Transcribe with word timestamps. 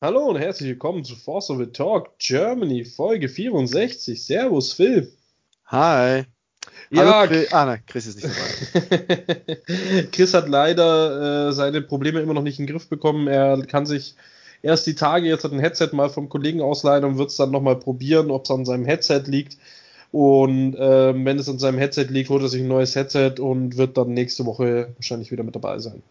Hallo 0.00 0.26
und 0.26 0.36
herzlich 0.36 0.68
willkommen 0.68 1.02
zu 1.02 1.16
Force 1.16 1.50
of 1.50 1.58
the 1.58 1.66
Talk 1.66 2.16
Germany 2.20 2.84
Folge 2.84 3.28
64. 3.28 4.24
Servus 4.24 4.72
Phil. 4.72 5.12
Hi. 5.66 6.22
Ja, 6.90 7.04
Hallo, 7.04 7.26
Chris, 7.26 7.52
ah, 7.52 7.64
nein, 7.64 7.82
Chris 7.84 8.06
ist 8.06 8.22
nicht 8.22 8.28
dabei. 8.28 9.56
Chris 10.12 10.34
hat 10.34 10.48
leider 10.48 11.48
äh, 11.48 11.52
seine 11.52 11.82
Probleme 11.82 12.20
immer 12.20 12.32
noch 12.32 12.44
nicht 12.44 12.60
in 12.60 12.66
den 12.68 12.76
Griff 12.76 12.88
bekommen. 12.88 13.26
Er 13.26 13.60
kann 13.66 13.86
sich 13.86 14.14
erst 14.62 14.86
die 14.86 14.94
Tage 14.94 15.26
jetzt 15.26 15.44
ein 15.44 15.58
Headset 15.58 15.88
mal 15.90 16.10
vom 16.10 16.28
Kollegen 16.28 16.60
ausleihen 16.60 17.04
und 17.04 17.18
wird 17.18 17.30
es 17.30 17.36
dann 17.36 17.50
nochmal 17.50 17.80
probieren, 17.80 18.30
ob 18.30 18.44
es 18.44 18.52
an 18.52 18.64
seinem 18.64 18.84
Headset 18.84 19.24
liegt. 19.26 19.56
Und 20.12 20.76
äh, 20.76 21.12
wenn 21.12 21.40
es 21.40 21.48
an 21.48 21.58
seinem 21.58 21.78
Headset 21.78 22.04
liegt, 22.04 22.30
holt 22.30 22.42
er 22.42 22.48
sich 22.48 22.62
ein 22.62 22.68
neues 22.68 22.94
Headset 22.94 23.40
und 23.40 23.76
wird 23.76 23.98
dann 23.98 24.14
nächste 24.14 24.46
Woche 24.46 24.90
wahrscheinlich 24.94 25.32
wieder 25.32 25.42
mit 25.42 25.56
dabei 25.56 25.80
sein. 25.80 26.04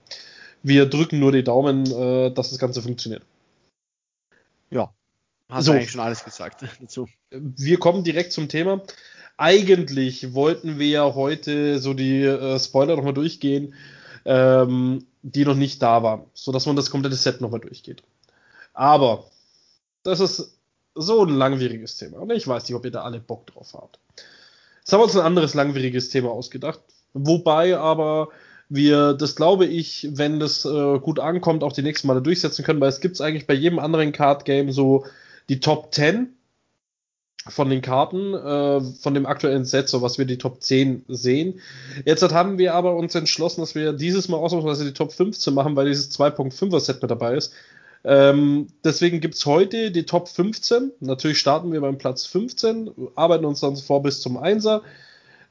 Wir 0.61 0.87
drücken 0.87 1.21
nur 1.21 1.31
die 1.31 1.45
Daumen, 1.45 1.89
äh, 1.89 2.31
dass 2.31 2.49
das 2.49 2.59
Ganze 2.59 2.81
funktioniert. 2.81 3.21
Ja, 4.69 4.93
hast 5.49 5.65
So. 5.65 5.71
du 5.71 5.77
eigentlich 5.77 5.91
schon 5.91 6.01
alles 6.01 6.23
gesagt 6.23 6.63
dazu. 6.81 7.07
Wir 7.31 7.79
kommen 7.79 8.03
direkt 8.03 8.33
zum 8.33 8.49
Thema. 8.49 8.81
Eigentlich 9.37 10.33
wollten 10.33 10.79
wir 10.79 10.87
ja 10.87 11.13
heute 11.15 11.79
so 11.79 11.93
die 11.93 12.23
äh, 12.23 12.59
Spoiler 12.59 12.95
nochmal 12.95 13.13
durchgehen, 13.13 13.75
ähm, 14.25 15.05
die 15.21 15.45
noch 15.45 15.55
nicht 15.55 15.81
da 15.81 16.01
waren, 16.03 16.25
sodass 16.33 16.65
man 16.65 16.75
das 16.75 16.89
komplette 16.89 17.15
Set 17.15 17.39
nochmal 17.41 17.59
durchgeht. 17.59 18.01
Aber 18.73 19.25
das 20.03 20.19
ist 20.19 20.57
so 20.95 21.23
ein 21.23 21.29
langwieriges 21.29 21.97
Thema 21.97 22.19
und 22.19 22.31
ich 22.31 22.47
weiß 22.47 22.63
nicht, 22.67 22.75
ob 22.75 22.85
ihr 22.85 22.91
da 22.91 23.03
alle 23.03 23.19
Bock 23.19 23.45
drauf 23.47 23.73
habt. 23.73 23.99
Jetzt 24.79 24.91
haben 24.93 24.99
wir 25.01 25.03
uns 25.05 25.15
ein 25.15 25.25
anderes 25.25 25.53
langwieriges 25.53 26.09
Thema 26.09 26.31
ausgedacht, 26.31 26.79
wobei 27.13 27.77
aber 27.77 28.29
wir 28.69 29.13
das 29.13 29.35
glaube 29.35 29.65
ich, 29.65 30.09
wenn 30.13 30.39
das 30.39 30.65
äh, 30.65 30.99
gut 30.99 31.19
ankommt, 31.19 31.63
auch 31.63 31.73
die 31.73 31.81
nächsten 31.81 32.07
Male 32.07 32.21
durchsetzen 32.21 32.65
können, 32.65 32.81
weil 32.81 32.89
es 32.89 32.99
gibt 32.99 33.19
eigentlich 33.21 33.47
bei 33.47 33.53
jedem 33.53 33.79
anderen 33.79 34.11
Card 34.11 34.45
Game 34.45 34.71
so 34.71 35.05
die 35.49 35.59
Top 35.59 35.93
10 35.93 36.33
von 37.49 37.69
den 37.69 37.81
Karten, 37.81 38.33
äh, 38.33 38.81
von 38.81 39.13
dem 39.13 39.25
aktuellen 39.25 39.65
Set, 39.65 39.87
so 39.89 40.01
was 40.01 40.17
wir 40.17 40.25
die 40.25 40.37
Top 40.37 40.61
10 40.61 41.05
sehen. 41.07 41.59
Jetzt 42.05 42.23
haben 42.33 42.57
wir 42.57 42.73
aber 42.73 42.95
uns 42.95 43.15
entschlossen, 43.15 43.61
dass 43.61 43.75
wir 43.75 43.93
dieses 43.93 44.27
Mal 44.27 44.37
ausnahmsweise 44.37 44.85
die 44.85 44.93
Top 44.93 45.13
15 45.13 45.53
machen, 45.53 45.75
weil 45.75 45.87
dieses 45.87 46.11
2.5er 46.11 46.79
Set 46.79 47.01
mit 47.01 47.11
dabei 47.11 47.35
ist. 47.35 47.53
Ähm, 48.03 48.67
deswegen 48.83 49.19
gibt's 49.19 49.45
heute 49.45 49.91
die 49.91 50.05
Top 50.05 50.27
15. 50.29 50.91
Natürlich 50.99 51.39
starten 51.39 51.71
wir 51.71 51.81
beim 51.81 51.97
Platz 51.97 52.25
15, 52.25 52.91
arbeiten 53.15 53.45
uns 53.45 53.59
dann 53.59 53.75
vor 53.75 54.01
bis 54.01 54.21
zum 54.21 54.37
1er. 54.37 54.81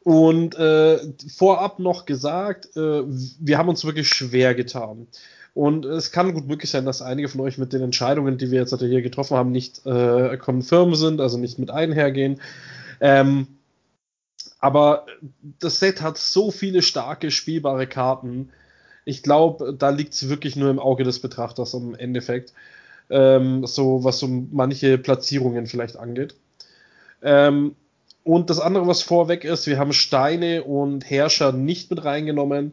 Und 0.07 0.55
äh, 0.55 1.01
vorab 1.37 1.81
noch 1.81 2.07
gesagt, 2.07 2.77
äh, 2.77 3.03
wir 3.41 3.59
haben 3.59 3.69
uns 3.69 3.85
wirklich 3.85 4.07
schwer 4.07 4.55
getan. 4.55 5.09
Und 5.53 5.85
es 5.85 6.13
kann 6.13 6.33
gut 6.33 6.47
möglich 6.47 6.71
sein, 6.71 6.85
dass 6.85 7.03
einige 7.03 7.27
von 7.27 7.41
euch 7.41 7.59
mit 7.59 7.73
den 7.73 7.83
Entscheidungen, 7.83 8.39
die 8.39 8.53
wir 8.53 8.61
jetzt 8.61 8.79
hier 8.79 9.03
getroffen 9.03 9.37
haben, 9.37 9.51
nicht 9.51 9.85
äh, 9.85 10.37
confirm 10.37 10.95
sind, 10.95 11.21
also 11.21 11.39
nicht 11.39 11.59
mit 11.59 11.73
einhergehen. 11.73 12.41
Ähm, 13.01 13.49
aber 14.61 15.07
das 15.59 15.81
Set 15.81 16.01
hat 16.03 16.19
so 16.19 16.53
viele 16.53 16.83
starke 16.83 17.33
spielbare 17.33 17.89
Karten. 17.89 18.51
Ich 19.05 19.25
glaube, 19.25 19.75
da 19.77 19.91
liegt 19.91 20.15
es 20.15 20.29
wirklich 20.29 20.55
nur 20.55 20.71
im 20.71 20.79
Auge 20.79 21.03
des 21.03 21.19
Betrachters 21.19 21.75
im 21.75 21.97
Endeffekt. 21.97 22.53
Ähm, 23.11 23.67
so 23.67 24.05
was 24.05 24.21
so 24.21 24.29
manche 24.29 24.99
Platzierungen 24.99 25.67
vielleicht 25.67 25.97
angeht. 25.97 26.37
Ähm, 27.23 27.75
und 28.27 28.51
das 28.51 28.61
andere, 28.61 28.87
was 28.87 29.03
vorweg 29.03 29.45
ist, 29.45 29.67
wir 29.67 29.79
haben 29.79 29.93
Steine 29.93 30.65
und 30.65 31.09
Herrscher 31.09 31.53
nicht 31.53 31.91
mit 31.91 32.05
reingenommen 32.05 32.73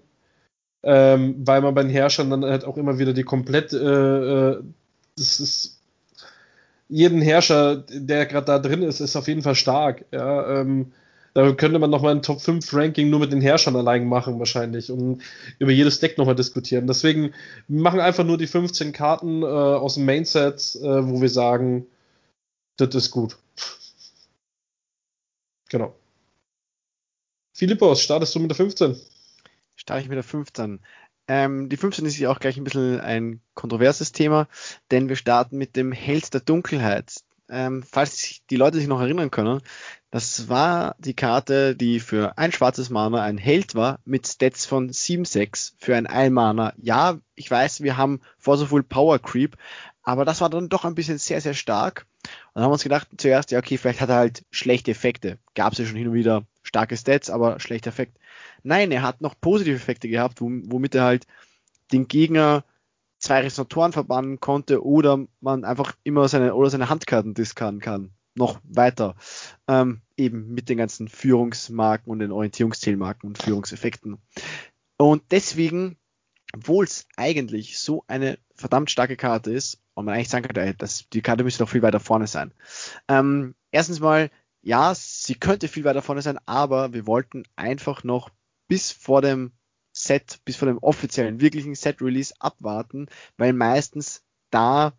ähm, 0.83 1.35
weil 1.39 1.61
man 1.61 1.73
bei 1.73 1.81
den 1.83 1.91
Herrschern 1.91 2.29
dann 2.29 2.43
halt 2.43 2.65
auch 2.65 2.77
immer 2.77 2.99
wieder 2.99 3.13
die 3.13 3.23
komplett, 3.23 3.73
äh, 3.73 3.77
äh, 3.77 4.63
das 5.17 5.39
ist, 5.39 5.79
jeden 6.89 7.21
Herrscher, 7.21 7.77
der 7.89 8.25
gerade 8.25 8.45
da 8.45 8.59
drin 8.59 8.83
ist, 8.83 8.99
ist 8.99 9.15
auf 9.15 9.27
jeden 9.27 9.41
Fall 9.41 9.55
stark. 9.55 10.05
Ja, 10.11 10.59
ähm, 10.59 10.91
da 11.33 11.51
könnte 11.53 11.79
man 11.79 11.89
nochmal 11.89 12.13
ein 12.13 12.21
Top 12.21 12.41
5 12.41 12.71
Ranking 12.73 13.09
nur 13.09 13.21
mit 13.21 13.31
den 13.31 13.41
Herrschern 13.41 13.75
allein 13.75 14.05
machen, 14.07 14.37
wahrscheinlich, 14.37 14.91
und 14.91 15.23
über 15.57 15.71
jedes 15.71 15.99
Deck 15.99 16.17
nochmal 16.17 16.35
diskutieren. 16.35 16.85
Deswegen 16.85 17.33
machen 17.67 17.99
einfach 17.99 18.23
nur 18.23 18.37
die 18.37 18.45
15 18.45 18.91
Karten 18.91 19.41
äh, 19.41 19.45
aus 19.45 19.95
dem 19.95 20.05
Mainset, 20.05 20.75
äh, 20.75 21.07
wo 21.07 21.21
wir 21.21 21.29
sagen, 21.29 21.87
das 22.77 22.93
ist 22.93 23.09
gut. 23.09 23.37
Genau. 25.73 25.95
Philippos, 27.51 27.99
startest 27.99 28.35
du 28.35 28.39
mit 28.39 28.51
der 28.51 28.55
15? 28.55 28.95
Starte 29.75 30.03
ich 30.03 30.07
mit 30.07 30.17
der 30.17 30.23
15. 30.23 30.79
Ähm, 31.27 31.67
die 31.67 31.77
15 31.77 32.05
ist 32.05 32.19
ja 32.19 32.29
auch 32.29 32.39
gleich 32.39 32.57
ein 32.57 32.63
bisschen 32.63 32.99
ein 33.01 33.41
kontroverses 33.55 34.11
Thema, 34.11 34.47
denn 34.91 35.09
wir 35.09 35.15
starten 35.15 35.57
mit 35.57 35.75
dem 35.75 35.91
Held 35.91 36.31
der 36.31 36.41
Dunkelheit. 36.41 37.23
Ähm, 37.49 37.81
falls 37.81 38.41
die 38.51 38.55
Leute 38.55 38.77
sich 38.77 38.85
noch 38.85 39.01
erinnern 39.01 39.31
können, 39.31 39.61
das 40.11 40.47
war 40.47 40.95
die 40.99 41.15
Karte, 41.15 41.75
die 41.75 41.99
für 41.99 42.37
ein 42.37 42.51
schwarzes 42.51 42.91
Mana 42.91 43.23
ein 43.23 43.39
Held 43.39 43.73
war, 43.73 43.99
mit 44.05 44.27
Stats 44.27 44.67
von 44.67 44.91
7-6 44.91 45.73
für 45.79 45.95
ein 45.95 46.05
Ein-Mana. 46.05 46.73
Ja, 46.77 47.17
ich 47.33 47.49
weiß, 47.49 47.81
wir 47.81 47.97
haben 47.97 48.21
Force 48.37 48.61
Full 48.61 48.83
Power 48.83 49.17
Creep, 49.17 49.57
aber 50.03 50.23
das 50.23 50.39
war 50.39 50.51
dann 50.51 50.69
doch 50.69 50.85
ein 50.85 50.93
bisschen 50.93 51.17
sehr, 51.17 51.41
sehr 51.41 51.55
stark. 51.55 52.05
Und 52.23 52.55
dann 52.55 52.63
haben 52.63 52.69
wir 52.69 52.73
uns 52.73 52.83
gedacht, 52.83 53.07
zuerst, 53.17 53.51
ja, 53.51 53.59
okay, 53.59 53.77
vielleicht 53.77 54.01
hat 54.01 54.09
er 54.09 54.15
halt 54.15 54.45
schlechte 54.51 54.91
Effekte. 54.91 55.39
Gab 55.55 55.73
es 55.73 55.79
ja 55.79 55.85
schon 55.85 55.97
hin 55.97 56.07
und 56.07 56.13
wieder 56.13 56.45
starke 56.63 56.97
Stats, 56.97 57.29
aber 57.29 57.59
schlechter 57.59 57.89
Effekt. 57.89 58.17
Nein, 58.63 58.91
er 58.91 59.01
hat 59.01 59.21
noch 59.21 59.39
positive 59.39 59.75
Effekte 59.75 60.07
gehabt, 60.07 60.39
womit 60.41 60.95
er 60.95 61.03
halt 61.03 61.27
den 61.91 62.07
Gegner 62.07 62.63
zwei 63.19 63.41
Resonatoren 63.41 63.93
verbannen 63.93 64.39
konnte 64.39 64.83
oder 64.85 65.25
man 65.39 65.63
einfach 65.63 65.95
immer 66.03 66.27
seine 66.27 66.55
oder 66.55 66.69
seine 66.69 66.89
Handkarten 66.89 67.33
diskarden 67.33 67.79
kann. 67.79 68.11
Noch 68.35 68.59
weiter. 68.63 69.15
Ähm, 69.67 70.01
eben 70.17 70.53
mit 70.53 70.69
den 70.69 70.77
ganzen 70.77 71.07
Führungsmarken 71.07 72.11
und 72.11 72.19
den 72.19 72.31
Orientierungszielmarken 72.31 73.29
und 73.29 73.41
Führungseffekten. 73.41 74.17
Und 74.97 75.23
deswegen, 75.31 75.97
obwohl 76.53 76.85
es 76.85 77.07
eigentlich 77.15 77.77
so 77.79 78.03
eine 78.07 78.37
verdammt 78.55 78.89
starke 78.89 79.15
Karte 79.15 79.51
ist, 79.51 79.79
und 79.93 80.05
man 80.05 80.15
eigentlich 80.15 80.29
sagen 80.29 80.45
könnte, 80.45 80.61
ey, 80.61 80.75
das, 80.75 81.09
die 81.09 81.21
Karte 81.21 81.43
müsste 81.43 81.63
doch 81.63 81.69
viel 81.69 81.81
weiter 81.81 81.99
vorne 81.99 82.27
sein. 82.27 82.53
Ähm, 83.07 83.55
erstens 83.71 83.99
mal, 83.99 84.29
ja, 84.61 84.93
sie 84.95 85.35
könnte 85.35 85.67
viel 85.67 85.83
weiter 85.83 86.01
vorne 86.01 86.21
sein, 86.21 86.39
aber 86.45 86.93
wir 86.93 87.05
wollten 87.05 87.43
einfach 87.55 88.03
noch 88.03 88.29
bis 88.67 88.91
vor 88.91 89.21
dem 89.21 89.51
Set, 89.91 90.39
bis 90.45 90.55
vor 90.55 90.67
dem 90.67 90.79
offiziellen, 90.79 91.39
wirklichen 91.41 91.75
Set-Release 91.75 92.33
abwarten, 92.39 93.07
weil 93.37 93.53
meistens 93.53 94.23
da 94.49 94.93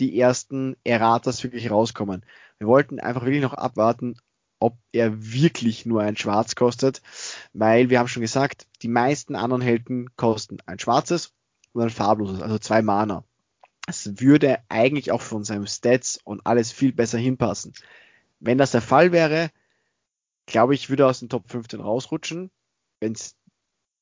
die 0.00 0.18
ersten 0.18 0.76
Erratas 0.84 1.42
wirklich 1.42 1.70
rauskommen. 1.70 2.26
Wir 2.58 2.66
wollten 2.66 3.00
einfach 3.00 3.22
wirklich 3.22 3.42
noch 3.42 3.54
abwarten, 3.54 4.16
ob 4.58 4.78
er 4.92 5.22
wirklich 5.22 5.86
nur 5.86 6.02
ein 6.02 6.16
Schwarz 6.16 6.54
kostet, 6.54 7.02
weil 7.52 7.90
wir 7.90 7.98
haben 7.98 8.08
schon 8.08 8.22
gesagt, 8.22 8.66
die 8.82 8.88
meisten 8.88 9.36
anderen 9.36 9.62
Helden 9.62 10.14
kosten 10.16 10.58
ein 10.66 10.78
schwarzes 10.78 11.32
und 11.72 11.82
ein 11.82 11.90
farbloses, 11.90 12.40
also 12.40 12.58
zwei 12.58 12.82
Mana. 12.82 13.24
Es 13.86 14.20
würde 14.20 14.58
eigentlich 14.68 15.12
auch 15.12 15.20
von 15.20 15.44
seinem 15.44 15.66
Stats 15.66 16.18
und 16.24 16.46
alles 16.46 16.72
viel 16.72 16.92
besser 16.92 17.18
hinpassen. 17.18 17.72
Wenn 18.40 18.58
das 18.58 18.70
der 18.70 18.80
Fall 18.80 19.12
wäre, 19.12 19.50
glaube 20.46 20.74
ich, 20.74 20.88
würde 20.90 21.04
er 21.04 21.08
aus 21.08 21.20
den 21.20 21.28
Top 21.28 21.50
15 21.50 21.80
rausrutschen. 21.80 22.50
Wenn 23.00 23.12
es 23.12 23.36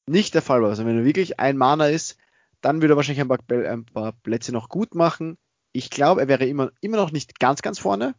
nicht 0.06 0.34
der 0.34 0.43
Fall 0.43 0.62
war, 0.62 0.70
also 0.70 0.84
wenn 0.84 0.98
er 0.98 1.04
wirklich 1.04 1.41
ein 1.41 1.56
Mana 1.56 1.88
ist, 1.88 2.16
dann 2.60 2.81
würde 2.81 2.94
er 2.94 2.97
wahrscheinlich 2.97 3.20
ein 3.20 3.28
paar, 3.28 3.38
ein 3.50 3.84
paar 3.84 4.12
Plätze 4.12 4.53
noch 4.53 4.69
gut 4.69 4.94
machen. 4.94 5.37
Ich 5.72 5.91
glaube, 5.91 6.20
er 6.20 6.28
wäre 6.28 6.47
immer, 6.47 6.70
immer 6.81 6.97
noch 6.97 7.12
nicht 7.12 7.41
ganz, 7.41 7.62
ganz 7.62 7.78
vorne. 7.78 8.14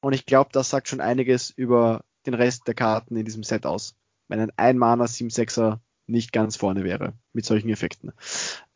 Und 0.00 0.12
ich 0.12 0.26
glaube, 0.26 0.50
das 0.52 0.70
sagt 0.70 0.88
schon 0.88 1.00
einiges 1.00 1.50
über 1.50 2.04
den 2.26 2.34
Rest 2.34 2.66
der 2.66 2.74
Karten 2.74 3.16
in 3.16 3.24
diesem 3.24 3.42
Set 3.42 3.66
aus. 3.66 3.94
Wenn 4.28 4.40
ein 4.40 4.52
ein 4.56 4.78
Mana 4.78 5.04
7-6er 5.04 5.80
nicht 6.06 6.32
ganz 6.32 6.56
vorne 6.56 6.84
wäre 6.84 7.14
mit 7.32 7.44
solchen 7.44 7.68
Effekten. 7.68 8.12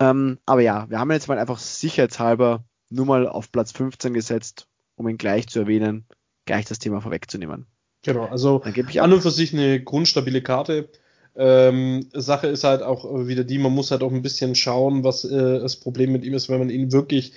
Ähm, 0.00 0.38
aber 0.46 0.62
ja, 0.62 0.88
wir 0.88 0.98
haben 0.98 1.10
jetzt 1.10 1.28
mal 1.28 1.38
einfach 1.38 1.58
sicherheitshalber 1.58 2.64
nur 2.90 3.06
mal 3.06 3.28
auf 3.28 3.50
Platz 3.52 3.72
15 3.72 4.14
gesetzt, 4.14 4.68
um 4.94 5.08
ihn 5.08 5.18
gleich 5.18 5.48
zu 5.48 5.60
erwähnen, 5.60 6.06
gleich 6.44 6.66
das 6.66 6.78
Thema 6.78 7.00
vorwegzunehmen. 7.00 7.66
Genau, 8.02 8.26
also 8.26 8.62
ich 8.64 9.02
an 9.02 9.12
und 9.12 9.22
für 9.22 9.32
sich 9.32 9.52
eine 9.52 9.82
grundstabile 9.82 10.40
Karte. 10.40 10.88
Ähm, 11.34 12.06
Sache 12.14 12.46
ist 12.46 12.64
halt 12.64 12.82
auch 12.82 13.26
wieder 13.26 13.44
die, 13.44 13.58
man 13.58 13.72
muss 13.72 13.90
halt 13.90 14.02
auch 14.02 14.12
ein 14.12 14.22
bisschen 14.22 14.54
schauen, 14.54 15.04
was 15.04 15.24
äh, 15.24 15.58
das 15.58 15.76
Problem 15.76 16.12
mit 16.12 16.24
ihm 16.24 16.32
ist, 16.32 16.48
wenn 16.48 16.60
man 16.60 16.70
ihn 16.70 16.92
wirklich 16.92 17.32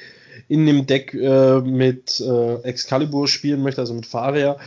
in 0.47 0.65
dem 0.65 0.85
Deck 0.85 1.13
äh, 1.13 1.59
mit 1.59 2.19
äh, 2.21 2.62
Excalibur 2.62 3.27
spielen 3.27 3.62
möchte, 3.62 3.81
also 3.81 3.94
mit 3.94 4.06
Faria. 4.06 4.57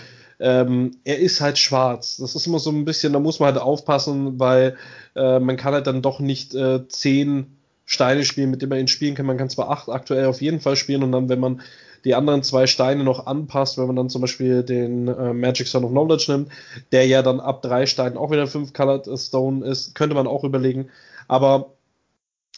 Ähm, 0.43 0.97
er 1.05 1.21
ist 1.21 1.41
halt 1.41 1.57
schwarz. 1.57 2.17
Das 2.17 2.35
ist 2.35 2.47
immer 2.49 2.59
so 2.59 2.71
ein 2.71 2.85
bisschen, 2.85 3.13
da 3.13 3.21
muss 3.21 3.39
man 3.39 3.55
halt 3.55 3.63
aufpassen, 3.63 4.41
weil 4.41 4.77
äh, 5.15 5.39
man 5.39 5.57
kann 5.57 5.73
halt 5.73 5.87
dann 5.87 6.03
doch 6.03 6.19
nicht 6.19 6.55
äh, 6.55 6.87
zehn 6.89 7.57
Steine 7.85 8.25
spielen, 8.25 8.51
mit 8.51 8.61
denen 8.61 8.71
man 8.71 8.81
ihn 8.81 8.89
spielen 8.89 9.15
kann. 9.15 9.27
Man 9.27 9.39
kann 9.39 9.51
zwar 9.51 9.71
acht 9.71 9.89
aktuell 9.89 10.27
auf 10.27 10.43
jeden 10.43 10.61
Fall 10.61 10.75
spielen 10.75 11.05
und 11.05 11.13
dann, 11.13 11.29
wenn 11.29 11.39
man 11.39 11.63
die 12.05 12.17
anderen 12.17 12.43
zwei 12.43 12.67
Steine 12.67 13.05
noch 13.05 13.27
anpasst, 13.27 13.79
wenn 13.79 13.87
man 13.87 13.95
dann 13.95 14.11
zum 14.11 14.21
Beispiel 14.21 14.65
den 14.65 15.07
äh, 15.07 15.33
Magic 15.33 15.69
Stone 15.69 15.87
of 15.87 15.93
Knowledge 15.93 16.33
nimmt, 16.33 16.49
der 16.91 17.07
ja 17.07 17.23
dann 17.23 17.39
ab 17.39 17.63
drei 17.63 17.87
Steinen 17.87 18.17
auch 18.17 18.33
wieder 18.33 18.49
fünf 18.49 18.73
Colored 18.73 19.09
Stone 19.19 19.65
ist, 19.65 19.95
könnte 19.95 20.17
man 20.17 20.27
auch 20.27 20.43
überlegen. 20.43 20.91
Aber 21.29 21.75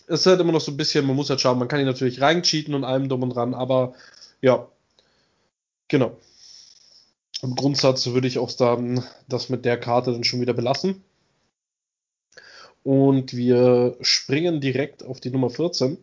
es 0.07 0.21
ist 0.21 0.27
halt 0.27 0.41
immer 0.41 0.53
noch 0.53 0.61
so 0.63 0.73
ein 0.73 0.79
bisschen, 0.79 1.07
man 1.07 1.17
muss 1.17 1.29
halt 1.29 1.43
schauen, 1.43 1.59
man 1.59 1.69
kann 1.69 1.81
ihn 1.81 1.87
natürlich 1.87 2.23
reincheaten 2.23 2.75
und 2.75 2.85
allem 2.85 3.09
drum 3.09 3.23
und 3.23 3.31
dran, 3.35 3.53
aber 3.53 3.93
ja, 4.41 4.69
genau. 5.89 6.17
Im 7.45 7.55
Grundsatz 7.57 8.07
würde 8.07 8.27
ich 8.27 8.39
auch 8.39 8.51
dann 8.53 9.05
das 9.29 9.51
mit 9.51 9.67
der 9.67 9.79
Karte 9.79 10.13
dann 10.13 10.25
schon 10.25 10.41
wieder 10.41 10.55
belassen. 10.55 11.05
Und 12.83 13.37
wir 13.37 13.97
springen 14.01 14.61
direkt 14.61 15.05
auf 15.05 15.21
die 15.21 15.31
Nummer 15.31 15.51
14. 15.51 15.99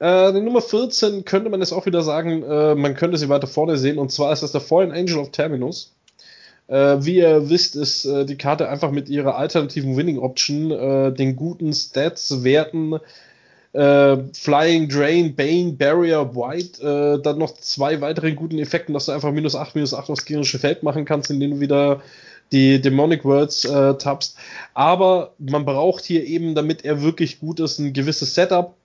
Äh, 0.00 0.32
die 0.32 0.40
Nummer 0.40 0.60
14 0.60 1.24
könnte 1.24 1.48
man 1.48 1.60
jetzt 1.60 1.72
auch 1.72 1.86
wieder 1.86 2.02
sagen, 2.02 2.42
äh, 2.42 2.74
man 2.74 2.96
könnte 2.96 3.18
sie 3.18 3.28
weiter 3.28 3.46
vorne 3.46 3.76
sehen, 3.76 3.98
und 3.98 4.10
zwar 4.10 4.32
ist 4.32 4.42
das 4.42 4.52
der 4.52 4.60
Fallen 4.60 4.90
Angel 4.90 5.18
of 5.18 5.30
Terminus. 5.30 5.94
Äh, 6.66 6.96
wie 7.00 7.18
ihr 7.18 7.50
wisst, 7.50 7.76
ist 7.76 8.04
äh, 8.04 8.24
die 8.24 8.36
Karte 8.36 8.68
einfach 8.68 8.90
mit 8.90 9.08
ihrer 9.08 9.36
alternativen 9.36 9.96
Winning 9.96 10.18
Option, 10.18 10.72
äh, 10.72 11.12
den 11.12 11.36
guten 11.36 11.72
Stats, 11.72 12.42
Werten, 12.42 12.98
äh, 13.74 14.16
Flying, 14.32 14.88
Drain, 14.88 15.34
Bane, 15.34 15.72
Barrier, 15.72 16.34
White, 16.34 16.80
äh, 16.80 17.22
dann 17.22 17.38
noch 17.38 17.54
zwei 17.54 18.00
weiteren 18.00 18.36
guten 18.36 18.58
Effekten, 18.58 18.94
dass 18.94 19.06
du 19.06 19.12
einfach 19.12 19.32
minus 19.32 19.56
8, 19.56 19.74
minus 19.74 19.94
8 19.94 20.10
aufs 20.10 20.24
gegnerische 20.24 20.60
Feld 20.60 20.82
machen 20.84 21.04
kannst, 21.04 21.30
indem 21.30 21.52
du 21.52 21.60
wieder 21.60 22.00
die 22.52 22.80
Demonic 22.80 23.24
Words 23.24 23.64
äh, 23.64 23.94
tappst. 23.94 24.36
Aber 24.74 25.34
man 25.38 25.64
braucht 25.64 26.04
hier 26.04 26.24
eben, 26.24 26.54
damit 26.54 26.84
er 26.84 27.02
wirklich 27.02 27.40
gut 27.40 27.58
ist, 27.58 27.80
ein 27.80 27.92
gewisses 27.92 28.34
Setup. 28.34 28.76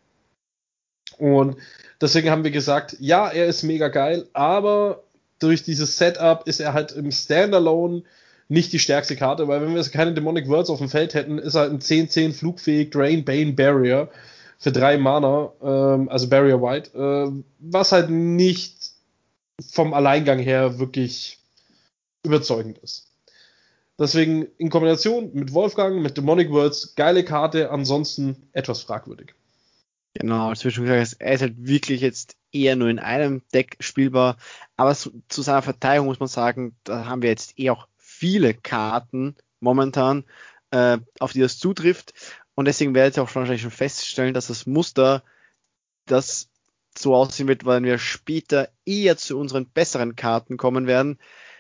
Und 1.19 1.57
deswegen 2.01 2.31
haben 2.31 2.43
wir 2.43 2.51
gesagt, 2.51 2.97
ja, 2.99 3.29
er 3.29 3.45
ist 3.45 3.61
mega 3.61 3.89
geil, 3.89 4.27
aber 4.33 5.03
durch 5.37 5.63
dieses 5.63 5.97
Setup 5.97 6.47
ist 6.47 6.59
er 6.59 6.73
halt 6.73 6.93
im 6.93 7.11
Standalone 7.11 8.03
nicht 8.47 8.73
die 8.73 8.79
stärkste 8.79 9.15
Karte, 9.15 9.47
weil 9.47 9.61
wenn 9.61 9.75
wir 9.75 9.83
keine 9.83 10.13
Demonic 10.13 10.47
Words 10.47 10.71
auf 10.71 10.79
dem 10.79 10.89
Feld 10.89 11.13
hätten, 11.13 11.37
ist 11.37 11.53
er 11.53 11.61
halt 11.61 11.73
ein 11.73 11.79
10-10 11.79 12.33
flugfähig 12.33 12.89
Drain, 12.89 13.23
Bane, 13.23 13.53
Barrier 13.53 14.09
für 14.59 14.71
drei 14.71 14.97
Mana, 14.97 15.53
ähm, 15.63 16.09
also 16.09 16.29
Barrier 16.29 16.61
White, 16.61 16.91
äh, 16.93 17.43
was 17.59 17.91
halt 17.91 18.09
nicht 18.09 18.91
vom 19.71 19.93
Alleingang 19.93 20.39
her 20.39 20.79
wirklich 20.79 21.39
überzeugend 22.23 22.77
ist. 22.79 23.07
Deswegen 23.97 24.47
in 24.57 24.69
Kombination 24.69 25.31
mit 25.33 25.53
Wolfgang, 25.53 26.01
mit 26.01 26.17
Demonic 26.17 26.51
Words, 26.51 26.95
geile 26.95 27.23
Karte, 27.25 27.71
ansonsten 27.71 28.47
etwas 28.53 28.81
fragwürdig. 28.81 29.33
Genau, 30.13 30.49
als 30.49 30.63
wir 30.63 30.71
schon 30.71 30.85
gesagt 30.85 31.17
er 31.19 31.33
ist 31.33 31.41
halt 31.41 31.55
wirklich 31.57 32.01
jetzt 32.01 32.35
eher 32.51 32.75
nur 32.75 32.89
in 32.89 32.99
einem 32.99 33.41
Deck 33.53 33.77
spielbar. 33.79 34.37
Aber 34.75 34.95
zu, 34.95 35.21
zu 35.27 35.41
seiner 35.41 35.61
Verteidigung 35.61 36.07
muss 36.07 36.19
man 36.19 36.29
sagen, 36.29 36.75
da 36.83 37.05
haben 37.05 37.21
wir 37.21 37.29
jetzt 37.29 37.59
eh 37.59 37.69
auch 37.69 37.87
viele 37.97 38.53
Karten 38.53 39.35
momentan, 39.59 40.23
äh, 40.71 40.97
auf 41.19 41.33
die 41.33 41.41
das 41.41 41.59
zutrifft. 41.59 42.13
Und 42.59 42.65
deswegen 42.65 42.93
werdet 42.93 43.15
ihr 43.15 43.23
auch 43.23 43.33
wahrscheinlich 43.33 43.61
schon 43.61 43.71
feststellen, 43.71 44.33
dass 44.33 44.47
das 44.47 44.65
Muster, 44.65 45.23
das 46.05 46.49
so 46.93 47.15
aussehen 47.15 47.47
wird, 47.47 47.63
weil 47.63 47.81
wir 47.83 47.97
später 47.97 48.67
eher 48.83 49.15
zu 49.15 49.39
unseren 49.39 49.65
besseren 49.65 50.17
Karten 50.17 50.57
kommen 50.57 50.85
werden, 50.85 51.19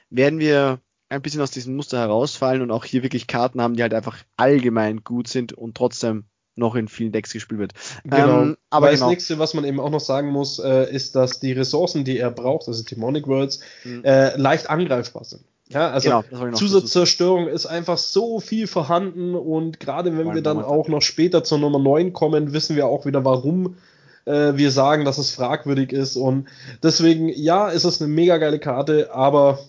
werden 0.09 0.39
wir 0.39 0.81
ein 1.07 1.21
bisschen 1.21 1.39
aus 1.39 1.51
diesem 1.51 1.77
Muster 1.77 1.99
herausfallen 1.99 2.61
und 2.61 2.69
auch 2.71 2.83
hier 2.83 3.01
wirklich 3.01 3.27
Karten 3.27 3.61
haben, 3.61 3.77
die 3.77 3.81
halt 3.81 3.93
einfach 3.93 4.17
allgemein 4.35 5.05
gut 5.05 5.29
sind 5.29 5.53
und 5.53 5.77
trotzdem 5.77 6.25
noch 6.55 6.75
in 6.75 6.89
vielen 6.89 7.13
Decks 7.13 7.31
gespielt 7.31 7.61
wird. 7.61 7.73
Genau. 8.03 8.41
Ähm, 8.41 8.57
aber 8.69 8.87
Weil 8.87 8.95
genau. 8.95 9.05
das 9.05 9.11
nächste, 9.11 9.39
was 9.39 9.53
man 9.53 9.63
eben 9.63 9.79
auch 9.79 9.91
noch 9.91 10.01
sagen 10.01 10.27
muss, 10.31 10.59
äh, 10.59 10.93
ist, 10.93 11.15
dass 11.15 11.39
die 11.39 11.53
Ressourcen, 11.53 12.03
die 12.03 12.17
er 12.17 12.29
braucht, 12.29 12.67
also 12.67 12.83
Demonic 12.83 13.25
Worlds, 13.25 13.61
mhm. 13.85 14.03
äh, 14.03 14.35
leicht 14.35 14.69
angreifbar 14.69 15.23
sind. 15.23 15.45
Ja, 15.71 15.91
also 15.91 16.23
genau, 16.29 16.51
Zusatzzerstörung 16.53 17.47
ist 17.47 17.67
einfach 17.67 17.97
so 17.97 18.39
viel 18.39 18.65
vorhanden 18.65 19.35
und 19.35 19.79
gerade 19.79 20.17
wenn 20.17 20.33
wir 20.33 20.41
dann 20.41 20.63
auch 20.63 20.87
noch 20.87 21.01
später 21.01 21.43
zur 21.43 21.59
Nummer 21.59 21.77
9 21.77 22.11
kommen, 22.11 22.53
wissen 22.53 22.75
wir 22.75 22.87
auch 22.87 23.05
wieder, 23.05 23.23
warum 23.23 23.77
äh, 24.25 24.53
wir 24.55 24.71
sagen, 24.71 25.05
dass 25.05 25.19
es 25.19 25.31
fragwürdig 25.31 25.91
ist 25.91 26.15
und 26.15 26.47
deswegen, 26.81 27.29
ja, 27.29 27.69
ist 27.69 27.83
es 27.83 28.01
eine 28.01 28.11
mega 28.11 28.37
geile 28.37 28.59
Karte, 28.59 29.13
aber 29.13 29.59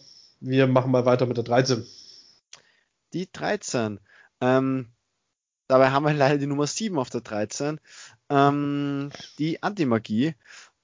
wir 0.41 0.67
machen 0.67 0.91
mal 0.91 1.05
weiter 1.05 1.27
mit 1.27 1.37
der 1.37 1.45
13. 1.45 1.85
Die 3.13 3.29
13. 3.31 4.01
Ähm, 4.41 4.87
Dabei 5.71 5.93
haben 5.93 6.05
wir 6.05 6.13
leider 6.13 6.37
die 6.37 6.49
Nummer 6.49 6.67
7 6.67 6.99
auf 6.99 7.11
der 7.11 7.21
13, 7.21 7.79
ähm, 8.29 9.11
die 9.39 9.63
Antimagie. 9.63 10.35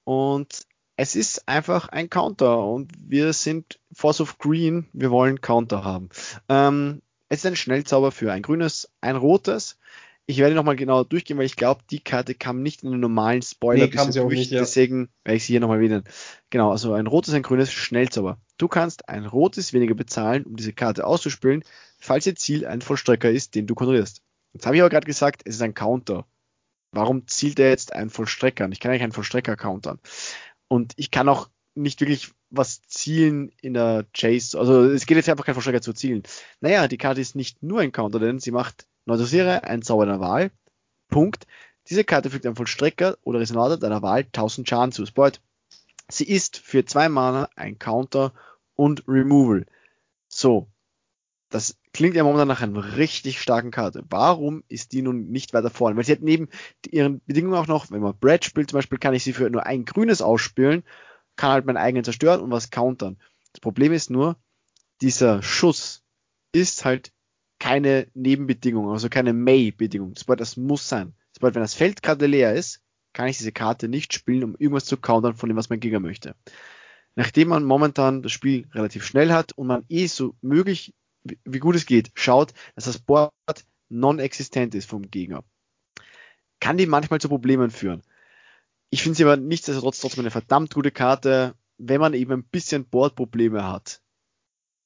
Und 0.05 0.65
es 0.97 1.15
ist 1.15 1.47
einfach 1.47 1.89
ein 1.89 2.09
Counter 2.09 2.65
und 2.65 2.91
wir 2.99 3.31
sind 3.31 3.79
Force 3.93 4.19
of 4.19 4.39
Green, 4.39 4.87
wir 4.93 5.11
wollen 5.11 5.41
Counter 5.41 5.85
haben. 5.85 6.09
Ähm, 6.49 7.01
es 7.29 7.39
ist 7.39 7.45
ein 7.45 7.55
Schnellzauber 7.55 8.11
für 8.11 8.33
ein 8.33 8.41
grünes, 8.41 8.89
ein 8.99 9.15
rotes. 9.15 9.77
Ich 10.25 10.39
werde 10.39 10.55
nochmal 10.55 10.75
genau 10.75 11.03
durchgehen, 11.03 11.37
weil 11.37 11.45
ich 11.45 11.55
glaube, 11.55 11.81
die 11.91 11.99
Karte 11.99 12.33
kam 12.33 12.63
nicht 12.63 12.83
in 12.83 12.91
den 12.91 12.99
normalen 12.99 13.43
Spoiler 13.43 13.85
nee, 13.85 13.91
kam 13.91 14.11
sie 14.11 14.19
auch 14.19 14.27
durch, 14.27 14.39
nicht, 14.39 14.51
ja. 14.51 14.59
deswegen 14.59 15.09
werde 15.23 15.37
ich 15.37 15.45
sie 15.45 15.53
hier 15.53 15.59
nochmal 15.59 15.79
wählen. 15.79 16.03
Genau, 16.49 16.71
also 16.71 16.93
ein 16.93 17.07
rotes, 17.07 17.33
ein 17.33 17.43
grünes 17.43 17.71
Schnellzauber. 17.71 18.39
Du 18.57 18.67
kannst 18.67 19.07
ein 19.07 19.25
rotes 19.25 19.73
weniger 19.73 19.93
bezahlen, 19.93 20.45
um 20.45 20.55
diese 20.55 20.73
Karte 20.73 21.05
auszuspielen, 21.05 21.63
falls 21.99 22.25
ihr 22.25 22.35
Ziel 22.35 22.65
ein 22.65 22.81
Vollstrecker 22.81 23.29
ist, 23.29 23.53
den 23.53 23.67
du 23.67 23.75
kontrollierst. 23.75 24.23
Jetzt 24.53 24.65
habe 24.65 24.75
ich 24.75 24.81
aber 24.81 24.89
gerade 24.89 25.05
gesagt, 25.05 25.43
es 25.45 25.55
ist 25.55 25.61
ein 25.61 25.75
Counter. 25.75 26.25
Warum 26.91 27.27
zielt 27.27 27.59
er 27.59 27.69
jetzt 27.69 27.93
einen 27.93 28.09
Vollstrecker 28.09 28.65
an? 28.65 28.71
Ich 28.71 28.79
kann 28.79 28.91
eigentlich 28.91 29.03
einen 29.03 29.11
Vollstrecker 29.11 29.55
countern. 29.55 29.99
Und 30.67 30.93
ich 30.97 31.11
kann 31.11 31.29
auch 31.29 31.49
nicht 31.75 32.01
wirklich 32.01 32.31
was 32.49 32.81
zielen 32.83 33.51
in 33.61 33.73
der 33.73 34.05
Chase. 34.13 34.59
Also 34.59 34.85
es 34.85 35.05
geht 35.05 35.17
jetzt 35.17 35.29
einfach 35.29 35.45
kein 35.45 35.55
Vollstrecker 35.55 35.81
zu 35.81 35.93
zielen. 35.93 36.23
Naja, 36.61 36.87
die 36.87 36.97
Karte 36.97 37.21
ist 37.21 37.35
nicht 37.35 37.61
nur 37.61 37.81
ein 37.81 37.91
Counter, 37.91 38.19
denn 38.19 38.39
sie 38.39 38.51
macht 38.51 38.87
neutralisiere 39.05 39.63
ein 39.63 39.81
Zauber 39.81 40.05
deiner 40.05 40.19
Wahl. 40.19 40.51
Punkt. 41.09 41.47
Diese 41.89 42.03
Karte 42.03 42.29
fügt 42.29 42.45
einem 42.45 42.55
Vollstrecker 42.55 43.17
oder 43.23 43.39
Resonator 43.39 43.77
deiner 43.77 44.01
Wahl 44.01 44.21
1000 44.21 44.67
Schaden 44.67 44.91
zu. 44.91 45.05
Spoilt. 45.05 45.41
Sie 46.09 46.25
ist 46.25 46.57
für 46.57 46.85
zwei 46.85 47.09
Mana 47.09 47.49
ein 47.55 47.79
Counter 47.79 48.33
und 48.75 49.07
Removal. 49.07 49.65
So. 50.27 50.67
Das 51.49 51.77
klingt 51.97 52.15
ja 52.15 52.23
momentan 52.23 52.47
nach 52.47 52.61
einer 52.61 52.97
richtig 52.97 53.41
starken 53.41 53.71
Karte. 53.71 54.03
Warum 54.07 54.63
ist 54.67 54.91
die 54.91 55.01
nun 55.01 55.31
nicht 55.31 55.55
weiter 55.55 55.71
vorne? 55.71 55.97
Weil 55.97 56.03
sie 56.03 56.11
hat 56.11 56.21
neben 56.21 56.47
ihren 56.87 57.21
Bedingungen 57.25 57.55
auch 57.55 57.65
noch, 57.65 57.89
wenn 57.89 58.01
man 58.01 58.15
Brad 58.19 58.45
spielt 58.45 58.69
zum 58.69 58.77
Beispiel, 58.77 58.99
kann 58.99 59.15
ich 59.15 59.23
sie 59.23 59.33
für 59.33 59.49
nur 59.49 59.65
ein 59.65 59.83
grünes 59.83 60.21
ausspielen, 60.21 60.83
kann 61.37 61.49
halt 61.49 61.65
meinen 61.65 61.77
eigenen 61.77 62.03
zerstören 62.03 62.41
und 62.41 62.51
was 62.51 62.69
countern. 62.69 63.17
Das 63.51 63.61
Problem 63.61 63.93
ist 63.93 64.11
nur, 64.11 64.37
dieser 65.01 65.41
Schuss 65.41 66.03
ist 66.51 66.85
halt 66.85 67.13
keine 67.57 68.05
Nebenbedingung, 68.13 68.91
also 68.91 69.09
keine 69.09 69.33
May-Bedingung. 69.33 70.13
Bedeutet, 70.13 70.41
das 70.41 70.55
muss 70.55 70.87
sein. 70.87 71.15
Bedeutet, 71.33 71.55
wenn 71.55 71.63
das 71.63 71.73
Feld 71.73 72.03
gerade 72.03 72.27
leer 72.27 72.53
ist, 72.53 72.83
kann 73.13 73.27
ich 73.27 73.39
diese 73.39 73.51
Karte 73.51 73.87
nicht 73.87 74.13
spielen, 74.13 74.43
um 74.43 74.55
irgendwas 74.59 74.85
zu 74.85 74.97
countern 74.97 75.35
von 75.35 75.49
dem, 75.49 75.57
was 75.57 75.71
mein 75.71 75.79
Gegner 75.79 75.99
möchte. 75.99 76.35
Nachdem 77.15 77.47
man 77.47 77.63
momentan 77.63 78.21
das 78.21 78.33
Spiel 78.33 78.67
relativ 78.71 79.03
schnell 79.03 79.33
hat 79.33 79.53
und 79.53 79.65
man 79.65 79.83
eh 79.89 80.05
so 80.05 80.35
möglich 80.41 80.93
wie 81.43 81.59
gut 81.59 81.75
es 81.75 81.85
geht, 81.85 82.11
schaut, 82.15 82.53
dass 82.75 82.85
das 82.85 82.99
Board 82.99 83.31
non-existent 83.89 84.75
ist 84.75 84.89
vom 84.89 85.09
Gegner. 85.09 85.43
Kann 86.59 86.77
die 86.77 86.85
manchmal 86.85 87.21
zu 87.21 87.29
Problemen 87.29 87.71
führen. 87.71 88.01
Ich 88.89 89.03
finde 89.03 89.17
sie 89.17 89.23
aber 89.23 89.37
nichtsdestotrotz 89.37 89.99
trotzdem 89.99 90.21
eine 90.21 90.31
verdammt 90.31 90.73
gute 90.73 90.91
Karte. 90.91 91.55
Wenn 91.77 92.01
man 92.01 92.13
eben 92.13 92.31
ein 92.31 92.43
bisschen 92.43 92.85
Boardprobleme 92.85 93.67
hat, 93.67 94.01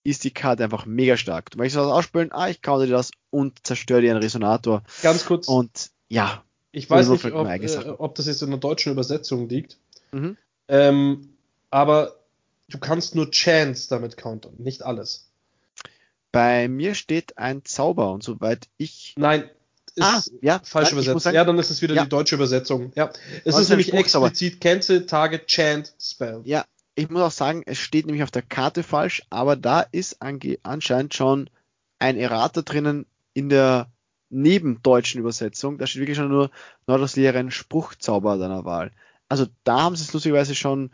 ist 0.04 0.24
die 0.24 0.32
Karte 0.32 0.64
einfach 0.64 0.86
mega 0.86 1.18
stark. 1.18 1.52
Du 1.52 1.58
möchtest 1.58 1.78
was 1.78 1.92
ausspielen, 1.92 2.32
ah, 2.32 2.50
ich 2.50 2.62
counter 2.62 2.88
dir 2.88 2.94
das 2.94 3.12
und 3.30 3.66
zerstöre 3.66 4.02
dir 4.02 4.12
einen 4.12 4.24
Resonator. 4.24 4.84
Ganz 5.02 5.26
kurz. 5.26 5.48
Und 5.48 5.92
ja. 6.08 6.44
Ich 6.74 6.90
weiß 6.90 7.10
nicht, 7.10 7.26
ob, 7.26 7.48
äh, 7.48 7.90
ob, 7.98 8.16
das 8.16 8.28
jetzt 8.28 8.42
in 8.42 8.50
der 8.50 8.60
deutschen 8.60 8.94
Übersetzung 8.94 9.50
liegt. 9.50 9.78
Mhm. 10.12 10.38
Ähm, 10.70 11.34
aber 11.70 12.16
du 12.70 12.80
kannst 12.80 13.14
nur 13.14 13.30
Chance 13.30 13.90
damit 13.90 14.16
countern, 14.16 14.54
nicht 14.58 14.84
alles. 14.84 15.31
Bei 16.32 16.68
mir 16.68 16.96
steht 16.96 17.38
ein 17.38 17.66
Zauber 17.66 18.12
und 18.12 18.24
soweit 18.24 18.68
ich. 18.78 19.14
Nein, 19.18 19.50
ist 19.96 20.04
ah, 20.04 20.22
ja, 20.42 20.62
falsch 20.64 20.90
nein, 20.90 20.94
übersetzt. 20.94 21.24
Sagen, 21.24 21.36
ja, 21.36 21.44
dann 21.44 21.60
ist 21.60 21.70
es 21.70 21.82
wieder 21.82 21.96
ja. 21.96 22.04
die 22.04 22.10
deutsche 22.10 22.36
Übersetzung. 22.36 22.92
Ja, 22.96 23.12
es 23.44 23.58
ist 23.58 23.70
nämlich 23.70 23.94
explizit 23.94 24.62
Cancel, 24.62 25.06
Target, 25.06 25.48
Chant, 25.48 25.94
Spell. 26.00 26.42
Ja, 26.46 26.66
ich 26.96 27.10
muss 27.10 27.22
auch 27.22 27.32
sagen, 27.32 27.64
es 27.66 27.78
steht 27.78 28.06
nämlich 28.06 28.24
auf 28.24 28.32
der 28.32 28.42
Karte 28.42 28.84
falsch, 28.84 29.24
aber 29.30 29.56
da 29.56 29.82
ist 29.82 30.18
anscheinend 30.22 31.14
schon 31.14 31.50
ein 32.00 32.18
Errata 32.18 32.62
drinnen 32.62 33.06
in 33.34 33.50
der 33.50 33.90
nebendeutschen 34.30 35.20
Übersetzung. 35.20 35.78
Da 35.78 35.88
steht 35.88 36.02
wirklich 36.02 36.18
schon 36.18 36.30
nur 36.30 36.52
Nordoslehren 36.88 37.52
Spruchzauber 37.52 38.38
deiner 38.38 38.66
Wahl. 38.66 38.92
Also 39.28 39.48
da 39.64 39.82
haben 39.82 39.96
sie 39.96 40.04
es 40.04 40.14
lustigerweise 40.14 40.56
schon 40.56 40.92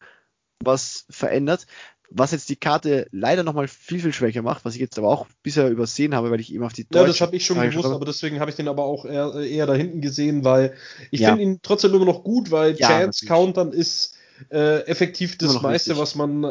was 0.59 1.05
verändert. 1.09 1.67
Was 2.09 2.31
jetzt 2.31 2.49
die 2.49 2.55
Karte 2.55 3.07
leider 3.11 3.43
nochmal 3.43 3.67
viel, 3.67 3.99
viel 3.99 4.13
schwächer 4.13 4.41
macht, 4.41 4.63
was 4.63 4.75
ich 4.75 4.81
jetzt 4.81 4.97
aber 4.97 5.09
auch 5.09 5.27
bisher 5.43 5.69
übersehen 5.69 6.15
habe, 6.15 6.31
weil 6.31 6.39
ich 6.39 6.53
eben 6.53 6.63
auf 6.63 6.73
die 6.73 6.85
Deutsche... 6.85 7.01
Ja, 7.01 7.07
das 7.07 7.21
habe 7.21 7.35
ich 7.35 7.45
schon 7.45 7.59
gewusst, 7.59 7.85
aber 7.85 8.05
deswegen 8.05 8.39
habe 8.39 8.49
ich 8.49 8.55
den 8.55 8.67
aber 8.67 8.83
auch 8.83 9.05
eher, 9.05 9.33
eher 9.35 9.65
da 9.65 9.73
hinten 9.73 10.01
gesehen, 10.01 10.43
weil 10.43 10.73
ich 11.11 11.21
ja. 11.21 11.29
finde 11.29 11.43
ihn 11.43 11.59
trotzdem 11.61 11.93
immer 11.93 12.05
noch 12.05 12.23
gut, 12.23 12.49
weil 12.49 12.75
ja, 12.77 12.87
Chance 12.87 13.25
natürlich. 13.25 13.29
Countern 13.29 13.73
ist 13.73 14.16
äh, 14.51 14.79
effektiv 14.87 15.37
das 15.37 15.61
meiste, 15.61 15.91
richtig. 15.91 15.97
was 15.97 16.15
man 16.15 16.43
äh, 16.43 16.47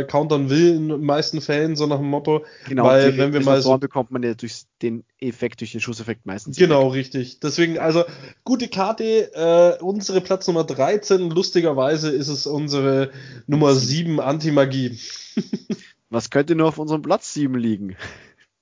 äh, 0.00 0.04
countern 0.04 0.50
will 0.50 0.74
in 0.74 0.88
den 0.88 1.00
meisten 1.02 1.40
Fällen, 1.40 1.76
so 1.76 1.86
nach 1.86 1.98
dem 1.98 2.08
Motto. 2.08 2.44
Genau, 2.68 2.84
weil 2.84 3.16
wenn 3.18 3.32
wir 3.32 3.40
mal 3.40 3.60
so 3.60 3.76
bekommt 3.78 4.10
man 4.10 4.22
ja 4.22 4.34
durch 4.34 4.62
den 4.82 5.04
Effekt, 5.18 5.60
durch 5.60 5.72
den 5.72 5.80
Schusseffekt 5.80 6.26
meistens. 6.26 6.56
Genau, 6.56 6.88
weg. 6.88 7.00
richtig. 7.00 7.40
Deswegen, 7.40 7.78
also 7.78 8.04
gute 8.44 8.68
Karte, 8.68 9.32
äh, 9.34 9.82
unsere 9.82 10.20
Platz 10.20 10.46
Nummer 10.46 10.64
13, 10.64 11.30
lustigerweise 11.30 12.10
ist 12.10 12.28
es 12.28 12.46
unsere 12.46 13.10
Nummer 13.46 13.74
7 13.74 14.20
Anti-Magie. 14.20 14.98
was 16.10 16.30
könnte 16.30 16.54
nur 16.54 16.68
auf 16.68 16.78
unserem 16.78 17.02
Platz 17.02 17.32
7 17.34 17.54
liegen? 17.54 17.96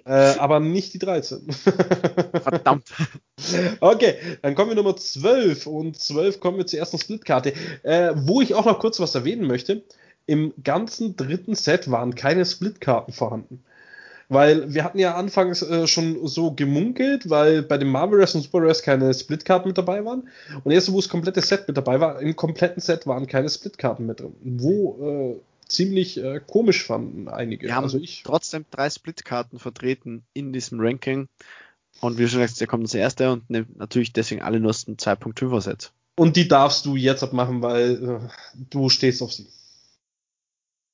Äh, 0.09 0.38
aber 0.38 0.59
nicht 0.59 0.95
die 0.95 0.99
13. 0.99 1.53
Verdammt. 1.53 2.88
Okay, 3.81 4.15
dann 4.41 4.55
kommen 4.55 4.71
wir 4.71 4.77
Nummer 4.77 4.97
12 4.97 5.67
und 5.67 6.00
12 6.00 6.41
kommen 6.41 6.57
wir 6.57 6.67
zur 6.67 6.79
ersten 6.79 6.99
Splitkarte, 6.99 7.53
äh, 7.83 8.12
wo 8.15 8.41
ich 8.41 8.55
auch 8.55 8.65
noch 8.65 8.79
kurz 8.79 8.99
was 9.00 9.15
erwähnen 9.15 9.47
möchte. 9.47 9.83
Im 10.25 10.55
ganzen 10.65 11.15
dritten 11.17 11.55
Set 11.55 11.91
waren 11.91 12.15
keine 12.15 12.47
Splitkarten 12.47 13.12
vorhanden. 13.12 13.62
Weil 14.31 14.73
wir 14.73 14.85
hatten 14.85 14.99
ja 14.99 15.15
anfangs 15.15 15.62
äh, 15.62 15.87
schon 15.87 16.27
so 16.27 16.53
gemunkelt, 16.53 17.29
weil 17.29 17.62
bei 17.62 17.77
dem 17.77 17.88
Marvel 17.88 18.21
Rest 18.21 18.35
und 18.35 18.43
Super 18.43 18.62
Rest 18.62 18.85
keine 18.85 19.12
Splitkarten 19.12 19.69
mit 19.69 19.77
dabei 19.77 20.05
waren. 20.07 20.29
Und 20.65 20.73
erst, 20.73 20.91
wo 20.91 20.97
das 20.97 21.11
komplette 21.11 21.43
Set 21.43 21.69
mit 21.69 21.77
dabei 21.77 22.00
war, 22.00 22.21
im 22.21 22.35
kompletten 22.35 22.81
Set 22.81 23.07
waren 23.07 23.27
keine 23.27 23.50
Splitkarten 23.50 24.07
mit 24.07 24.21
drin. 24.21 24.35
Wo 24.43 25.37
äh, 25.37 25.48
ziemlich 25.69 26.19
äh, 26.19 26.41
komisch 26.47 26.85
fanden 26.85 27.29
einige. 27.29 27.67
Wir 27.67 27.77
haben 27.77 27.85
also 27.85 27.99
ich. 27.99 28.23
trotzdem 28.25 28.65
drei 28.71 28.91
Splitkarten 28.91 29.59
vertreten 29.59 30.25
in 30.33 30.53
diesem 30.53 30.81
Ranking. 30.81 31.29
Und 32.01 32.19
wie 32.19 32.29
schon 32.29 32.41
gesagt, 32.41 32.61
der 32.61 32.67
kommt 32.67 32.85
als 32.85 32.95
erster 32.95 33.33
und 33.33 33.49
nimmt 33.51 33.77
natürlich 33.77 34.13
deswegen 34.13 34.43
alle 34.43 34.61
nur 34.61 34.71
aus 34.71 34.85
dem 34.85 34.97
2.5er 34.97 35.61
Set. 35.61 35.93
Und 36.17 36.37
die 36.37 36.49
darfst 36.49 36.85
du 36.85 36.97
jetzt 36.97 37.23
abmachen, 37.23 37.63
weil 37.63 38.21
äh, 38.23 38.29
du 38.71 38.89
stehst 38.89 39.23
auf 39.23 39.33
sie. 39.33 39.47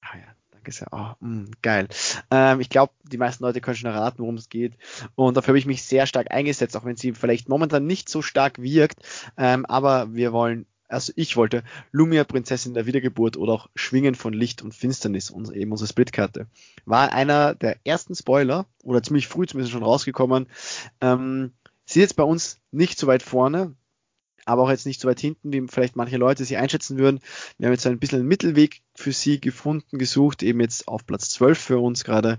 Ah 0.03 0.17
ja, 0.17 0.35
danke 0.51 0.73
sehr. 0.73 0.89
Oh, 0.93 1.13
mh, 1.21 1.47
geil. 1.63 1.89
Ähm, 2.31 2.61
ich 2.61 2.69
glaube, 2.69 2.93
die 3.05 3.19
meisten 3.19 3.45
Leute 3.45 3.61
können 3.61 3.77
schon 3.77 3.91
erraten, 3.91 4.19
worum 4.19 4.37
es 4.37 4.49
geht. 4.49 4.75
Und 5.15 5.37
dafür 5.37 5.49
habe 5.49 5.59
ich 5.59 5.67
mich 5.67 5.83
sehr 5.83 6.07
stark 6.07 6.31
eingesetzt, 6.31 6.77
auch 6.77 6.85
wenn 6.85 6.97
sie 6.97 7.13
vielleicht 7.13 7.49
momentan 7.49 7.87
nicht 7.87 8.09
so 8.09 8.23
stark 8.23 8.61
wirkt. 8.61 9.01
Ähm, 9.37 9.65
aber 9.67 10.15
wir 10.15 10.33
wollen 10.33 10.67
also 10.89 11.13
ich 11.17 11.37
wollte 11.37 11.65
Lumia 11.93 12.25
Prinzessin 12.25 12.75
der 12.75 12.87
Wiedergeburt 12.87 13.37
oder 13.37 13.53
auch 13.53 13.71
Schwingen 13.75 14.15
von 14.15 14.33
Licht 14.33 14.63
und 14.63 14.75
Finsternis, 14.75 15.31
eben 15.31 15.73
unsere 15.73 15.89
Splitkarte. 15.89 16.47
War 16.85 17.13
einer 17.13 17.55
der 17.55 17.79
ersten 17.85 18.15
Spoiler 18.15 18.67
oder 18.83 19.03
ziemlich 19.03 19.29
früh 19.29 19.47
zumindest 19.47 19.73
schon 19.73 19.83
rausgekommen. 19.83 20.47
Ähm, 21.01 21.53
sie 21.85 22.01
jetzt 22.01 22.17
bei 22.17 22.23
uns 22.23 22.61
nicht 22.71 22.99
so 22.99 23.07
weit 23.07 23.23
vorne, 23.23 23.75
aber 24.45 24.63
auch 24.63 24.71
jetzt 24.71 24.87
nicht 24.87 25.01
so 25.01 25.09
weit 25.09 25.21
hinten, 25.21 25.53
wie 25.53 25.67
vielleicht 25.69 25.97
manche 25.97 26.19
Leute 26.19 26.45
sie 26.45 26.57
einschätzen 26.57 26.99
würden. 26.99 27.21
Wir 27.59 27.67
haben 27.67 27.75
jetzt 27.75 27.87
ein 27.87 27.99
bisschen 27.99 28.21
einen 28.21 28.29
Mittelweg 28.29 28.83
für 28.95 29.13
sie 29.13 29.41
gefunden, 29.41 29.99
gesucht, 29.99 30.43
eben 30.43 30.61
jetzt 30.61 30.87
auf 30.87 31.07
Platz 31.07 31.31
12 31.31 31.59
für 31.59 31.79
uns 31.79 32.05
gerade. 32.05 32.39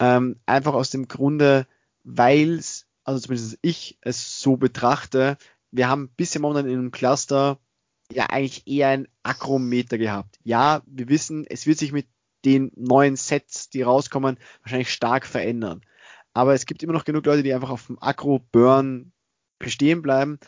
Ähm, 0.00 0.36
einfach 0.44 0.74
aus 0.74 0.90
dem 0.90 1.08
Grunde, 1.08 1.66
weil 2.02 2.60
also 3.06 3.20
zumindest 3.20 3.58
ich 3.62 3.98
es 4.00 4.40
so 4.40 4.56
betrachte, 4.56 5.38
wir 5.70 5.88
haben 5.88 6.10
bisher 6.16 6.40
momentan 6.40 6.66
in 6.66 6.78
einem 6.78 6.90
Cluster 6.90 7.58
ja 8.12 8.26
eigentlich 8.26 8.66
eher 8.66 8.88
ein 8.88 9.08
Akrometer 9.22 9.98
gehabt. 9.98 10.38
Ja, 10.44 10.82
wir 10.86 11.08
wissen, 11.08 11.46
es 11.48 11.66
wird 11.66 11.78
sich 11.78 11.92
mit 11.92 12.06
den 12.44 12.70
neuen 12.76 13.16
Sets, 13.16 13.70
die 13.70 13.82
rauskommen, 13.82 14.38
wahrscheinlich 14.62 14.92
stark 14.92 15.26
verändern. 15.26 15.82
Aber 16.32 16.54
es 16.54 16.66
gibt 16.66 16.82
immer 16.82 16.92
noch 16.92 17.04
genug 17.04 17.26
Leute, 17.26 17.42
die 17.42 17.54
einfach 17.54 17.70
auf 17.70 17.86
dem 17.86 18.00
Akro-Burn 18.00 19.12
bestehen 19.58 20.02
bleiben. 20.02 20.38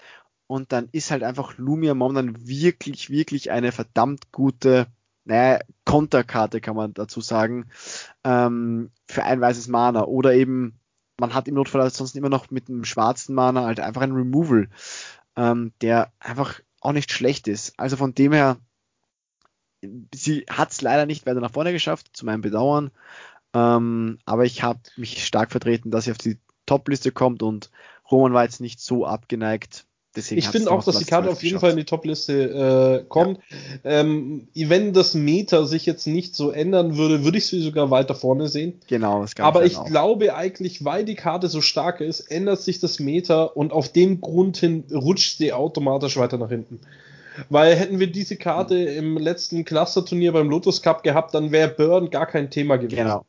Und 0.47 0.73
dann 0.73 0.89
ist 0.93 1.11
halt 1.11 1.23
einfach 1.23 1.59
Lumia 1.59 1.95
momentan 1.95 2.47
wirklich, 2.47 3.11
wirklich 3.11 3.51
eine 3.51 3.73
verdammt 3.73 4.31
gute, 4.33 4.87
naja, 5.25 5.61
Konterkarte 5.85 6.61
kann 6.61 6.77
man 6.77 6.95
dazu 6.95 7.21
sagen, 7.21 7.69
ähm, 8.25 8.91
für 9.07 9.25
ein 9.25 9.41
weißes 9.41 9.69
Mana. 9.69 10.05
Oder 10.05 10.35
eben, 10.35 10.79
man 11.19 11.35
hat 11.35 11.49
im 11.49 11.55
Notfall 11.55 11.91
sonst 11.91 12.17
immer 12.17 12.29
noch 12.31 12.51
mit 12.51 12.69
einem 12.69 12.85
schwarzen 12.85 13.35
Mana 13.35 13.65
halt 13.65 13.81
einfach 13.81 14.03
ein 14.03 14.13
Removal, 14.13 14.69
ähm, 15.37 15.73
der 15.81 16.13
einfach 16.19 16.61
auch 16.81 16.93
nicht 16.93 17.13
schlecht 17.13 17.49
ist. 17.49 17.79
Also 17.79 17.97
von 17.97 18.15
dem 18.15 18.33
her, 18.33 18.59
sie 20.15 20.45
hat 20.49 20.71
es 20.71 20.81
leider 20.81 21.07
nicht 21.07 21.27
weiter 21.27 21.41
nach 21.41 21.53
vorne 21.53 21.73
geschafft, 21.73 22.11
zu 22.13 22.27
meinem 22.27 22.43
Bedauern. 22.43 22.91
Ähm, 23.55 24.19
aber 24.25 24.45
ich 24.45 24.63
habe 24.63 24.81
mich 24.97 25.25
stark 25.25 25.51
vertreten, 25.51 25.91
dass 25.91 26.05
sie 26.05 26.11
auf 26.11 26.19
die 26.19 26.39
Top-Liste 26.67 27.13
kommt 27.13 27.43
und 27.43 27.71
Roman 28.11 28.35
war 28.35 28.45
jetzt 28.45 28.61
nicht 28.61 28.81
so 28.81 29.07
abgeneigt. 29.07 29.87
Deswegen 30.19 30.41
ich 30.41 30.49
finde 30.49 30.73
auch, 30.73 30.83
dass 30.83 30.99
die 30.99 31.05
Karte 31.05 31.31
auf 31.31 31.43
jeden 31.45 31.55
geschafft. 31.55 31.61
Fall 31.61 31.71
in 31.71 31.77
die 31.77 31.85
Top-Liste 31.85 33.03
äh, 33.05 33.09
kommt. 33.09 33.39
Ja. 33.85 34.01
Ähm, 34.01 34.49
wenn 34.53 34.93
das 34.93 35.15
Meta 35.15 35.65
sich 35.65 35.87
jetzt 35.87 36.09
nicht 36.09 36.35
so 36.35 36.51
ändern 36.51 36.97
würde, 36.97 37.23
würde 37.23 37.39
ich 37.39 37.47
sie 37.47 37.61
sogar 37.61 37.93
weiter 37.93 38.17
vorne 38.17 38.49
sehen. 38.49 38.81
Genau, 38.89 39.21
das 39.23 39.37
kann 39.37 39.47
Aber 39.47 39.65
ich 39.65 39.77
auch. 39.77 39.85
glaube 39.85 40.35
eigentlich, 40.35 40.85
weil 40.85 41.05
die 41.05 41.15
Karte 41.15 41.47
so 41.47 41.61
stark 41.61 42.01
ist, 42.01 42.21
ändert 42.21 42.61
sich 42.61 42.81
das 42.81 42.99
Meta 42.99 43.45
und 43.45 43.73
auf 43.73 43.93
dem 43.93 44.21
Grund 44.21 44.57
hin 44.57 44.83
rutscht 44.93 45.39
sie 45.39 45.53
automatisch 45.53 46.17
weiter 46.17 46.37
nach 46.37 46.49
hinten. 46.49 46.81
Weil 47.49 47.77
hätten 47.77 48.01
wir 48.01 48.09
diese 48.09 48.35
Karte 48.37 48.77
im 48.77 49.17
letzten 49.17 49.65
Cluster-Turnier 49.65 50.33
beim 50.33 50.51
Lotus 50.51 50.83
Cup 50.83 51.05
gehabt, 51.05 51.33
dann 51.35 51.53
wäre 51.53 51.69
Burn 51.69 52.11
gar 52.11 52.27
kein 52.27 52.51
Thema 52.51 52.77
gewesen. 52.77 52.97
Genau. 52.97 53.25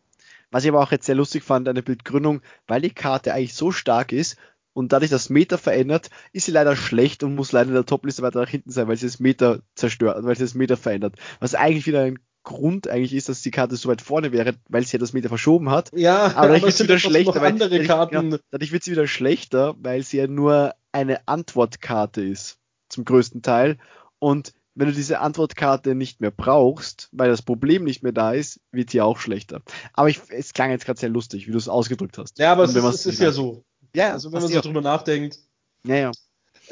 Was 0.50 0.63
ich 0.63 0.69
aber 0.69 0.81
auch 0.81 0.91
jetzt 0.91 1.05
sehr 1.05 1.13
lustig 1.13 1.43
fand, 1.43 1.67
eine 1.67 1.84
Bildgründung, 1.84 2.41
weil 2.67 2.81
die 2.81 2.89
Karte 2.89 3.34
eigentlich 3.36 3.53
so 3.53 3.72
stark 3.72 4.12
ist, 4.12 4.36
und 4.79 4.93
dadurch, 4.93 5.12
dass 5.12 5.29
Meta 5.29 5.57
verändert, 5.57 6.09
ist 6.31 6.45
sie 6.45 6.53
leider 6.53 6.74
schlecht 6.77 7.21
und 7.24 7.36
muss 7.36 7.51
leider 7.51 7.67
in 7.67 7.75
der 7.75 7.86
Topliste 7.86 8.21
weiter 8.21 8.39
nach 8.39 8.48
hinten 8.48 8.71
sein, 8.71 8.88
weil 8.88 8.95
sie 8.95 9.07
das 9.07 9.19
Meta 9.19 9.59
zerstört, 9.75 10.24
weil 10.24 10.38
sie 10.38 10.43
das 10.43 10.53
Meta 10.53 10.77
verändert. 10.77 11.15
Was 11.41 11.53
eigentlich 11.53 11.86
wieder 11.86 12.03
ein 12.03 12.17
Grund 12.43 12.88
eigentlich 12.88 13.13
ist, 13.13 13.27
dass 13.27 13.41
die 13.41 13.51
Karte 13.51 13.75
so 13.75 13.89
weit 13.89 14.01
vorne 14.01 14.31
wäre, 14.31 14.55
weil 14.69 14.86
sie 14.86 14.93
ja 14.93 15.00
das 15.00 15.12
Meter 15.12 15.27
verschoben 15.27 15.69
hat. 15.69 15.91
Ja, 15.93 16.33
aber 16.33 16.48
dadurch 16.48 16.63
wird 16.63 16.77
sie 16.77 16.83
wieder 16.86 16.98
schlechter. 16.98 17.41
Weil, 17.41 17.51
andere 17.51 17.83
Karten. 17.83 18.31
Ja, 18.31 18.38
dadurch 18.51 18.71
wird 18.71 18.83
sie 18.86 18.91
wieder 18.91 19.05
schlechter, 19.05 19.75
weil 19.79 20.01
sie 20.03 20.17
ja 20.17 20.27
nur 20.27 20.74
eine 20.93 21.27
Antwortkarte 21.27 22.21
ist. 22.21 22.57
Zum 22.88 23.03
größten 23.03 23.41
Teil. 23.41 23.77
Und 24.17 24.53
wenn 24.75 24.88
du 24.88 24.93
diese 24.93 25.19
Antwortkarte 25.19 25.93
nicht 25.93 26.21
mehr 26.21 26.31
brauchst, 26.31 27.09
weil 27.12 27.29
das 27.29 27.41
Problem 27.41 27.83
nicht 27.83 28.01
mehr 28.01 28.13
da 28.13 28.31
ist, 28.31 28.62
wird 28.71 28.91
sie 28.91 29.01
auch 29.01 29.19
schlechter. 29.19 29.62
Aber 29.91 30.07
ich, 30.07 30.21
es 30.29 30.53
klang 30.53 30.71
jetzt 30.71 30.86
gerade 30.86 31.00
sehr 31.00 31.09
lustig, 31.09 31.48
wie 31.48 31.51
du 31.51 31.57
es 31.57 31.67
ausgedrückt 31.67 32.17
hast. 32.17 32.39
Ja, 32.39 32.53
aber 32.53 32.63
es 32.63 32.74
ist, 32.74 32.86
es 32.86 33.05
ist 33.05 33.19
ja 33.19 33.31
so. 33.31 33.65
Ja, 33.96 34.13
also 34.13 34.31
wenn 34.31 34.41
man 34.41 34.51
so 34.51 34.62
drüber 34.62 34.81
nachdenkt. 34.81 35.39
Ja, 35.84 35.96
ja. 35.96 36.12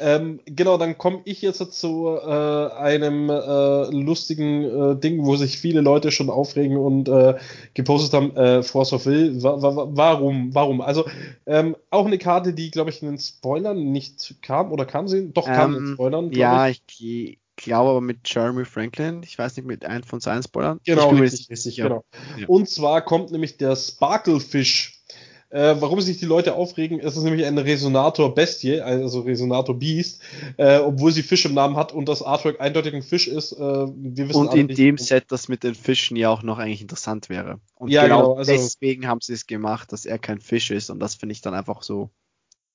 Ähm, 0.00 0.40
genau, 0.46 0.78
dann 0.78 0.96
komme 0.96 1.22
ich 1.24 1.42
jetzt 1.42 1.58
zu 1.72 2.08
äh, 2.08 2.70
einem 2.72 3.30
äh, 3.30 3.90
lustigen 3.90 4.62
äh, 4.62 4.96
Ding, 4.96 5.24
wo 5.24 5.34
sich 5.36 5.58
viele 5.58 5.80
Leute 5.80 6.12
schon 6.12 6.30
aufregen 6.30 6.76
und 6.76 7.08
äh, 7.08 7.36
gepostet 7.74 8.12
haben, 8.12 8.36
äh, 8.36 8.62
Force 8.62 8.92
of 8.92 9.06
Will. 9.06 9.42
Wa 9.42 9.60
wa 9.60 9.88
warum? 9.90 10.54
Warum? 10.54 10.80
Also 10.80 11.04
ähm, 11.46 11.76
auch 11.90 12.06
eine 12.06 12.18
Karte, 12.18 12.52
die, 12.52 12.70
glaube 12.70 12.90
ich, 12.90 13.02
in 13.02 13.08
den 13.08 13.18
Spoilern 13.18 13.90
nicht 13.90 14.36
kam, 14.40 14.70
oder 14.70 14.86
kam 14.86 15.08
sie? 15.08 15.32
Doch, 15.32 15.46
kam 15.46 15.72
ähm, 15.72 15.78
in 15.78 15.84
den 15.84 15.94
Spoilern. 15.94 16.32
Ja, 16.32 16.68
ich, 16.68 16.82
ich 17.00 17.38
glaube 17.56 17.90
aber 17.90 18.00
mit 18.00 18.18
Jeremy 18.24 18.64
Franklin, 18.64 19.22
ich 19.24 19.36
weiß 19.36 19.56
nicht, 19.56 19.66
mit 19.66 19.84
einem 19.84 20.04
von 20.04 20.20
seinen 20.20 20.44
Spoilern. 20.44 20.78
Genau, 20.84 21.10
richtig, 21.10 21.50
richtig, 21.50 21.76
genau. 21.76 22.04
Ja. 22.36 22.46
Und 22.46 22.68
zwar 22.68 23.02
kommt 23.02 23.32
nämlich 23.32 23.56
der 23.56 23.74
Sparklefish 23.74 24.97
äh, 25.50 25.76
warum 25.78 26.00
sich 26.00 26.18
die 26.18 26.26
Leute 26.26 26.54
aufregen, 26.54 26.98
ist 27.00 27.16
es 27.16 27.22
nämlich 27.22 27.46
ein 27.46 27.56
Resonator 27.56 28.34
Bestie, 28.34 28.80
also 28.80 29.20
Resonator 29.20 29.78
Beast, 29.78 30.20
äh, 30.56 30.78
obwohl 30.78 31.12
sie 31.12 31.22
Fisch 31.22 31.44
im 31.46 31.54
Namen 31.54 31.76
hat 31.76 31.92
und 31.92 32.08
das 32.08 32.22
Artwork 32.22 32.60
eindeutig 32.60 32.94
ein 32.94 33.02
Fisch 33.02 33.28
ist. 33.28 33.52
Äh, 33.52 33.58
wir 33.58 34.28
wissen 34.28 34.48
und 34.48 34.54
in 34.54 34.66
nicht, 34.66 34.78
dem 34.78 34.98
Set, 34.98 35.26
das 35.28 35.48
mit 35.48 35.62
den 35.64 35.74
Fischen 35.74 36.16
ja 36.16 36.30
auch 36.30 36.42
noch 36.42 36.58
eigentlich 36.58 36.82
interessant 36.82 37.28
wäre. 37.28 37.60
Und 37.74 37.90
ja, 37.90 38.02
genau, 38.02 38.20
genau 38.20 38.34
also, 38.34 38.52
deswegen 38.52 39.06
haben 39.06 39.20
sie 39.22 39.32
es 39.32 39.46
gemacht, 39.46 39.92
dass 39.92 40.04
er 40.04 40.18
kein 40.18 40.40
Fisch 40.40 40.70
ist 40.70 40.90
und 40.90 41.00
das 41.00 41.14
finde 41.14 41.32
ich 41.32 41.40
dann 41.40 41.54
einfach 41.54 41.82
so, 41.82 42.10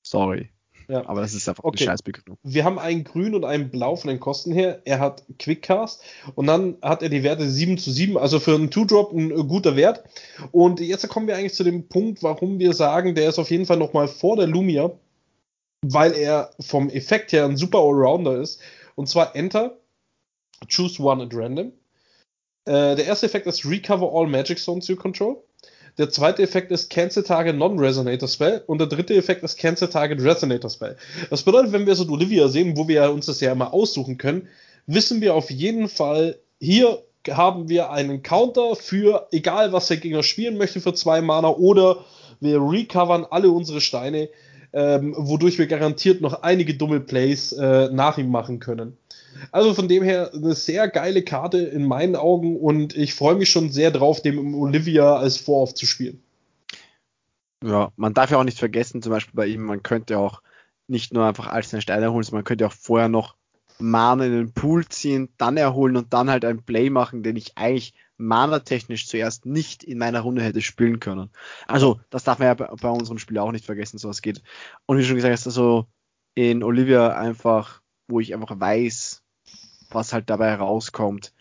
sorry. 0.01 0.49
Ja. 0.87 1.07
Aber 1.07 1.21
das 1.21 1.33
ist 1.33 1.47
einfach 1.47 1.63
okay. 1.63 1.83
eine 1.83 1.91
Scheißbegründung. 1.91 2.37
Wir 2.43 2.65
haben 2.65 2.79
einen 2.79 3.03
Grün 3.03 3.35
und 3.35 3.45
einen 3.45 3.69
Blau 3.69 3.95
von 3.95 4.09
den 4.09 4.19
Kosten 4.19 4.51
her. 4.51 4.81
Er 4.85 4.99
hat 4.99 5.23
Quickcast 5.39 6.01
und 6.35 6.47
dann 6.47 6.77
hat 6.81 7.03
er 7.03 7.09
die 7.09 7.23
Werte 7.23 7.49
7 7.49 7.77
zu 7.77 7.91
7, 7.91 8.17
also 8.17 8.39
für 8.39 8.55
einen 8.55 8.71
Two-Drop 8.71 9.13
ein 9.13 9.31
äh, 9.31 9.43
guter 9.43 9.75
Wert. 9.75 10.03
Und 10.51 10.79
jetzt 10.79 11.07
kommen 11.07 11.27
wir 11.27 11.35
eigentlich 11.35 11.53
zu 11.53 11.63
dem 11.63 11.87
Punkt, 11.87 12.23
warum 12.23 12.59
wir 12.59 12.73
sagen, 12.73 13.15
der 13.15 13.29
ist 13.29 13.39
auf 13.39 13.51
jeden 13.51 13.65
Fall 13.65 13.77
nochmal 13.77 14.07
vor 14.07 14.35
der 14.35 14.47
Lumia, 14.47 14.91
weil 15.81 16.13
er 16.13 16.51
vom 16.59 16.89
Effekt 16.89 17.31
her 17.31 17.45
ein 17.45 17.57
super 17.57 17.79
Allrounder 17.79 18.39
ist. 18.39 18.59
Und 18.95 19.09
zwar 19.09 19.35
Enter, 19.35 19.77
Choose 20.69 21.01
One 21.01 21.23
at 21.23 21.33
Random. 21.33 21.73
Äh, 22.65 22.95
der 22.95 23.05
erste 23.05 23.25
Effekt 23.25 23.47
ist 23.47 23.65
Recover 23.65 24.11
All 24.13 24.27
Magic 24.27 24.59
Zones 24.59 24.87
You 24.87 24.95
Control. 24.95 25.43
Der 25.99 26.09
zweite 26.09 26.41
Effekt 26.41 26.71
ist 26.71 26.89
Cancel 26.89 27.23
Target 27.23 27.55
Non-Resonator 27.55 28.27
Spell 28.27 28.63
und 28.65 28.79
der 28.79 28.87
dritte 28.87 29.13
Effekt 29.15 29.43
ist 29.43 29.57
Cancel 29.59 29.89
Target 29.89 30.21
Resonator 30.21 30.69
Spell. 30.69 30.97
Das 31.29 31.43
bedeutet, 31.43 31.71
wenn 31.71 31.85
wir 31.85 31.93
so 31.95 32.09
Olivia 32.09 32.47
sehen, 32.47 32.75
wo 32.75 32.87
wir 32.87 33.11
uns 33.11 33.27
das 33.27 33.41
ja 33.41 33.51
immer 33.51 33.73
aussuchen 33.73 34.17
können, 34.17 34.47
wissen 34.87 35.21
wir 35.21 35.35
auf 35.35 35.51
jeden 35.51 35.87
Fall, 35.87 36.39
hier 36.59 37.03
haben 37.29 37.69
wir 37.69 37.91
einen 37.91 38.23
Counter 38.23 38.75
für 38.75 39.27
egal 39.31 39.71
was 39.71 39.87
der 39.87 39.97
Gegner 39.97 40.23
spielen 40.23 40.57
möchte 40.57 40.81
für 40.81 40.93
zwei 40.93 41.21
Mana 41.21 41.49
oder 41.49 42.03
wir 42.39 42.59
recovern 42.59 43.25
alle 43.29 43.51
unsere 43.51 43.79
Steine, 43.79 44.29
ähm, 44.73 45.13
wodurch 45.17 45.59
wir 45.59 45.67
garantiert 45.67 46.21
noch 46.21 46.41
einige 46.41 46.73
dumme 46.73 46.99
Plays 46.99 47.51
äh, 47.53 47.89
nach 47.91 48.17
ihm 48.17 48.31
machen 48.31 48.59
können. 48.59 48.97
Also 49.51 49.73
von 49.73 49.87
dem 49.87 50.03
her 50.03 50.31
eine 50.33 50.55
sehr 50.55 50.87
geile 50.87 51.23
Karte 51.23 51.59
in 51.59 51.85
meinen 51.85 52.15
Augen 52.15 52.57
und 52.57 52.95
ich 52.95 53.13
freue 53.13 53.35
mich 53.35 53.49
schon 53.49 53.71
sehr 53.71 53.91
drauf, 53.91 54.21
dem 54.21 54.55
Olivia 54.55 55.15
als 55.15 55.37
Vorhof 55.37 55.73
zu 55.73 55.85
spielen. 55.85 56.21
Ja, 57.63 57.91
man 57.95 58.13
darf 58.13 58.31
ja 58.31 58.37
auch 58.37 58.43
nicht 58.43 58.59
vergessen, 58.59 59.01
zum 59.01 59.11
Beispiel 59.11 59.35
bei 59.35 59.47
ihm, 59.47 59.63
man 59.63 59.83
könnte 59.83 60.17
auch 60.19 60.41
nicht 60.87 61.13
nur 61.13 61.25
einfach 61.25 61.47
als 61.47 61.73
einen 61.73 61.81
Stein 61.81 62.03
erholen, 62.03 62.23
sondern 62.23 62.39
man 62.39 62.45
könnte 62.45 62.67
auch 62.67 62.73
vorher 62.73 63.09
noch 63.09 63.35
Mana 63.79 64.25
in 64.25 64.33
den 64.33 64.53
Pool 64.53 64.85
ziehen, 64.85 65.29
dann 65.37 65.57
erholen 65.57 65.95
und 65.97 66.13
dann 66.13 66.29
halt 66.29 66.45
ein 66.45 66.63
Play 66.63 66.89
machen, 66.89 67.23
den 67.23 67.35
ich 67.35 67.57
eigentlich 67.57 67.93
Mana-technisch 68.17 69.07
zuerst 69.07 69.45
nicht 69.45 69.83
in 69.83 69.97
meiner 69.97 70.21
Runde 70.21 70.43
hätte 70.43 70.61
spielen 70.61 70.99
können. 70.99 71.29
Also, 71.67 71.99
das 72.09 72.23
darf 72.23 72.39
man 72.39 72.47
ja 72.47 72.53
bei, 72.53 72.67
bei 72.67 72.89
unserem 72.89 73.17
Spiel 73.17 73.37
auch 73.39 73.51
nicht 73.51 73.65
vergessen, 73.65 73.97
so 73.97 74.09
was 74.09 74.21
geht. 74.21 74.41
Und 74.85 74.97
wie 74.97 75.03
schon 75.03 75.15
gesagt 75.15 75.33
hast, 75.33 75.47
also 75.47 75.87
in 76.35 76.63
Olivia 76.63 77.15
einfach, 77.17 77.81
wo 78.07 78.19
ich 78.19 78.33
einfach 78.33 78.59
weiß, 78.59 79.22
was 79.93 80.13
halt 80.13 80.29
dabei 80.29 80.55
rauskommt, 80.55 81.33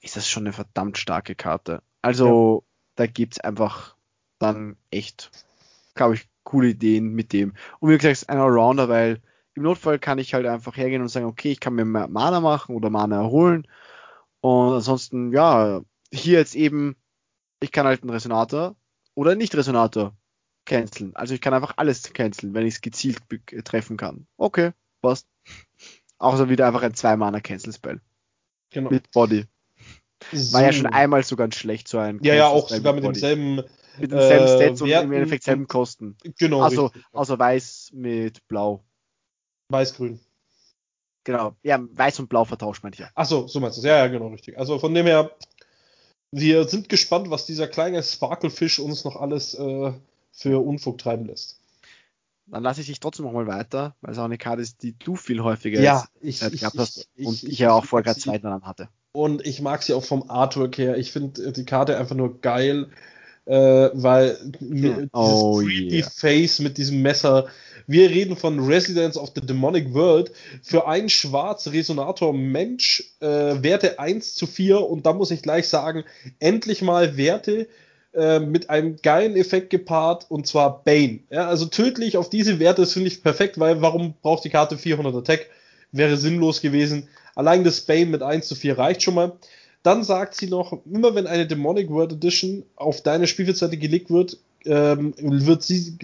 ist 0.00 0.16
das 0.16 0.28
schon 0.28 0.44
eine 0.44 0.52
verdammt 0.52 0.98
starke 0.98 1.34
Karte. 1.34 1.82
Also, 2.02 2.64
ja. 2.64 2.72
da 2.96 3.06
gibt's 3.06 3.40
einfach 3.40 3.96
dann 4.38 4.76
echt, 4.90 5.30
glaube 5.94 6.14
ich, 6.14 6.28
coole 6.42 6.68
Ideen 6.68 7.14
mit 7.14 7.32
dem. 7.32 7.54
Und 7.80 7.90
wie 7.90 7.96
gesagt, 7.96 8.12
es 8.12 8.22
ist 8.22 8.28
ein 8.28 8.38
Allrounder, 8.38 8.88
weil 8.88 9.22
im 9.54 9.62
Notfall 9.62 9.98
kann 9.98 10.18
ich 10.18 10.34
halt 10.34 10.46
einfach 10.46 10.76
hergehen 10.76 11.02
und 11.02 11.08
sagen, 11.08 11.26
okay, 11.26 11.52
ich 11.52 11.60
kann 11.60 11.74
mir 11.74 11.84
Mana 11.84 12.40
machen 12.40 12.74
oder 12.74 12.90
Mana 12.90 13.16
erholen. 13.16 13.66
Und 14.40 14.74
ansonsten, 14.74 15.32
ja, 15.32 15.80
hier 16.12 16.38
jetzt 16.38 16.54
eben, 16.54 16.96
ich 17.60 17.72
kann 17.72 17.86
halt 17.86 18.02
einen 18.02 18.10
Resonator 18.10 18.76
oder 19.14 19.34
nicht 19.34 19.54
Resonator 19.54 20.14
canceln. 20.66 21.14
Also 21.14 21.34
ich 21.34 21.40
kann 21.40 21.54
einfach 21.54 21.74
alles 21.76 22.12
canceln, 22.12 22.54
wenn 22.54 22.66
ich 22.66 22.74
es 22.74 22.80
gezielt 22.80 23.22
treffen 23.64 23.96
kann. 23.96 24.26
Okay, 24.36 24.72
passt. 25.00 25.26
Außer 26.24 26.48
wieder 26.48 26.66
einfach 26.66 26.82
ein 26.82 26.94
2-Mana-Cancel-Spell. 26.94 28.00
Genau. 28.70 28.90
Mit 28.90 29.10
Body. 29.10 29.44
So. 30.32 30.54
War 30.54 30.62
ja 30.62 30.72
schon 30.72 30.86
einmal 30.86 31.22
so 31.22 31.36
ganz 31.36 31.54
schlecht, 31.54 31.86
so 31.86 31.98
ein 31.98 32.18
Ja, 32.22 32.34
ja, 32.34 32.46
auch 32.48 32.68
sogar 32.70 32.94
mit, 32.94 33.04
mit 33.04 33.14
demselben 33.14 33.56
mit 33.98 34.10
denselben 34.10 34.46
äh, 34.46 34.56
Stats 34.56 34.82
und 34.82 34.88
im 34.88 35.12
Endeffekt 35.12 35.44
selben 35.44 35.68
Kosten. 35.68 36.16
Genau. 36.38 36.62
Also, 36.62 36.86
richtig. 36.86 37.04
außer 37.12 37.38
weiß 37.38 37.90
mit 37.92 38.46
blau. 38.48 38.82
Weiß-grün. 39.68 40.18
Genau. 41.24 41.56
Ja, 41.62 41.78
weiß 41.92 42.20
und 42.20 42.28
blau 42.28 42.44
vertauscht 42.44 42.82
man 42.82 42.92
ja. 42.94 43.10
Achso, 43.14 43.46
so 43.46 43.60
meinst 43.60 43.76
du 43.76 43.80
es. 43.80 43.86
Ja, 43.86 43.98
ja, 43.98 44.06
genau, 44.06 44.28
richtig. 44.28 44.58
Also 44.58 44.78
von 44.78 44.94
dem 44.94 45.06
her, 45.06 45.30
wir 46.32 46.66
sind 46.68 46.88
gespannt, 46.88 47.30
was 47.30 47.46
dieser 47.46 47.68
kleine 47.68 48.02
Sparkelfisch 48.02 48.78
uns 48.78 49.04
noch 49.04 49.16
alles 49.16 49.54
äh, 49.54 49.92
für 50.32 50.64
Unfug 50.64 50.98
treiben 50.98 51.26
lässt. 51.26 51.60
Dann 52.46 52.62
lasse 52.62 52.80
ich 52.82 52.88
dich 52.88 53.00
trotzdem 53.00 53.24
noch 53.24 53.32
mal 53.32 53.46
weiter, 53.46 53.96
weil 54.00 54.12
es 54.12 54.18
auch 54.18 54.24
eine 54.24 54.38
Karte 54.38 54.62
ist, 54.62 54.82
die 54.82 54.96
du 54.98 55.16
viel 55.16 55.40
häufiger 55.40 55.80
ja, 55.80 56.04
ich, 56.20 56.42
ich, 56.42 56.60
gehabt 56.60 56.78
hast 56.78 57.08
ich, 57.14 57.26
und 57.26 57.42
ich, 57.42 57.58
ja 57.58 57.72
auch 57.72 57.84
vorher 57.84 58.04
gerade 58.04 58.20
zwei 58.20 58.38
dran 58.38 58.62
hatte. 58.62 58.88
Und 59.12 59.46
ich 59.46 59.62
mag 59.62 59.82
sie 59.82 59.94
auch 59.94 60.04
vom 60.04 60.28
Artwork 60.28 60.76
her. 60.76 60.98
Ich 60.98 61.12
finde 61.12 61.52
die 61.52 61.64
Karte 61.64 61.96
einfach 61.96 62.16
nur 62.16 62.40
geil 62.40 62.90
äh, 63.46 63.90
weil 63.92 64.38
hm. 64.58 65.10
oh, 65.12 65.58
creepy 65.58 65.98
yeah. 65.98 66.08
Face 66.08 66.58
mit 66.60 66.78
diesem 66.78 67.02
Messer. 67.02 67.46
Wir 67.86 68.08
reden 68.08 68.36
von 68.36 68.58
Residence 68.60 69.18
of 69.18 69.32
the 69.34 69.42
Demonic 69.42 69.92
World. 69.92 70.32
Für 70.62 70.86
einen 70.88 71.10
schwarz 71.10 71.68
Resonator 71.68 72.32
Mensch 72.32 73.04
äh, 73.20 73.26
Werte 73.26 73.98
1 73.98 74.34
zu 74.34 74.46
4 74.46 74.80
und 74.80 75.04
da 75.04 75.12
muss 75.12 75.30
ich 75.30 75.42
gleich 75.42 75.68
sagen, 75.68 76.04
endlich 76.38 76.80
mal 76.80 77.16
Werte 77.16 77.68
äh, 78.14 78.40
mit 78.40 78.70
einem 78.70 78.96
geilen 79.02 79.36
Effekt 79.36 79.70
gepaart 79.70 80.26
und 80.30 80.46
zwar 80.46 80.84
Bane. 80.84 81.20
Ja, 81.30 81.48
also 81.48 81.66
tödlich 81.66 82.16
auf 82.16 82.30
diese 82.30 82.58
Werte 82.58 82.82
das 82.82 82.92
finde 82.92 83.08
ich 83.08 83.22
perfekt, 83.22 83.58
weil 83.58 83.82
warum 83.82 84.14
braucht 84.22 84.44
die 84.44 84.50
Karte 84.50 84.78
400 84.78 85.14
Attack? 85.14 85.46
Wäre 85.92 86.16
sinnlos 86.16 86.60
gewesen. 86.60 87.08
Allein 87.34 87.64
das 87.64 87.80
Bane 87.80 88.06
mit 88.06 88.22
1 88.22 88.46
zu 88.46 88.54
4 88.54 88.78
reicht 88.78 89.02
schon 89.02 89.14
mal. 89.14 89.32
Dann 89.82 90.02
sagt 90.02 90.34
sie 90.34 90.48
noch, 90.48 90.78
immer 90.90 91.14
wenn 91.14 91.26
eine 91.26 91.46
Demonic 91.46 91.90
World 91.90 92.12
Edition 92.12 92.64
auf 92.74 93.02
deine 93.02 93.26
Spielfeldseite 93.26 93.76
gelegt 93.76 94.10
wird, 94.10 94.38
ähm, 94.66 95.14
wird 95.18 95.62
sie 95.62 95.96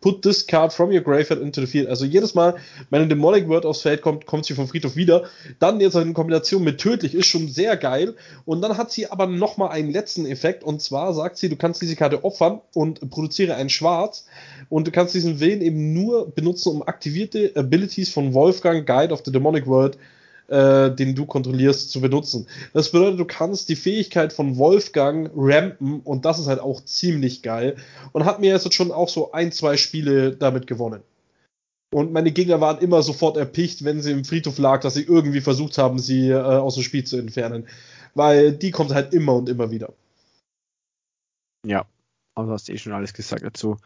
put 0.00 0.22
this 0.22 0.46
card 0.46 0.72
from 0.72 0.90
your 0.90 1.00
graveyard 1.00 1.40
into 1.40 1.60
the 1.60 1.66
field. 1.66 1.88
Also 1.88 2.04
jedes 2.04 2.34
Mal, 2.34 2.56
wenn 2.90 3.00
eine 3.00 3.08
Demonic 3.08 3.48
Word 3.48 3.64
aufs 3.64 3.82
Feld 3.82 4.02
kommt, 4.02 4.26
kommt 4.26 4.44
sie 4.44 4.54
vom 4.54 4.68
Friedhof 4.68 4.96
wieder. 4.96 5.24
Dann 5.58 5.80
jetzt 5.80 5.94
in 5.94 6.14
Kombination 6.14 6.64
mit 6.64 6.78
tödlich 6.78 7.14
ist 7.14 7.26
schon 7.26 7.48
sehr 7.48 7.76
geil. 7.76 8.14
Und 8.44 8.62
dann 8.62 8.76
hat 8.76 8.90
sie 8.92 9.10
aber 9.10 9.26
nochmal 9.26 9.70
einen 9.70 9.90
letzten 9.90 10.26
Effekt. 10.26 10.64
Und 10.64 10.82
zwar 10.82 11.14
sagt 11.14 11.38
sie, 11.38 11.48
du 11.48 11.56
kannst 11.56 11.82
diese 11.82 11.96
Karte 11.96 12.24
opfern 12.24 12.60
und 12.74 13.10
produziere 13.10 13.54
ein 13.54 13.70
Schwarz. 13.70 14.26
Und 14.68 14.86
du 14.86 14.90
kannst 14.90 15.14
diesen 15.14 15.40
Willen 15.40 15.62
eben 15.62 15.92
nur 15.92 16.30
benutzen, 16.30 16.70
um 16.70 16.82
aktivierte 16.82 17.52
Abilities 17.54 18.10
von 18.10 18.34
Wolfgang, 18.34 18.86
Guide 18.86 19.12
of 19.12 19.22
the 19.24 19.32
Demonic 19.32 19.66
World, 19.66 19.98
äh, 20.48 20.90
den 20.90 21.14
du 21.14 21.26
kontrollierst, 21.26 21.90
zu 21.90 22.00
benutzen. 22.00 22.46
Das 22.72 22.90
bedeutet, 22.90 23.20
du 23.20 23.24
kannst 23.24 23.68
die 23.68 23.76
Fähigkeit 23.76 24.32
von 24.32 24.56
Wolfgang 24.56 25.30
rampen 25.34 26.00
und 26.00 26.24
das 26.24 26.38
ist 26.38 26.46
halt 26.46 26.60
auch 26.60 26.84
ziemlich 26.84 27.42
geil. 27.42 27.76
Und 28.12 28.24
hat 28.24 28.40
mir 28.40 28.50
jetzt 28.50 28.72
schon 28.74 28.90
auch 28.90 29.08
so 29.08 29.32
ein, 29.32 29.52
zwei 29.52 29.76
Spiele 29.76 30.34
damit 30.34 30.66
gewonnen. 30.66 31.02
Und 31.90 32.12
meine 32.12 32.32
Gegner 32.32 32.60
waren 32.60 32.78
immer 32.78 33.02
sofort 33.02 33.36
erpicht, 33.36 33.84
wenn 33.84 34.02
sie 34.02 34.12
im 34.12 34.24
Friedhof 34.24 34.58
lag, 34.58 34.80
dass 34.80 34.94
sie 34.94 35.04
irgendwie 35.04 35.40
versucht 35.40 35.78
haben, 35.78 35.98
sie 35.98 36.28
äh, 36.28 36.36
aus 36.36 36.74
dem 36.74 36.82
Spiel 36.82 37.04
zu 37.04 37.16
entfernen. 37.16 37.66
Weil 38.14 38.52
die 38.52 38.70
kommt 38.70 38.92
halt 38.92 39.14
immer 39.14 39.34
und 39.34 39.48
immer 39.48 39.70
wieder. 39.70 39.92
Ja, 41.66 41.86
aber 42.34 42.46
du 42.46 42.52
hast 42.52 42.68
eh 42.68 42.78
schon 42.78 42.92
alles 42.92 43.14
gesagt 43.14 43.42
dazu. 43.42 43.78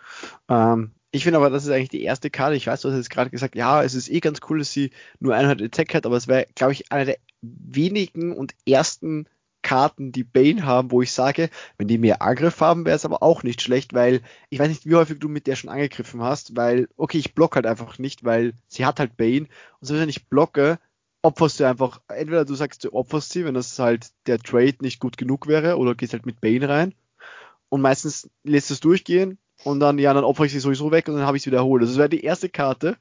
Ähm, 0.49 0.93
ich 1.13 1.25
finde 1.25 1.39
aber, 1.39 1.51
das 1.51 1.65
ist 1.65 1.71
eigentlich 1.71 1.91
die 1.91 2.03
erste 2.03 2.31
Karte. 2.31 2.57
Ich 2.57 2.67
weiß, 2.67 2.81
du 2.81 2.89
hast 2.89 2.97
jetzt 2.97 3.11
gerade 3.11 3.31
gesagt, 3.31 3.55
ja, 3.55 3.83
es 3.83 3.95
ist 3.95 4.11
eh 4.11 4.21
ganz 4.21 4.41
cool, 4.49 4.59
dass 4.59 4.73
sie 4.73 4.91
nur 5.21 5.35
100 5.35 5.63
Attack 5.63 5.95
hat, 5.95 6.07
aber 6.07 6.17
es 6.17 6.27
wäre, 6.27 6.47
glaube 6.55 6.73
ich, 6.73 6.91
eine 6.91 7.05
der 7.05 7.19
wenigen 7.43 8.33
und 8.33 8.55
ersten 8.67 9.27
Karten, 9.61 10.11
die 10.11 10.25
Bane 10.25 10.65
haben, 10.65 10.91
wo 10.91 11.03
ich 11.03 11.13
sage, 11.13 11.51
wenn 11.79 11.87
die 11.87 11.99
mehr 11.99 12.23
Angriff 12.23 12.61
haben, 12.61 12.85
wäre 12.85 12.97
es 12.97 13.05
aber 13.05 13.23
auch 13.23 13.43
nicht 13.43 13.63
schlecht, 13.63 13.95
weil 13.95 14.23
ich 14.51 14.59
weiß 14.59 14.69
nicht, 14.69 14.87
wie 14.87 14.97
häufig 14.97 15.19
du 15.21 15.29
mit 15.29 15.47
der 15.47 15.55
schon 15.55 15.71
angegriffen 15.71 16.23
hast, 16.23 16.57
weil, 16.57 16.89
okay, 16.97 17.19
ich 17.19 17.35
block 17.35 17.57
halt 17.57 17.67
einfach 17.67 17.99
nicht, 17.99 18.25
weil 18.25 18.55
sie 18.69 18.87
hat 18.87 18.99
halt 18.99 19.17
Bane 19.17 19.47
und 19.81 19.87
so 19.87 19.95
wenn 19.95 20.09
ich 20.09 20.27
blocke, 20.29 20.79
opferst 21.23 21.61
du 21.61 21.65
einfach, 21.69 22.01
entweder 22.09 22.45
du 22.45 22.55
sagst, 22.55 22.85
du 22.85 22.93
opferst 22.93 23.31
sie, 23.31 23.45
wenn 23.45 23.55
das 23.55 23.79
halt 23.79 24.11
der 24.27 24.39
Trade 24.39 24.77
nicht 24.81 24.99
gut 24.99 25.17
genug 25.17 25.47
wäre, 25.47 25.77
oder 25.77 25.95
gehst 25.95 26.13
halt 26.15 26.27
mit 26.27 26.41
Bane 26.41 26.69
rein 26.69 26.95
und 27.69 27.83
meistens 27.83 28.29
lässt 28.45 28.71
es 28.71 28.81
durchgehen, 28.81 29.39
und 29.65 29.81
dann, 29.81 29.99
ja, 29.99 30.13
dann 30.15 30.25
opfer 30.25 30.45
ich 30.45 30.53
sie 30.53 30.61
sowieso 30.61 30.91
weg 30.91 31.09
und 31.09 31.15
dann 31.17 31.27
habe 31.27 31.37
ich 31.37 31.43
sie 31.43 31.51
wiederholt. 31.51 31.83
Das 31.83 31.97
wäre 31.97 32.09
die 32.09 32.25
erste 32.25 32.49
Karte, 32.49 32.97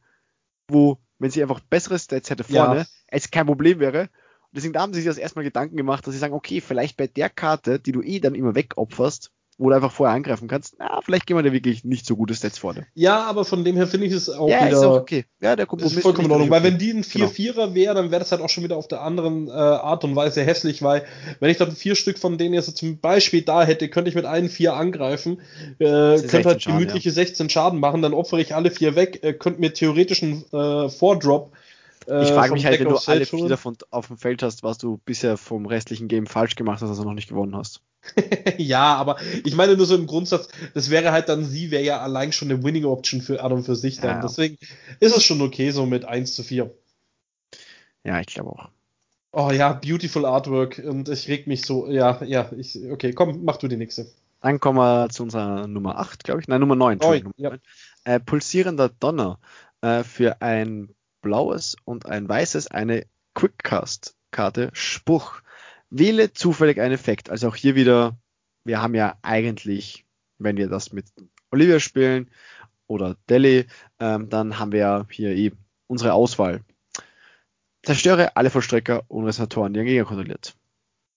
wo, 0.68 0.98
wenn 1.20 1.32
sie 1.32 1.42
einfach 1.42 1.60
bessere 1.60 2.00
Stats 2.00 2.30
hätte 2.30 2.44
vorne, 2.44 2.80
ja. 2.80 2.86
es 3.08 3.32
kein 3.32 3.46
Problem 3.46 3.80
wäre. 3.80 4.02
Und 4.02 4.58
deswegen 4.58 4.78
haben 4.78 4.94
sie 4.94 5.02
sich 5.02 5.08
das 5.08 5.18
erstmal 5.18 5.46
Gedanken 5.46 5.78
gemacht, 5.78 6.06
dass 6.06 6.14
sie 6.14 6.20
sagen, 6.20 6.34
okay, 6.34 6.62
vielleicht 6.62 6.98
bei 6.98 7.08
der 7.08 7.30
Karte, 7.30 7.80
die 7.80 7.92
du 7.92 8.02
eh 8.02 8.20
dann 8.20 8.36
immer 8.36 8.56
wegopferst, 8.56 9.32
wo 9.62 9.70
du 9.70 9.76
einfach 9.76 9.92
vorher 9.92 10.16
angreifen 10.16 10.48
kannst, 10.48 10.76
na, 10.80 11.00
vielleicht 11.06 11.28
gehen 11.28 11.38
wir 11.38 11.44
da 11.44 11.52
wirklich 11.52 11.84
nicht 11.84 12.08
so 12.08 12.16
gute 12.16 12.34
Stats 12.34 12.58
vorne. 12.58 12.88
Ja, 12.96 13.26
aber 13.26 13.46
von 13.46 13.64
dem 13.64 13.76
her 13.76 13.86
finde 13.86 14.08
ich 14.08 14.14
es 14.14 14.28
auch 14.28 14.50
ja, 14.50 14.66
wieder. 14.66 14.78
Ist 14.78 14.84
auch 14.84 15.00
okay. 15.00 15.26
Ja, 15.40 15.56
der 15.56 15.68
Kompromiss 15.68 15.96
ist 15.96 16.02
vollkommen 16.02 16.26
in 16.26 16.32
Ordnung, 16.32 16.50
weil 16.50 16.64
wenn 16.64 16.80
die 16.80 16.92
ein 16.92 17.04
4-4er 17.04 17.54
genau. 17.54 17.76
wäre, 17.76 17.94
dann 17.94 18.10
wäre 18.10 18.20
das 18.20 18.32
halt 18.32 18.42
auch 18.42 18.50
schon 18.50 18.64
wieder 18.64 18.76
auf 18.76 18.88
der 18.88 19.02
anderen 19.02 19.48
äh, 19.48 19.52
Art 19.52 20.04
und 20.04 20.16
Weise 20.16 20.42
hässlich, 20.42 20.82
weil 20.82 21.06
wenn 21.40 21.52
ich 21.52 21.58
dann 21.58 21.72
vier 21.72 21.96
Stück 21.96 22.18
von 22.18 22.40
denen 22.40 22.56
jetzt 22.56 22.76
zum 22.76 22.98
Beispiel 23.00 23.44
da 23.44 23.64
hätte, 23.64 23.88
könnte 23.88 24.10
ich 24.10 24.16
mit 24.16 24.26
allen 24.26 24.50
vier 24.50 24.74
angreifen, 24.74 25.42
äh, 25.78 26.20
könnte 26.22 26.46
halt 26.46 26.64
Schaden, 26.64 26.80
gemütliche 26.80 27.10
ja. 27.10 27.14
16 27.16 27.50
Schaden 27.52 27.80
machen, 27.80 28.02
dann 28.02 28.16
opfere 28.16 28.42
ich 28.42 28.56
alle 28.56 28.72
vier 28.72 28.96
weg, 28.96 29.20
äh, 29.22 29.34
könnte 29.34 29.62
mir 29.62 29.74
theoretisch 29.74 30.24
einen 30.24 30.44
äh, 30.52 30.90
Vordrop 30.90 31.52
ich 32.06 32.30
frage 32.30 32.50
äh, 32.50 32.54
mich 32.54 32.66
halt, 32.66 32.80
wenn 32.80 32.90
du 32.90 32.98
alle 32.98 33.26
vier 33.26 33.48
davon 33.48 33.78
auf 33.92 34.08
dem 34.08 34.18
Feld 34.18 34.42
hast, 34.44 34.64
was 34.64 34.78
du 34.78 35.00
bisher 35.06 35.38
vom 35.38 35.66
restlichen 35.66 36.08
Game 36.08 36.26
falsch 36.26 36.56
gemacht 36.56 36.82
hast, 36.82 36.90
also 36.90 37.04
noch 37.04 37.14
nicht 37.14 37.30
gewonnen 37.30 37.56
hast. 37.56 37.82
ja, 38.58 38.96
aber 38.96 39.18
ich 39.44 39.56
meine 39.56 39.78
nur 39.78 39.86
so 39.86 39.96
im 39.96 40.08
Grundsatz, 40.08 40.50
das 40.74 40.90
wäre 40.90 41.12
halt 41.12 41.30
dann, 41.30 41.46
sie 41.46 41.70
wäre 41.70 41.84
ja 41.84 42.02
allein 42.02 42.32
schon 42.32 42.50
eine 42.50 42.64
Winning 42.64 42.86
Option 42.86 43.22
für 43.22 43.44
und 43.44 43.64
für 43.64 43.76
sich 43.76 44.00
dann. 44.00 44.18
Ja. 44.18 44.22
Deswegen 44.22 44.58
ist 45.00 45.16
es 45.16 45.24
schon 45.24 45.42
okay, 45.42 45.70
so 45.70 45.86
mit 45.86 46.06
1 46.06 46.34
zu 46.34 46.44
4. 46.44 46.74
Ja, 48.04 48.20
ich 48.20 48.28
glaube 48.28 48.50
auch. 48.50 48.70
Oh 49.34 49.52
ja, 49.52 49.74
beautiful 49.74 50.26
Artwork 50.26 50.82
und 50.84 51.08
ich 51.08 51.28
reg 51.28 51.48
mich 51.48 51.62
so, 51.62 51.88
ja, 51.88 52.22
ja, 52.24 52.50
ich, 52.58 52.78
okay, 52.92 53.14
komm, 53.14 53.44
mach 53.46 53.58
du 53.58 53.68
die 53.68 53.78
nächste. 53.78 54.08
Dann 54.42 54.60
kommen 54.60 54.80
wir 54.80 55.10
zu 55.10 55.24
unserer 55.24 55.68
Nummer 55.68 56.00
8, 56.00 56.24
glaube 56.24 56.42
ich. 56.42 56.48
Nein, 56.48 56.60
Nummer 56.60 56.76
9. 56.76 57.00
Oh, 57.04 57.14
ja. 57.38 57.52
äh, 58.04 58.20
pulsierender 58.20 58.90
Donner 58.90 59.40
äh, 59.82 60.04
für 60.04 60.42
ein 60.42 60.90
blaues 61.22 61.76
und 61.86 62.06
ein 62.06 62.28
weißes 62.28 62.68
eine 62.68 63.06
Quickcast-Karte 63.36 64.70
Spruch. 64.74 65.42
Wähle 65.90 66.34
zufällig 66.34 66.80
einen 66.80 66.94
Effekt. 66.94 67.30
Also 67.30 67.50
auch 67.50 67.56
hier 67.56 67.76
wieder, 67.76 68.18
wir 68.64 68.82
haben 68.82 68.96
ja 68.96 69.18
eigentlich, 69.22 70.06
wenn 70.38 70.58
wir 70.58 70.70
das 70.70 70.94
mit 70.94 71.06
Olivia 71.52 71.80
spielen 71.80 72.30
oder 72.88 73.16
Delhi, 73.30 73.68
ähm, 74.00 74.30
dann 74.30 74.58
haben 74.60 74.72
wir 74.72 74.80
ja 74.80 75.06
hier 75.10 75.32
eben 75.32 75.58
unsere 75.88 76.14
Auswahl. 76.14 76.62
Zerstöre 77.84 78.36
alle 78.36 78.50
Vollstrecker 78.50 79.04
und 79.08 79.26
Resonatoren, 79.26 79.74
die 79.74 79.80
den 79.80 79.88
Gegner 79.88 80.06
kontrolliert. 80.06 80.56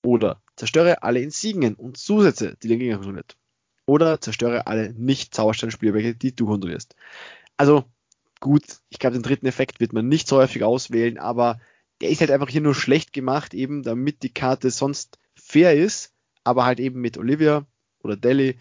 Oder 0.04 0.42
zerstöre 0.56 1.02
alle 1.02 1.20
Insignien 1.20 1.74
und 1.74 1.96
Zusätze, 1.96 2.56
die 2.62 2.68
den 2.68 2.78
Gegner 2.78 2.96
kontrolliert. 2.96 3.36
Oder 3.86 4.20
zerstöre 4.20 4.66
alle 4.66 4.92
nicht-Zauberstein-Spielwerke, 4.94 6.14
die 6.14 6.34
du 6.34 6.46
kontrollierst. 6.46 6.94
Also 7.56 7.84
gut, 8.44 8.62
ich 8.90 8.98
glaube, 8.98 9.14
den 9.14 9.22
dritten 9.22 9.46
Effekt 9.46 9.80
wird 9.80 9.94
man 9.94 10.06
nicht 10.06 10.28
so 10.28 10.36
häufig 10.36 10.62
auswählen, 10.64 11.16
aber 11.16 11.60
der 12.02 12.10
ist 12.10 12.20
halt 12.20 12.30
einfach 12.30 12.50
hier 12.50 12.60
nur 12.60 12.74
schlecht 12.74 13.14
gemacht, 13.14 13.54
eben 13.54 13.82
damit 13.82 14.22
die 14.22 14.34
Karte 14.34 14.70
sonst 14.70 15.18
fair 15.34 15.74
ist, 15.74 16.12
aber 16.44 16.66
halt 16.66 16.78
eben 16.78 17.00
mit 17.00 17.16
Olivia 17.16 17.64
oder 18.02 18.16
Delhi 18.18 18.58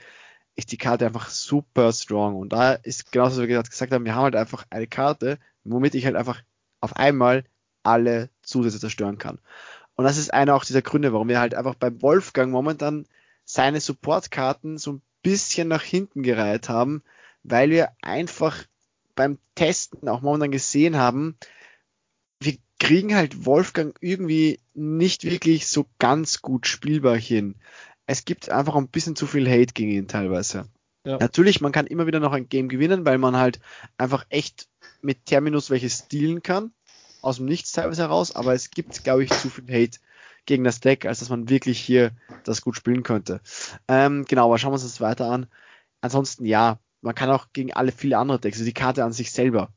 ist 0.55 0.71
die 0.71 0.77
Karte 0.77 1.05
einfach 1.05 1.29
super 1.29 1.91
strong. 1.91 2.37
Und 2.37 2.53
da 2.53 2.75
ist 2.75 3.11
genauso, 3.11 3.43
wie 3.43 3.49
wir 3.49 3.61
gesagt 3.61 3.91
haben, 3.91 4.05
wir 4.05 4.15
haben 4.15 4.23
halt 4.23 4.37
einfach 4.37 4.65
eine 4.69 4.87
Karte, 4.87 5.37
womit 5.65 5.95
ich 5.95 6.05
halt 6.05 6.15
einfach 6.15 6.41
auf 6.79 6.95
einmal 6.95 7.43
alle 7.83 8.29
Zusätze 8.41 8.79
zerstören 8.79 9.17
kann. 9.17 9.39
Und 9.95 10.05
das 10.05 10.17
ist 10.17 10.33
einer 10.33 10.55
auch 10.55 10.63
dieser 10.63 10.81
Gründe, 10.81 11.11
warum 11.11 11.27
wir 11.27 11.41
halt 11.41 11.55
einfach 11.55 11.75
beim 11.75 12.01
Wolfgang 12.01 12.53
momentan 12.53 13.05
seine 13.43 13.81
Supportkarten 13.81 14.77
so 14.77 14.93
ein 14.93 15.01
bisschen 15.23 15.67
nach 15.67 15.83
hinten 15.83 16.23
gereiht 16.23 16.69
haben, 16.69 17.03
weil 17.43 17.69
wir 17.69 17.89
einfach 18.01 18.63
beim 19.15 19.37
Testen 19.55 20.07
auch 20.07 20.21
momentan 20.21 20.51
gesehen 20.51 20.97
haben, 20.97 21.37
wir 22.39 22.57
kriegen 22.79 23.15
halt 23.15 23.45
Wolfgang 23.45 23.97
irgendwie 24.01 24.59
nicht 24.73 25.23
wirklich 25.23 25.67
so 25.67 25.85
ganz 25.99 26.41
gut 26.41 26.67
spielbar 26.67 27.17
hin. 27.17 27.55
Es 28.05 28.25
gibt 28.25 28.49
einfach 28.49 28.75
ein 28.75 28.89
bisschen 28.89 29.15
zu 29.15 29.27
viel 29.27 29.49
Hate 29.49 29.73
gegen 29.73 29.91
ihn 29.91 30.07
teilweise. 30.07 30.67
Ja. 31.05 31.17
Natürlich, 31.17 31.61
man 31.61 31.71
kann 31.71 31.87
immer 31.87 32.07
wieder 32.07 32.19
noch 32.19 32.33
ein 32.33 32.49
Game 32.49 32.69
gewinnen, 32.69 33.05
weil 33.05 33.17
man 33.17 33.37
halt 33.37 33.59
einfach 33.97 34.25
echt 34.29 34.67
mit 35.01 35.25
Terminus 35.25 35.69
welche 35.69 35.89
stealen 35.89 36.43
kann 36.43 36.71
aus 37.21 37.37
dem 37.37 37.45
Nichts 37.45 37.71
teilweise 37.71 38.03
heraus, 38.03 38.35
aber 38.35 38.53
es 38.53 38.69
gibt, 38.69 39.03
glaube 39.03 39.23
ich, 39.23 39.31
zu 39.31 39.49
viel 39.49 39.67
Hate 39.67 39.99
gegen 40.45 40.63
das 40.63 40.81
Deck, 40.81 41.05
als 41.05 41.19
dass 41.19 41.29
man 41.29 41.49
wirklich 41.49 41.79
hier 41.79 42.11
das 42.43 42.61
gut 42.61 42.75
spielen 42.75 43.03
könnte. 43.03 43.39
Ähm, 43.87 44.25
genau, 44.25 44.47
aber 44.47 44.57
schauen 44.57 44.71
wir 44.71 44.75
uns 44.75 44.83
das 44.83 44.99
weiter 44.99 45.29
an. 45.29 45.47
Ansonsten, 46.01 46.45
ja, 46.45 46.79
man 47.03 47.15
kann 47.15 47.29
auch 47.29 47.47
gegen 47.53 47.73
alle 47.73 47.91
viele 47.91 48.17
andere 48.17 48.39
Decks, 48.39 48.57
also 48.57 48.65
die 48.65 48.73
Karte 48.73 49.03
an 49.03 49.13
sich 49.13 49.31
selber. 49.31 49.69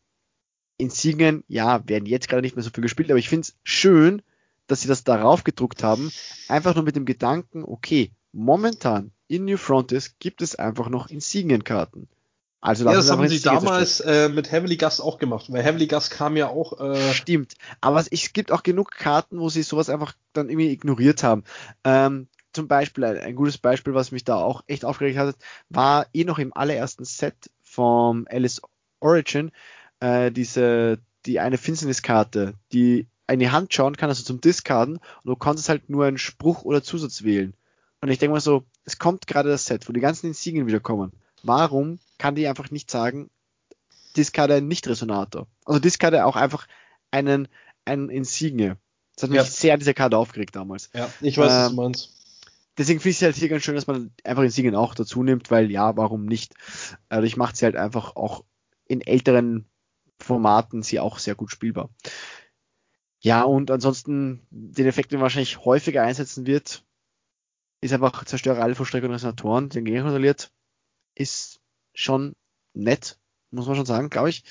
Insignien, 0.78 1.42
ja, 1.48 1.86
werden 1.88 2.06
jetzt 2.06 2.28
gerade 2.28 2.42
nicht 2.42 2.56
mehr 2.56 2.62
so 2.62 2.70
viel 2.70 2.82
gespielt, 2.82 3.10
aber 3.10 3.18
ich 3.18 3.28
finde 3.28 3.48
es 3.48 3.56
schön, 3.64 4.22
dass 4.66 4.82
sie 4.82 4.88
das 4.88 5.04
darauf 5.04 5.44
gedruckt 5.44 5.82
haben, 5.82 6.10
einfach 6.48 6.74
nur 6.74 6.84
mit 6.84 6.96
dem 6.96 7.04
Gedanken, 7.04 7.64
okay, 7.64 8.10
momentan 8.32 9.12
in 9.28 9.44
New 9.44 9.56
Frontiers 9.56 10.16
gibt 10.18 10.42
es 10.42 10.54
einfach 10.54 10.88
noch 10.88 11.08
Insignienkarten. 11.08 12.08
Also 12.60 12.84
ja, 12.84 12.94
das 12.94 13.10
haben 13.10 13.28
sie 13.28 13.40
damals 13.40 14.00
äh, 14.00 14.28
mit 14.28 14.50
Heavily 14.50 14.76
Gus 14.76 15.00
auch 15.00 15.18
gemacht, 15.18 15.46
weil 15.52 15.62
Heavily 15.62 15.86
Gus 15.86 16.10
kam 16.10 16.36
ja 16.36 16.48
auch. 16.48 16.80
Äh 16.80 17.12
Stimmt, 17.12 17.54
aber 17.80 18.04
es 18.10 18.32
gibt 18.32 18.50
auch 18.50 18.62
genug 18.62 18.90
Karten, 18.92 19.38
wo 19.38 19.48
sie 19.48 19.62
sowas 19.62 19.88
einfach 19.88 20.14
dann 20.32 20.48
irgendwie 20.48 20.70
ignoriert 20.70 21.22
haben. 21.22 21.44
Ähm, 21.84 22.28
zum 22.56 22.66
Beispiel, 22.66 23.04
ein, 23.04 23.18
ein, 23.18 23.36
gutes 23.36 23.58
Beispiel, 23.58 23.94
was 23.94 24.10
mich 24.10 24.24
da 24.24 24.36
auch 24.36 24.64
echt 24.66 24.84
aufgeregt 24.84 25.18
hat, 25.18 25.36
war 25.68 26.06
eh 26.12 26.24
noch 26.24 26.38
im 26.38 26.56
allerersten 26.56 27.04
Set 27.04 27.50
vom 27.62 28.26
Alice 28.28 28.60
Origin, 29.00 29.52
äh, 30.00 30.32
diese, 30.32 30.98
die 31.26 31.38
eine 31.38 31.58
Finsterniskarte, 31.58 32.54
die 32.72 33.06
eine 33.26 33.52
Hand 33.52 33.72
schauen 33.72 33.96
kann, 33.96 34.08
also 34.08 34.24
zum 34.24 34.40
Discarden, 34.40 34.96
und 34.96 35.26
du 35.26 35.36
konntest 35.36 35.68
halt 35.68 35.88
nur 35.90 36.06
einen 36.06 36.18
Spruch 36.18 36.62
oder 36.62 36.82
Zusatz 36.82 37.22
wählen. 37.22 37.54
Und 38.00 38.10
ich 38.10 38.18
denke 38.18 38.34
mal 38.34 38.40
so, 38.40 38.64
es 38.84 38.98
kommt 38.98 39.26
gerade 39.26 39.48
das 39.48 39.66
Set, 39.66 39.88
wo 39.88 39.92
die 39.92 40.00
ganzen 40.00 40.26
Insignien 40.26 40.66
wiederkommen. 40.66 41.12
Warum 41.42 41.98
kann 42.18 42.34
die 42.34 42.46
einfach 42.46 42.70
nicht 42.70 42.90
sagen, 42.90 43.30
Discard 44.16 44.50
ein 44.50 44.68
Nicht-Resonator? 44.68 45.46
Also 45.64 45.80
Discard 45.80 46.14
auch 46.14 46.36
einfach 46.36 46.66
einen, 47.10 47.48
einen 47.84 48.08
Insigne. 48.08 48.78
Das 49.14 49.24
hat 49.24 49.30
mich 49.30 49.38
ja. 49.38 49.44
sehr 49.44 49.72
an 49.74 49.80
dieser 49.80 49.94
Karte 49.94 50.18
aufgeregt 50.18 50.54
damals. 50.54 50.90
Ja, 50.94 51.10
ich 51.20 51.38
weiß, 51.38 51.50
ähm, 51.50 51.58
was 51.58 51.66
du 51.66 51.70
ähm, 51.70 51.76
meinst. 51.76 52.16
Deswegen 52.78 53.00
finde 53.00 53.10
ich 53.10 53.16
es 53.16 53.22
halt 53.22 53.36
hier 53.36 53.48
ganz 53.48 53.62
schön, 53.62 53.74
dass 53.74 53.86
man 53.86 54.12
einfach 54.24 54.42
Insignien 54.42 54.74
auch 54.74 54.94
dazu 54.94 55.22
nimmt, 55.22 55.50
weil 55.50 55.70
ja, 55.70 55.96
warum 55.96 56.26
nicht? 56.26 56.54
Dadurch 57.08 57.36
macht 57.36 57.56
sie 57.56 57.64
halt 57.64 57.76
einfach 57.76 58.16
auch 58.16 58.44
in 58.86 59.00
älteren 59.00 59.66
Formaten 60.20 60.82
sie 60.82 61.00
auch 61.00 61.18
sehr 61.18 61.34
gut 61.34 61.50
spielbar. 61.50 61.90
Ja, 63.20 63.42
und 63.42 63.70
ansonsten 63.70 64.46
den 64.50 64.86
Effekt, 64.86 65.12
den 65.12 65.18
man 65.18 65.24
wahrscheinlich 65.24 65.64
häufiger 65.64 66.02
einsetzen 66.02 66.46
wird, 66.46 66.84
ist 67.80 67.92
einfach 67.92 68.24
zerstöre 68.24 68.62
alle 68.62 68.74
Verstreckungen 68.74 69.12
Resonatoren, 69.12 69.68
den 69.68 69.84
Gegner 69.84 70.02
kontrolliert 70.02 70.50
ist 71.16 71.60
schon 71.94 72.36
nett, 72.74 73.18
muss 73.50 73.66
man 73.66 73.74
schon 73.74 73.86
sagen, 73.86 74.10
glaube 74.10 74.30
ich. 74.30 74.44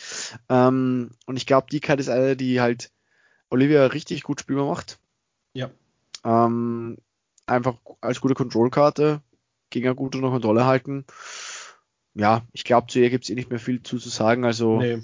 Ähm, 0.49 1.11
und 1.25 1.37
ich 1.37 1.45
glaube, 1.45 1.67
die 1.71 1.79
Karte 1.79 2.01
ist 2.01 2.09
eine, 2.09 2.35
die 2.35 2.59
halt 2.59 2.91
Olivia 3.49 3.85
richtig 3.85 4.23
gut 4.23 4.41
spielbar 4.41 4.65
macht. 4.65 4.99
Ja. 5.53 5.69
Ähm, 6.25 6.97
einfach 7.47 7.75
als 8.01 8.21
gute 8.21 8.33
Kontrollkarte, 8.33 9.21
Gegner 9.69 9.95
gut 9.95 10.15
unter 10.15 10.29
Kontrolle 10.29 10.65
halten. 10.65 11.05
Ja, 12.13 12.43
ich 12.53 12.63
glaube, 12.63 12.87
zu 12.87 12.99
ihr 12.99 13.09
gibt 13.09 13.25
es 13.25 13.29
eh 13.29 13.35
nicht 13.35 13.49
mehr 13.49 13.59
viel 13.59 13.83
zu, 13.83 13.97
zu 13.97 14.09
sagen. 14.09 14.45
Also. 14.45 14.79
Nee. 14.79 14.99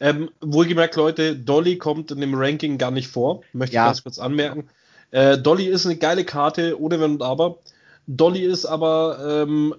Ähm, 0.00 0.30
wohlgemerkt, 0.40 0.94
Leute, 0.94 1.34
Dolly 1.34 1.76
kommt 1.76 2.10
in 2.12 2.20
dem 2.20 2.34
Ranking 2.34 2.78
gar 2.78 2.92
nicht 2.92 3.08
vor. 3.08 3.42
Möchte 3.52 3.74
ja. 3.74 3.84
ich 3.84 3.88
ganz 3.88 4.02
kurz 4.04 4.18
anmerken. 4.18 4.68
Äh, 5.10 5.38
Dolly 5.38 5.66
ist 5.66 5.86
eine 5.86 5.96
geile 5.96 6.24
Karte, 6.24 6.80
ohne 6.80 7.00
Wenn 7.00 7.12
und 7.12 7.22
Aber. 7.22 7.58
Dolly 8.06 8.40
ist 8.40 8.64
aber 8.64 9.44
ähm, 9.44 9.74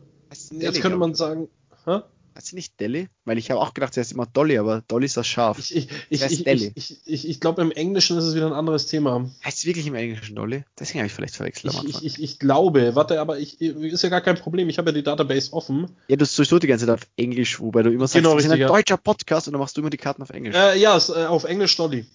Jetzt 0.51 0.81
könnte 0.81 0.97
man 0.97 1.15
sagen, 1.15 1.47
hä? 1.85 2.01
Heißt 2.39 2.47
sie 2.47 2.55
nicht 2.55 2.79
Delhi? 2.79 3.09
Weil 3.25 3.37
ich 3.37 3.51
habe 3.51 3.59
auch 3.59 3.73
gedacht, 3.73 3.93
sie 3.93 3.99
heißt 3.99 4.13
immer 4.13 4.25
Dolly, 4.25 4.57
aber 4.57 4.81
Dolly 4.87 5.07
ist 5.07 5.17
das 5.17 5.27
Schaf. 5.27 5.59
Ich, 5.59 5.75
ich, 5.75 5.89
ich, 6.09 6.23
ich, 6.23 6.47
ich, 6.47 6.71
ich, 6.73 6.97
ich, 7.05 7.27
ich 7.27 7.39
glaube, 7.41 7.61
im 7.61 7.69
Englischen 7.69 8.17
ist 8.17 8.23
es 8.23 8.33
wieder 8.33 8.47
ein 8.47 8.53
anderes 8.53 8.87
Thema. 8.87 9.29
Heißt 9.43 9.57
sie 9.57 9.67
wirklich 9.67 9.85
im 9.87 9.95
Englischen 9.95 10.37
Dolly? 10.37 10.63
Deswegen 10.79 10.99
habe 10.99 11.07
ich 11.07 11.13
vielleicht 11.13 11.35
verwechselt. 11.35 11.73
Ich, 11.73 11.83
ich, 11.83 12.05
ich, 12.05 12.23
ich 12.23 12.39
glaube, 12.39 12.95
warte, 12.95 13.19
aber 13.19 13.39
ich, 13.39 13.59
ist 13.59 14.03
ja 14.03 14.07
gar 14.07 14.21
kein 14.21 14.37
Problem. 14.37 14.69
Ich 14.69 14.77
habe 14.77 14.91
ja 14.91 14.93
die 14.93 15.03
Database 15.03 15.51
offen. 15.51 15.93
Ja, 16.07 16.15
du 16.15 16.23
sowieso 16.23 16.59
die 16.59 16.67
ganze 16.67 16.85
Zeit 16.85 16.95
auf 16.95 17.09
Englisch, 17.17 17.59
wobei 17.59 17.83
du 17.83 17.89
immer 17.89 18.07
sagst, 18.07 18.23
genau, 18.23 18.35
wir 18.35 18.41
sind 18.41 18.53
ein 18.53 18.61
deutscher 18.61 18.95
Podcast 18.95 19.49
und 19.49 19.51
dann 19.51 19.59
machst 19.59 19.75
du 19.75 19.81
immer 19.81 19.89
die 19.89 19.97
Karten 19.97 20.21
auf 20.21 20.29
Englisch. 20.29 20.55
Äh, 20.55 20.79
ja, 20.79 20.97
äh, 20.97 21.25
auf 21.25 21.43
Englisch 21.43 21.75
Dolly. 21.75 22.05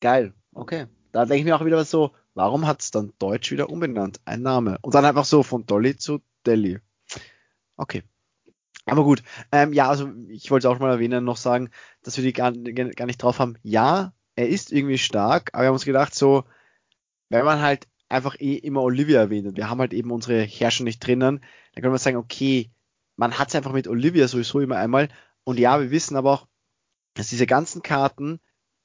Geil, 0.00 0.32
okay. 0.54 0.86
Da 1.12 1.26
denke 1.26 1.40
ich 1.40 1.44
mir 1.44 1.54
auch 1.54 1.66
wieder 1.66 1.76
was 1.76 1.90
so, 1.90 2.12
warum 2.32 2.66
hat 2.66 2.80
es 2.80 2.90
dann 2.92 3.12
Deutsch 3.18 3.50
wieder 3.50 3.68
umbenannt? 3.68 4.20
Ein 4.24 4.40
Name. 4.40 4.78
Und 4.80 4.94
dann 4.94 5.04
einfach 5.04 5.26
so 5.26 5.42
von 5.42 5.66
Dolly 5.66 5.98
zu 5.98 6.22
Delhi. 6.46 6.80
Okay. 7.76 8.04
Aber 8.84 9.04
gut, 9.04 9.22
ähm, 9.52 9.72
ja, 9.72 9.88
also 9.88 10.12
ich 10.28 10.50
wollte 10.50 10.68
auch 10.68 10.78
mal 10.78 10.90
erwähnen, 10.90 11.24
noch 11.24 11.36
sagen, 11.36 11.70
dass 12.02 12.16
wir 12.16 12.24
die 12.24 12.32
gar, 12.32 12.52
gar 12.52 13.06
nicht 13.06 13.22
drauf 13.22 13.38
haben. 13.38 13.56
Ja, 13.62 14.12
er 14.34 14.48
ist 14.48 14.72
irgendwie 14.72 14.98
stark, 14.98 15.50
aber 15.52 15.62
wir 15.62 15.68
haben 15.68 15.74
uns 15.74 15.84
gedacht, 15.84 16.14
so, 16.14 16.44
wenn 17.28 17.44
man 17.44 17.60
halt 17.60 17.86
einfach 18.08 18.38
eh 18.40 18.54
immer 18.54 18.82
Olivia 18.82 19.20
erwähnt 19.20 19.46
und 19.46 19.56
wir 19.56 19.70
haben 19.70 19.80
halt 19.80 19.94
eben 19.94 20.10
unsere 20.10 20.42
Herrscher 20.42 20.84
nicht 20.84 21.06
drinnen, 21.06 21.40
dann 21.74 21.82
können 21.82 21.94
wir 21.94 21.98
sagen, 21.98 22.16
okay, 22.16 22.70
man 23.16 23.38
hat 23.38 23.48
es 23.48 23.54
einfach 23.54 23.72
mit 23.72 23.88
Olivia 23.88 24.28
sowieso 24.28 24.60
immer 24.60 24.76
einmal. 24.76 25.08
Und 25.44 25.58
ja, 25.58 25.80
wir 25.80 25.90
wissen 25.90 26.16
aber 26.16 26.32
auch, 26.32 26.46
dass 27.14 27.28
diese 27.28 27.46
ganzen 27.46 27.82
Karten 27.82 28.40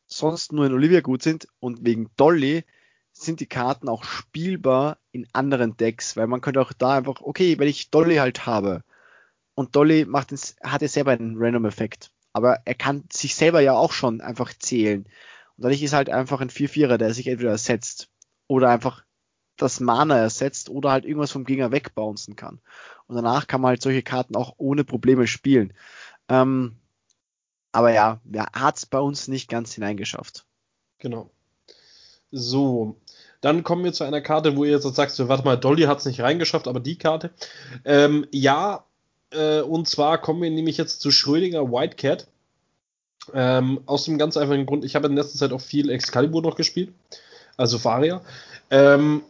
sonst 0.05 0.53
nur 0.53 0.65
in 0.65 0.73
Olivia 0.73 1.01
gut 1.01 1.23
sind 1.23 1.47
und 1.60 1.86
wegen 1.86 2.10
Dolly 2.17 2.63
sind 3.12 3.39
die 3.39 3.47
Karten 3.47 3.89
auch 3.89 4.03
spielbar 4.03 4.99
in 5.12 5.27
anderen 5.33 5.75
Decks, 5.75 6.15
weil 6.15 6.27
man 6.27 6.41
könnte 6.41 6.62
auch 6.62 6.71
da 6.71 6.97
einfach, 6.97 7.21
okay, 7.21 7.57
wenn 7.57 7.67
ich 7.67 7.89
Dolly 7.89 8.17
halt 8.17 8.45
habe 8.45 8.83
und 9.58 9.76
Dolly 9.76 10.06
macht 10.06 10.32
ins, 10.32 10.56
hat 10.62 10.84
ja 10.84 10.88
selber 10.88 11.13
einen 11.13 11.36
Random-Effekt, 11.36 12.12
aber 12.32 12.60
er 12.65 12.76
kann 12.76 13.06
sich 13.12 13.34
selber 13.34 13.60
ja 13.60 13.74
auch 13.74 13.91
schon 13.91 14.22
einfach 14.22 14.54
zählen. 14.54 15.06
Und 15.56 15.63
dadurch 15.63 15.82
ist 15.82 15.93
halt 15.93 16.12
einfach 16.12 16.41
ein 16.41 16.52
4-4er, 16.52 16.98
der 16.98 17.12
sich 17.12 17.26
entweder 17.26 17.50
ersetzt 17.50 18.12
oder 18.46 18.70
einfach 18.70 19.04
das 19.56 19.80
Mana 19.80 20.15
ersetzt 20.15 20.70
oder 20.70 20.91
halt 20.91 21.06
irgendwas 21.06 21.32
vom 21.32 21.43
Gegner 21.43 21.72
wegbouncen 21.72 22.36
kann. 22.36 22.62
Und 23.08 23.15
danach 23.15 23.48
kann 23.48 23.60
man 23.62 23.70
halt 23.70 23.82
solche 23.82 24.04
Karten 24.04 24.36
auch 24.36 24.54
ohne 24.58 24.84
Probleme 24.84 25.26
spielen. 25.26 25.74
Ähm, 26.30 26.78
aber 27.72 27.91
ja, 27.91 28.22
er 28.32 28.52
hat 28.54 28.78
es 28.78 28.86
bei 28.86 29.00
uns 29.00 29.28
nicht 29.28 29.50
ganz 29.50 29.74
hineingeschafft. 29.74 30.46
Genau. 31.00 31.32
So, 32.30 33.02
dann 33.41 33.63
kommen 33.63 33.84
wir 33.84 33.93
zu 33.93 34.04
einer 34.04 34.22
Karte, 34.22 34.56
wo 34.56 34.65
ihr 34.65 34.74
jetzt 34.74 34.84
sagst, 34.84 35.28
warte 35.28 35.43
mal, 35.43 35.58
Dolly 35.58 35.84
hat 35.84 35.98
es 35.98 36.06
nicht 36.06 36.22
reingeschafft, 36.22 36.67
aber 36.67 36.80
die 36.80 37.00
Karte. 37.00 37.32
Ähm, 37.86 38.28
ja, 38.32 38.87
äh, 39.32 39.62
und 39.62 39.88
zwar 39.88 40.20
kommen 40.22 40.42
wir 40.42 40.50
nämlich 40.50 40.78
jetzt 40.78 41.02
zu 41.02 41.12
Schrödinger 41.12 41.72
Whitecat. 41.72 42.28
Ähm, 43.34 43.82
aus 43.86 44.06
dem 44.06 44.18
ganz 44.18 44.38
einfachen 44.38 44.66
Grund, 44.66 44.86
ich 44.86 44.96
habe 44.96 45.08
in 45.08 45.16
letzter 45.16 45.38
Zeit 45.38 45.52
auch 45.52 45.62
viel 45.62 45.90
Excalibur 45.90 46.42
noch 46.42 46.56
gespielt, 46.56 46.94
also 47.58 47.78
Faria. 47.78 48.22
Ähm, 48.70 49.22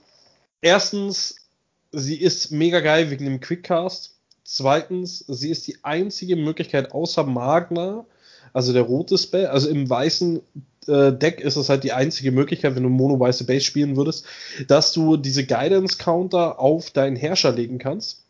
erstens, 0.61 1.47
sie 1.91 2.15
ist 2.15 2.51
mega 2.51 2.79
geil 2.79 3.09
wegen 3.09 3.25
dem 3.25 3.39
Quickcast. 3.39 4.13
Zweitens, 4.43 5.25
sie 5.27 5.49
ist 5.49 5.67
die 5.67 5.83
einzige 5.83 6.35
Möglichkeit 6.35 6.91
außer 6.91 7.23
Magna, 7.23 8.05
also 8.53 8.71
der 8.71 8.83
rote 8.83 9.17
Spell, 9.17 9.47
also 9.47 9.67
im 9.67 9.89
weißen 9.89 10.41
äh, 10.87 11.11
Deck 11.11 11.41
ist 11.41 11.57
es 11.57 11.69
halt 11.69 11.83
die 11.83 11.91
einzige 11.91 12.31
Möglichkeit, 12.31 12.75
wenn 12.75 12.83
du 12.83 12.89
mono-weiße 12.89 13.45
Base 13.45 13.65
spielen 13.65 13.97
würdest, 13.97 14.25
dass 14.67 14.93
du 14.93 15.17
diese 15.17 15.45
Guidance-Counter 15.45 16.59
auf 16.59 16.91
deinen 16.91 17.15
Herrscher 17.15 17.51
legen 17.51 17.77
kannst. 17.77 18.26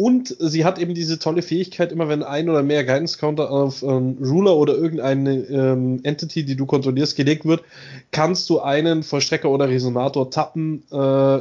Und 0.00 0.36
sie 0.38 0.64
hat 0.64 0.78
eben 0.78 0.94
diese 0.94 1.18
tolle 1.18 1.42
Fähigkeit, 1.42 1.90
immer 1.90 2.08
wenn 2.08 2.22
ein 2.22 2.48
oder 2.48 2.62
mehr 2.62 2.84
Guidance-Counter 2.84 3.50
auf 3.50 3.82
ähm, 3.82 4.16
Ruler 4.22 4.54
oder 4.54 4.74
irgendeine 4.74 5.40
ähm, 5.46 5.98
Entity, 6.04 6.44
die 6.44 6.54
du 6.54 6.66
kontrollierst, 6.66 7.16
gelegt 7.16 7.44
wird, 7.46 7.64
kannst 8.12 8.48
du 8.48 8.60
einen 8.60 9.02
Vollstrecker 9.02 9.50
oder 9.50 9.68
Resonator 9.68 10.30
tappen. 10.30 10.84
Äh, 10.92 11.40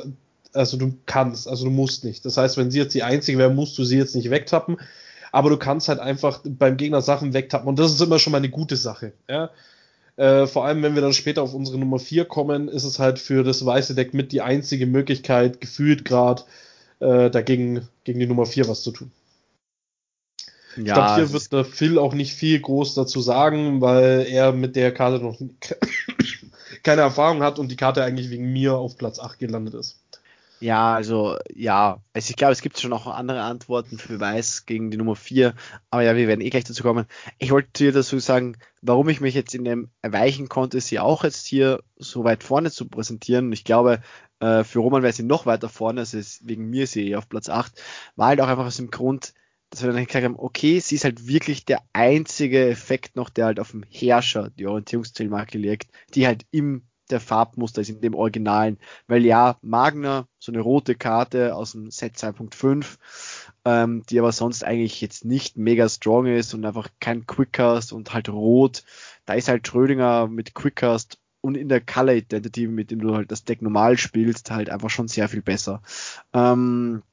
also 0.54 0.78
du 0.78 0.98
kannst, 1.06 1.48
also 1.48 1.66
du 1.66 1.72
musst 1.72 2.04
nicht. 2.04 2.26
Das 2.26 2.38
heißt, 2.38 2.58
wenn 2.58 2.72
sie 2.72 2.80
jetzt 2.80 2.96
die 2.96 3.04
einzige 3.04 3.38
wäre, 3.38 3.54
musst 3.54 3.78
du 3.78 3.84
sie 3.84 4.00
jetzt 4.00 4.16
nicht 4.16 4.32
wegtappen. 4.32 4.78
Aber 5.32 5.52
du 5.52 5.58
kannst 5.58 5.88
halt 5.88 6.00
einfach 6.00 6.42
beim 6.44 6.78
Gegner 6.78 7.04
Sachen 7.04 7.36
wegtappen. 7.36 7.68
Und 7.68 7.78
das 7.78 7.92
ist 7.92 8.02
immer 8.02 8.18
schon 8.18 8.32
mal 8.32 8.40
eine 8.40 8.50
gute 8.50 8.76
Sache. 8.76 9.14
Ja? 9.30 9.52
Äh, 10.16 10.48
vor 10.48 10.66
allem, 10.66 10.82
wenn 10.82 10.96
wir 10.96 11.04
dann 11.04 11.14
später 11.14 11.44
auf 11.44 11.54
unsere 11.54 11.78
Nummer 11.78 12.00
4 12.00 12.26
kommen, 12.26 12.70
ist 12.70 12.86
es 12.86 12.98
halt 12.98 13.20
für 13.20 13.44
das 13.44 13.64
weiße 13.64 13.94
Deck 13.94 14.16
mit 14.16 14.32
die 14.32 14.42
einzige 14.42 14.88
Möglichkeit, 14.88 15.62
gefühlt 15.62 16.06
gerade 16.06 16.42
äh, 17.00 17.30
dagegen 17.30 17.88
gegen 18.04 18.20
die 18.20 18.28
Nummer 18.28 18.46
4 18.46 18.68
was 18.68 18.82
zu 18.82 18.92
tun. 18.92 19.12
Ja, 20.76 20.84
ich 20.84 20.94
glaube, 20.94 21.16
hier 21.16 21.34
wird 21.34 21.54
der 21.54 21.66
Phil 21.66 21.98
auch 21.98 22.14
nicht 22.14 22.34
viel 22.34 22.60
groß 22.60 22.94
dazu 22.94 23.20
sagen, 23.20 23.82
weil 23.82 24.28
er 24.30 24.52
mit 24.52 24.76
der 24.76 24.94
Karte 24.94 25.24
noch 25.24 25.40
keine 26.84 27.02
Erfahrung 27.02 27.42
hat 27.42 27.58
und 27.58 27.70
die 27.70 27.76
Karte 27.76 28.04
eigentlich 28.04 28.30
wegen 28.30 28.52
mir 28.54 28.76
auf 28.76 28.98
Platz 28.98 29.20
8 29.20 29.40
gelandet 29.40 29.74
ist. 29.74 30.00
Ja, 30.60 30.96
also 30.96 31.38
ja, 31.54 32.02
also 32.14 32.30
ich 32.32 32.36
glaube, 32.36 32.54
es 32.54 32.62
gibt 32.62 32.80
schon 32.80 32.90
noch 32.90 33.06
andere 33.06 33.42
Antworten 33.42 34.00
für 34.00 34.20
Weiß 34.20 34.66
gegen 34.66 34.90
die 34.90 34.98
Nummer 34.98 35.16
4, 35.16 35.54
aber 35.92 36.02
ja, 36.02 36.16
wir 36.16 36.28
werden 36.28 36.42
eh 36.42 36.50
gleich 36.50 36.64
dazu 36.64 36.82
kommen. 36.82 37.06
Ich 37.38 37.52
wollte 37.52 37.70
dir 37.76 37.92
dazu 37.92 38.18
sagen, 38.18 38.58
warum 38.82 39.08
ich 39.10 39.22
mich 39.22 39.36
jetzt 39.36 39.54
in 39.54 39.66
dem 39.66 39.92
erweichen 40.02 40.50
konnte, 40.50 40.82
sie 40.82 40.98
auch 41.00 41.24
jetzt 41.24 41.46
hier 41.46 41.84
so 41.98 42.24
weit 42.24 42.44
vorne 42.44 42.72
zu 42.72 42.88
präsentieren. 42.88 43.52
Ich 43.52 43.66
glaube, 43.66 44.02
äh, 44.40 44.64
für 44.64 44.80
Roman 44.80 45.04
wäre 45.04 45.14
sie 45.14 45.24
noch 45.24 45.46
weiter 45.46 45.70
vorne, 45.70 46.02
also 46.02 46.18
wegen 46.42 46.70
mir 46.70 46.88
sie 46.88 47.16
auf 47.16 47.30
Platz 47.30 47.50
8, 47.50 47.82
war 48.16 48.28
halt 48.28 48.42
auch 48.42 48.48
einfach 48.48 48.66
aus 48.66 48.78
dem 48.78 48.92
Grund, 48.92 49.34
dass 49.70 49.84
wir 49.84 49.92
dann 49.92 50.06
gesagt 50.06 50.26
haben, 50.26 50.40
okay, 50.40 50.80
sie 50.80 50.96
ist 50.96 51.04
halt 51.04 51.28
wirklich 51.28 51.66
der 51.66 51.82
einzige 51.94 52.70
Effekt 52.70 53.16
noch, 53.16 53.30
der 53.30 53.46
halt 53.46 53.60
auf 53.60 53.72
dem 53.72 53.84
Herrscher 53.90 54.50
die 54.50 54.66
Orientierungszielmarke 54.66 55.58
liegt, 55.58 55.92
die 56.14 56.26
halt 56.26 56.46
im 56.52 56.84
der 57.10 57.20
Farbmuster 57.20 57.82
ist 57.82 57.90
in 57.90 58.02
dem 58.02 58.16
Originalen. 58.16 58.80
Weil 59.08 59.26
ja, 59.26 59.58
Magna, 59.62 60.28
so 60.40 60.52
eine 60.52 60.62
rote 60.62 60.96
Karte 60.96 61.56
aus 61.56 61.72
dem 61.72 61.92
Set 61.92 62.18
2.5, 62.18 62.98
ähm, 63.66 64.04
die 64.10 64.20
aber 64.20 64.32
sonst 64.32 64.64
eigentlich 64.64 65.02
jetzt 65.02 65.26
nicht 65.26 65.58
mega 65.58 65.88
strong 65.88 66.28
ist 66.28 66.54
und 66.54 66.66
einfach 66.66 66.90
kein 67.00 67.26
Quickcast 67.26 67.94
und 67.94 68.14
halt 68.14 68.30
rot. 68.30 68.84
Da 69.26 69.34
ist 69.34 69.48
halt 69.48 69.68
Schrödinger 69.68 70.28
mit 70.28 70.54
Quickcast 70.54 71.20
und 71.48 71.56
in 71.56 71.70
der 71.70 71.80
Color 71.80 72.16
Identity, 72.16 72.68
mit 72.68 72.92
dem 72.92 73.00
du 73.00 73.16
halt 73.16 73.32
das 73.32 73.46
Deck 73.46 73.62
normal 73.62 73.98
spielst, 73.98 74.52
halt 74.52 74.70
einfach 74.70 74.90
schon 74.90 75.08
sehr 75.08 75.30
viel 75.30 75.42
besser. 75.42 75.82
Ähm, 76.34 77.04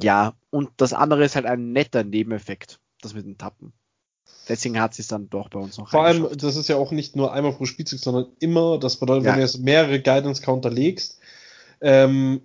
ja, 0.00 0.32
und 0.48 0.70
das 0.78 0.94
andere 0.94 1.22
ist 1.24 1.36
halt 1.36 1.44
ein 1.44 1.72
netter 1.72 2.02
Nebeneffekt, 2.02 2.80
das 3.02 3.12
mit 3.12 3.26
den 3.26 3.36
Tappen. 3.36 3.74
Deswegen 4.48 4.80
hat 4.80 4.94
sie 4.94 5.02
es 5.02 5.08
dann 5.08 5.28
doch 5.28 5.50
bei 5.50 5.58
uns 5.58 5.76
noch 5.76 5.90
Vor 5.90 6.04
allem, 6.04 6.26
das 6.34 6.56
ist 6.56 6.68
ja 6.68 6.76
auch 6.76 6.92
nicht 6.92 7.14
nur 7.14 7.34
einmal 7.34 7.52
pro 7.52 7.66
Spielzug, 7.66 7.98
sondern 7.98 8.26
immer, 8.40 8.78
das 8.78 8.96
bedeutet, 8.96 9.24
ja. 9.24 9.32
wenn 9.32 9.36
du 9.36 9.44
jetzt 9.44 9.60
mehrere 9.60 10.00
Guidance-Counter 10.00 10.70
legst, 10.70 11.18
ähm, 11.82 12.40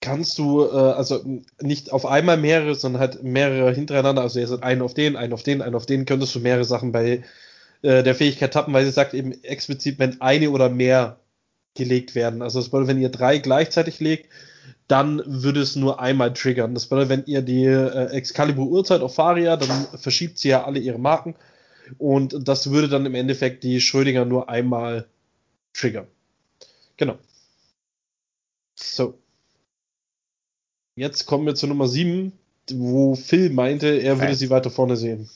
kannst 0.00 0.38
du, 0.38 0.64
äh, 0.64 0.70
also 0.70 1.42
nicht 1.60 1.92
auf 1.92 2.06
einmal 2.06 2.38
mehrere, 2.38 2.74
sondern 2.74 3.00
halt 3.00 3.22
mehrere 3.22 3.70
hintereinander, 3.72 4.22
also 4.22 4.40
jetzt 4.40 4.62
einen 4.62 4.80
auf 4.80 4.94
den, 4.94 5.16
einen 5.16 5.34
auf 5.34 5.42
den, 5.42 5.60
einen 5.60 5.74
auf 5.74 5.86
den, 5.86 6.06
könntest 6.06 6.34
du 6.34 6.40
mehrere 6.40 6.64
Sachen 6.64 6.92
bei 6.92 7.22
äh, 7.84 8.02
der 8.02 8.14
Fähigkeit 8.14 8.54
tappen, 8.54 8.72
weil 8.72 8.86
sie 8.86 8.92
sagt 8.92 9.12
eben 9.12 9.44
explizit, 9.44 9.98
wenn 9.98 10.20
eine 10.22 10.50
oder 10.50 10.70
mehr 10.70 11.20
gelegt 11.74 12.14
werden. 12.14 12.40
Also 12.40 12.58
das 12.58 12.70
bedeutet, 12.70 12.88
wenn 12.88 13.02
ihr 13.02 13.10
drei 13.10 13.36
gleichzeitig 13.36 14.00
legt, 14.00 14.30
dann 14.88 15.22
würde 15.26 15.60
es 15.60 15.76
nur 15.76 16.00
einmal 16.00 16.32
triggern. 16.32 16.72
Das 16.72 16.86
bedeutet, 16.86 17.10
wenn 17.10 17.26
ihr 17.26 17.42
die 17.42 17.66
äh, 17.66 18.06
Excalibur 18.06 18.68
Uhrzeit 18.68 19.02
auf 19.02 19.14
Faria, 19.14 19.58
dann 19.58 19.86
verschiebt 19.98 20.38
sie 20.38 20.48
ja 20.48 20.64
alle 20.64 20.78
ihre 20.78 20.98
Marken. 20.98 21.34
Und 21.98 22.48
das 22.48 22.70
würde 22.70 22.88
dann 22.88 23.04
im 23.04 23.14
Endeffekt 23.14 23.62
die 23.64 23.82
Schrödinger 23.82 24.24
nur 24.24 24.48
einmal 24.48 25.06
triggern. 25.74 26.06
Genau. 26.96 27.18
So. 28.76 29.18
Jetzt 30.96 31.26
kommen 31.26 31.44
wir 31.44 31.54
zu 31.54 31.66
Nummer 31.66 31.88
7, 31.88 32.32
wo 32.70 33.14
Phil 33.14 33.50
meinte, 33.50 33.88
er 33.88 34.18
würde 34.18 34.34
sie 34.36 34.48
weiter 34.48 34.70
vorne 34.70 34.96
sehen. 34.96 35.28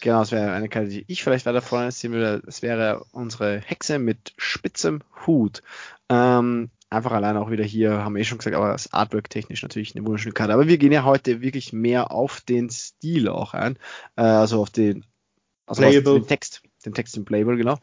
Genau, 0.00 0.20
das 0.20 0.32
wäre 0.32 0.52
eine 0.52 0.68
Karte, 0.68 0.88
die 0.88 1.04
ich 1.08 1.22
vielleicht 1.22 1.46
weiter 1.46 1.62
vorne 1.62 1.92
sehen 1.92 2.12
würde. 2.12 2.42
Das 2.44 2.62
wäre 2.62 3.04
unsere 3.12 3.60
Hexe 3.60 3.98
mit 3.98 4.32
spitzem 4.36 5.00
Hut. 5.26 5.62
Ähm, 6.08 6.70
einfach 6.88 7.12
allein 7.12 7.36
auch 7.36 7.50
wieder 7.50 7.64
hier, 7.64 8.02
haben 8.02 8.14
wir 8.14 8.22
eh 8.22 8.24
schon 8.24 8.38
gesagt, 8.38 8.56
aber 8.56 8.72
das 8.72 8.92
Artwork 8.92 9.30
technisch 9.30 9.62
natürlich 9.62 9.94
eine 9.94 10.04
wunderschöne 10.04 10.32
Karte. 10.32 10.54
Aber 10.54 10.66
wir 10.68 10.78
gehen 10.78 10.92
ja 10.92 11.04
heute 11.04 11.40
wirklich 11.40 11.72
mehr 11.72 12.10
auf 12.10 12.40
den 12.40 12.70
Stil 12.70 13.28
auch 13.28 13.54
ein, 13.54 13.76
äh, 14.16 14.22
also 14.22 14.60
auf 14.60 14.70
den, 14.70 15.04
also 15.66 15.82
den 15.82 16.26
Text, 16.26 16.62
den 16.84 16.94
Text 16.94 17.16
im 17.16 17.24
Playable, 17.24 17.56
genau. 17.56 17.78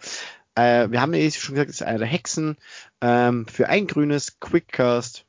Äh, 0.56 0.90
wir 0.90 1.02
haben 1.02 1.14
ja 1.14 1.20
eh 1.20 1.32
schon 1.32 1.56
gesagt, 1.56 1.70
es 1.70 1.82
ist 1.82 1.88
eine 1.88 2.00
der 2.00 2.08
Hexen. 2.08 2.58
Ähm, 3.00 3.48
für 3.48 3.70
ein 3.70 3.88
grünes 3.88 4.40
Quickcast 4.40 5.26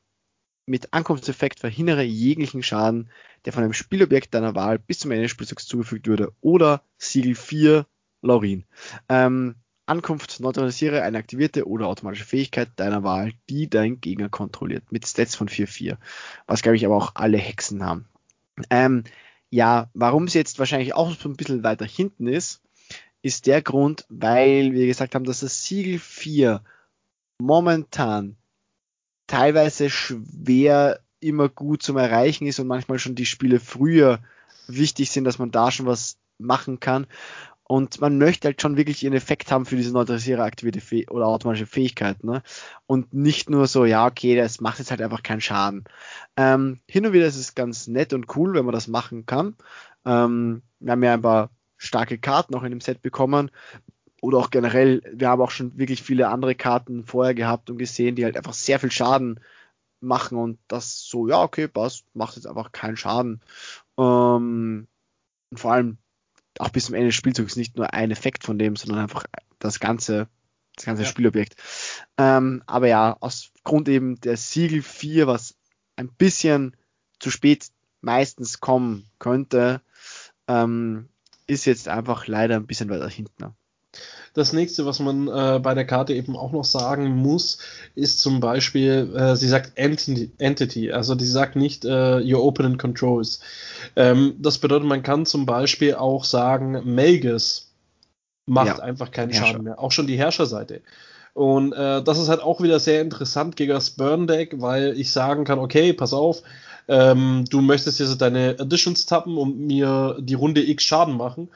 mit 0.65 0.93
Ankunftseffekt 0.93 1.59
verhindere 1.59 2.03
jeglichen 2.03 2.63
Schaden, 2.63 3.09
der 3.45 3.53
von 3.53 3.63
einem 3.63 3.73
Spielobjekt 3.73 4.33
deiner 4.33 4.55
Wahl 4.55 4.79
bis 4.79 4.99
zum 4.99 5.11
Ende 5.11 5.23
des 5.23 5.31
Spielzugs 5.31 5.65
zugefügt 5.65 6.07
würde. 6.07 6.31
Oder 6.41 6.83
Siegel 6.97 7.35
4 7.35 7.85
Laurin. 8.21 8.65
Ähm, 9.07 9.55
Ankunft 9.85 10.39
neutralisiere 10.39 11.01
eine 11.01 11.17
aktivierte 11.17 11.67
oder 11.67 11.87
automatische 11.87 12.25
Fähigkeit 12.25 12.69
deiner 12.75 13.03
Wahl, 13.03 13.33
die 13.49 13.69
dein 13.69 13.99
Gegner 13.99 14.29
kontrolliert, 14.29 14.91
mit 14.91 15.07
Stats 15.07 15.35
von 15.35 15.49
4-4. 15.49 15.97
Was, 16.45 16.61
glaube 16.61 16.75
ich, 16.75 16.85
aber 16.85 16.95
auch 16.95 17.15
alle 17.15 17.37
Hexen 17.37 17.83
haben. 17.83 18.07
Ähm, 18.69 19.03
ja, 19.49 19.89
warum 19.93 20.27
sie 20.27 20.37
jetzt 20.37 20.59
wahrscheinlich 20.59 20.93
auch 20.93 21.15
so 21.15 21.27
ein 21.27 21.35
bisschen 21.35 21.63
weiter 21.63 21.85
hinten 21.85 22.27
ist, 22.27 22.61
ist 23.21 23.47
der 23.47 23.61
Grund, 23.61 24.05
weil 24.09 24.73
wir 24.73 24.85
gesagt 24.85 25.15
haben, 25.15 25.25
dass 25.25 25.39
das 25.39 25.65
Siegel 25.65 25.97
4 25.97 26.63
momentan 27.39 28.37
teilweise 29.27 29.89
schwer 29.89 30.99
immer 31.19 31.49
gut 31.49 31.83
zum 31.83 31.97
Erreichen 31.97 32.47
ist 32.47 32.59
und 32.59 32.67
manchmal 32.67 32.99
schon 32.99 33.15
die 33.15 33.25
Spiele 33.25 33.59
früher 33.59 34.19
wichtig 34.67 35.11
sind, 35.11 35.23
dass 35.23 35.39
man 35.39 35.51
da 35.51 35.71
schon 35.71 35.85
was 35.85 36.17
machen 36.37 36.79
kann. 36.79 37.07
Und 37.71 38.01
man 38.01 38.17
möchte 38.17 38.47
halt 38.47 38.59
schon 38.63 38.77
wirklich 38.77 39.03
ihren 39.03 39.13
Effekt 39.13 39.51
haben 39.51 39.67
für 39.67 39.75
diese 39.75 39.93
neutralisiere 39.93 40.41
aktivierte 40.41 40.81
Fäh 40.81 41.07
oder 41.07 41.27
automatische 41.27 41.67
Fähigkeit. 41.67 42.23
Ne? 42.23 42.41
Und 42.87 43.13
nicht 43.13 43.51
nur 43.51 43.67
so, 43.67 43.85
ja, 43.85 44.07
okay, 44.07 44.35
das 44.35 44.59
macht 44.59 44.79
jetzt 44.79 44.89
halt 44.89 45.03
einfach 45.03 45.21
keinen 45.21 45.41
Schaden. 45.41 45.83
Ähm, 46.35 46.79
hin 46.87 47.05
und 47.05 47.13
wieder 47.13 47.27
ist 47.27 47.35
es 47.35 47.53
ganz 47.53 47.85
nett 47.85 48.13
und 48.13 48.35
cool, 48.35 48.55
wenn 48.55 48.65
man 48.65 48.73
das 48.73 48.87
machen 48.87 49.27
kann. 49.27 49.55
Ähm, 50.03 50.63
wir 50.79 50.91
haben 50.93 51.03
ja 51.03 51.13
ein 51.13 51.21
paar 51.21 51.51
starke 51.77 52.17
Karten 52.17 52.55
auch 52.55 52.63
in 52.63 52.71
dem 52.71 52.81
Set 52.81 53.03
bekommen. 53.03 53.51
Oder 54.19 54.39
auch 54.39 54.49
generell, 54.49 55.03
wir 55.13 55.29
haben 55.29 55.41
auch 55.41 55.51
schon 55.51 55.77
wirklich 55.77 56.01
viele 56.01 56.29
andere 56.29 56.55
Karten 56.55 57.05
vorher 57.05 57.35
gehabt 57.35 57.69
und 57.69 57.77
gesehen, 57.77 58.15
die 58.15 58.25
halt 58.25 58.35
einfach 58.35 58.53
sehr 58.53 58.79
viel 58.79 58.91
Schaden 58.91 59.39
machen 60.01 60.37
und 60.37 60.59
das 60.67 61.01
so, 61.01 61.27
ja, 61.27 61.41
okay, 61.41 61.67
passt, 61.67 62.03
macht 62.13 62.35
jetzt 62.35 62.47
einfach 62.47 62.71
keinen 62.71 62.97
Schaden. 62.97 63.41
Ähm, 63.97 64.87
und 65.51 65.59
vor 65.59 65.73
allem 65.73 65.97
auch 66.59 66.69
bis 66.69 66.85
zum 66.85 66.95
Ende 66.95 67.07
des 67.07 67.15
Spielzugs 67.15 67.55
nicht 67.55 67.75
nur 67.75 67.93
ein 67.93 68.11
Effekt 68.11 68.43
von 68.43 68.59
dem, 68.59 68.75
sondern 68.75 68.99
einfach 68.99 69.25
das 69.59 69.79
ganze, 69.79 70.27
das 70.75 70.85
ganze 70.85 71.03
ja. 71.03 71.07
Spielobjekt. 71.09 71.55
Ähm, 72.17 72.63
aber 72.65 72.87
ja, 72.87 73.17
aus 73.19 73.51
Grund 73.63 73.89
eben 73.89 74.19
der 74.21 74.37
Siegel 74.37 74.81
4, 74.81 75.27
was 75.27 75.55
ein 75.95 76.09
bisschen 76.09 76.75
zu 77.19 77.31
spät 77.31 77.67
meistens 78.01 78.59
kommen 78.59 79.09
könnte, 79.19 79.81
ähm, 80.47 81.09
ist 81.47 81.65
jetzt 81.65 81.87
einfach 81.87 82.27
leider 82.27 82.55
ein 82.55 82.67
bisschen 82.67 82.89
weiter 82.89 83.09
hinten. 83.09 83.55
Das 84.33 84.53
nächste, 84.53 84.85
was 84.85 84.99
man 84.99 85.27
äh, 85.27 85.59
bei 85.59 85.73
der 85.73 85.85
Karte 85.85 86.13
eben 86.13 86.35
auch 86.35 86.51
noch 86.51 86.65
sagen 86.65 87.09
muss, 87.09 87.59
ist 87.95 88.19
zum 88.21 88.39
Beispiel, 88.39 89.13
äh, 89.15 89.35
sie 89.35 89.47
sagt 89.47 89.73
Entity, 89.75 90.91
also 90.91 91.15
die 91.15 91.25
sagt 91.25 91.55
nicht 91.55 91.85
äh, 91.85 92.21
Your 92.21 92.43
Open 92.43 92.77
Controls. 92.77 93.39
Ähm, 93.95 94.35
das 94.39 94.57
bedeutet, 94.57 94.87
man 94.87 95.03
kann 95.03 95.25
zum 95.25 95.45
Beispiel 95.45 95.95
auch 95.95 96.23
sagen, 96.23 96.81
Melges 96.85 97.71
macht 98.45 98.77
ja, 98.77 98.83
einfach 98.83 99.11
keinen 99.11 99.31
Herrscher. 99.31 99.47
Schaden 99.47 99.63
mehr. 99.63 99.79
Auch 99.79 99.91
schon 99.91 100.07
die 100.07 100.17
Herrscherseite. 100.17 100.81
Und 101.33 101.73
äh, 101.73 102.03
das 102.03 102.19
ist 102.19 102.29
halt 102.29 102.41
auch 102.41 102.61
wieder 102.61 102.79
sehr 102.79 103.01
interessant 103.01 103.55
gegen 103.55 103.71
das 103.71 103.91
Burn 103.91 104.27
Deck, 104.27 104.59
weil 104.59 104.99
ich 104.99 105.11
sagen 105.11 105.45
kann, 105.45 105.59
okay, 105.59 105.93
pass 105.93 106.13
auf, 106.13 106.41
ähm, 106.87 107.45
du 107.49 107.61
möchtest 107.61 107.99
jetzt 107.99 108.19
deine 108.19 108.55
Additions 108.59 109.05
tappen 109.05 109.37
und 109.37 109.59
mir 109.59 110.17
die 110.19 110.33
Runde 110.33 110.67
X 110.67 110.83
Schaden 110.83 111.15
machen 111.15 111.49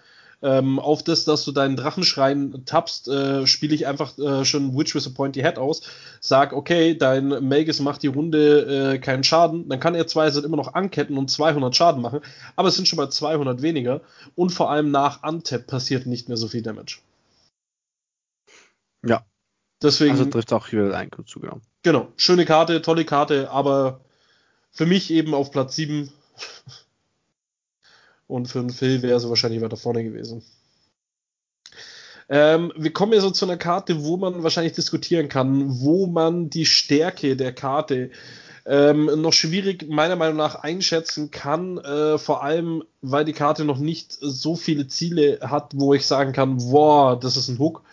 ähm, 0.43 0.77
auf 0.77 1.03
das, 1.03 1.23
dass 1.23 1.45
du 1.45 1.53
deinen 1.53 1.77
Drachenschrein 1.77 2.63
tappst, 2.65 3.08
äh, 3.08 3.47
spiele 3.47 3.73
ich 3.73 3.88
einfach 3.88 4.17
äh, 4.19 4.43
schon 4.43 4.77
Witch 4.77 4.93
with 4.93 5.08
a 5.08 5.10
Pointy 5.10 5.41
Head 5.41 5.58
aus. 5.58 5.82
Sag, 6.19 6.51
okay, 6.51 6.95
dein 6.95 7.29
Magus 7.47 7.79
macht 7.79 8.03
die 8.03 8.08
Runde 8.08 8.93
äh, 8.93 8.99
keinen 8.99 9.23
Schaden. 9.23 9.69
Dann 9.69 9.79
kann 9.79 9.95
er 9.95 10.06
zwei 10.06 10.29
sind 10.29 10.45
immer 10.45 10.58
noch 10.58 10.73
anketten 10.73 11.17
und 11.17 11.32
200 11.32 11.75
Schaden 11.75 12.01
machen. 12.01 12.19
Aber 12.58 12.67
es 12.67 12.75
sind 12.75 12.88
schon 12.88 12.97
mal 12.97 13.10
200 13.10 13.62
weniger. 13.62 14.01
Und 14.36 14.49
vor 14.51 14.69
allem 14.69 14.91
nach 14.91 15.23
Untap 15.23 15.65
passiert 15.65 16.06
nicht 16.06 16.27
mehr 16.27 16.38
so 16.38 16.49
viel 16.49 16.62
Damage. 16.62 16.99
Ja. 19.06 19.25
Deswegen, 19.82 20.12
also 20.12 20.25
trifft 20.25 20.53
auch 20.53 20.67
hier 20.67 20.95
ein 20.95 21.10
zu, 21.25 21.39
genau. 21.39 21.62
Genau. 21.84 22.08
Schöne 22.17 22.45
Karte, 22.45 22.82
tolle 22.82 23.06
Karte, 23.06 23.49
aber 23.49 24.01
für 24.71 24.86
mich 24.86 25.12
eben 25.12 25.34
auf 25.34 25.51
Platz 25.51 25.75
7 25.75 26.12
und 28.34 28.48
für 28.48 28.60
einen 28.60 28.72
Phil 28.72 29.04
wäre 29.04 29.19
sie 29.19 29.30
wahrscheinlich 29.30 29.62
weiter 29.62 29.78
vorne 29.78 30.04
gewesen. 30.04 30.43
Ähm, 32.30 32.74
wir 32.76 32.91
kommen 32.91 33.13
ja 33.13 33.22
so 33.22 33.30
zu 33.30 33.46
einer 33.46 33.58
Karte, 33.58 34.04
wo 34.04 34.17
man 34.17 34.41
wahrscheinlich 34.41 34.74
diskutieren 34.74 35.30
kann, 35.30 35.82
wo 35.82 36.08
man 36.08 36.50
die 36.50 36.65
Stärke 36.65 37.36
der 37.36 37.54
Karte 37.54 38.10
ähm, 38.65 39.06
noch 39.22 39.34
schwierig 39.34 39.88
meiner 39.88 40.15
Meinung 40.15 40.38
nach 40.38 40.56
einschätzen 40.56 41.30
kann, 41.30 41.78
äh, 41.78 42.17
vor 42.17 42.43
allem 42.43 42.84
weil 43.02 43.24
die 43.24 43.34
Karte 43.34 43.65
noch 43.65 43.78
nicht 43.78 44.17
so 44.19 44.56
viele 44.56 44.88
Ziele 44.88 45.39
hat, 45.41 45.74
wo 45.76 45.93
ich 45.93 46.08
sagen 46.08 46.34
kann, 46.34 46.58
boah, 46.58 47.19
das 47.19 47.38
ist 47.38 47.50
ein 47.50 47.60
Hook. 47.60 47.84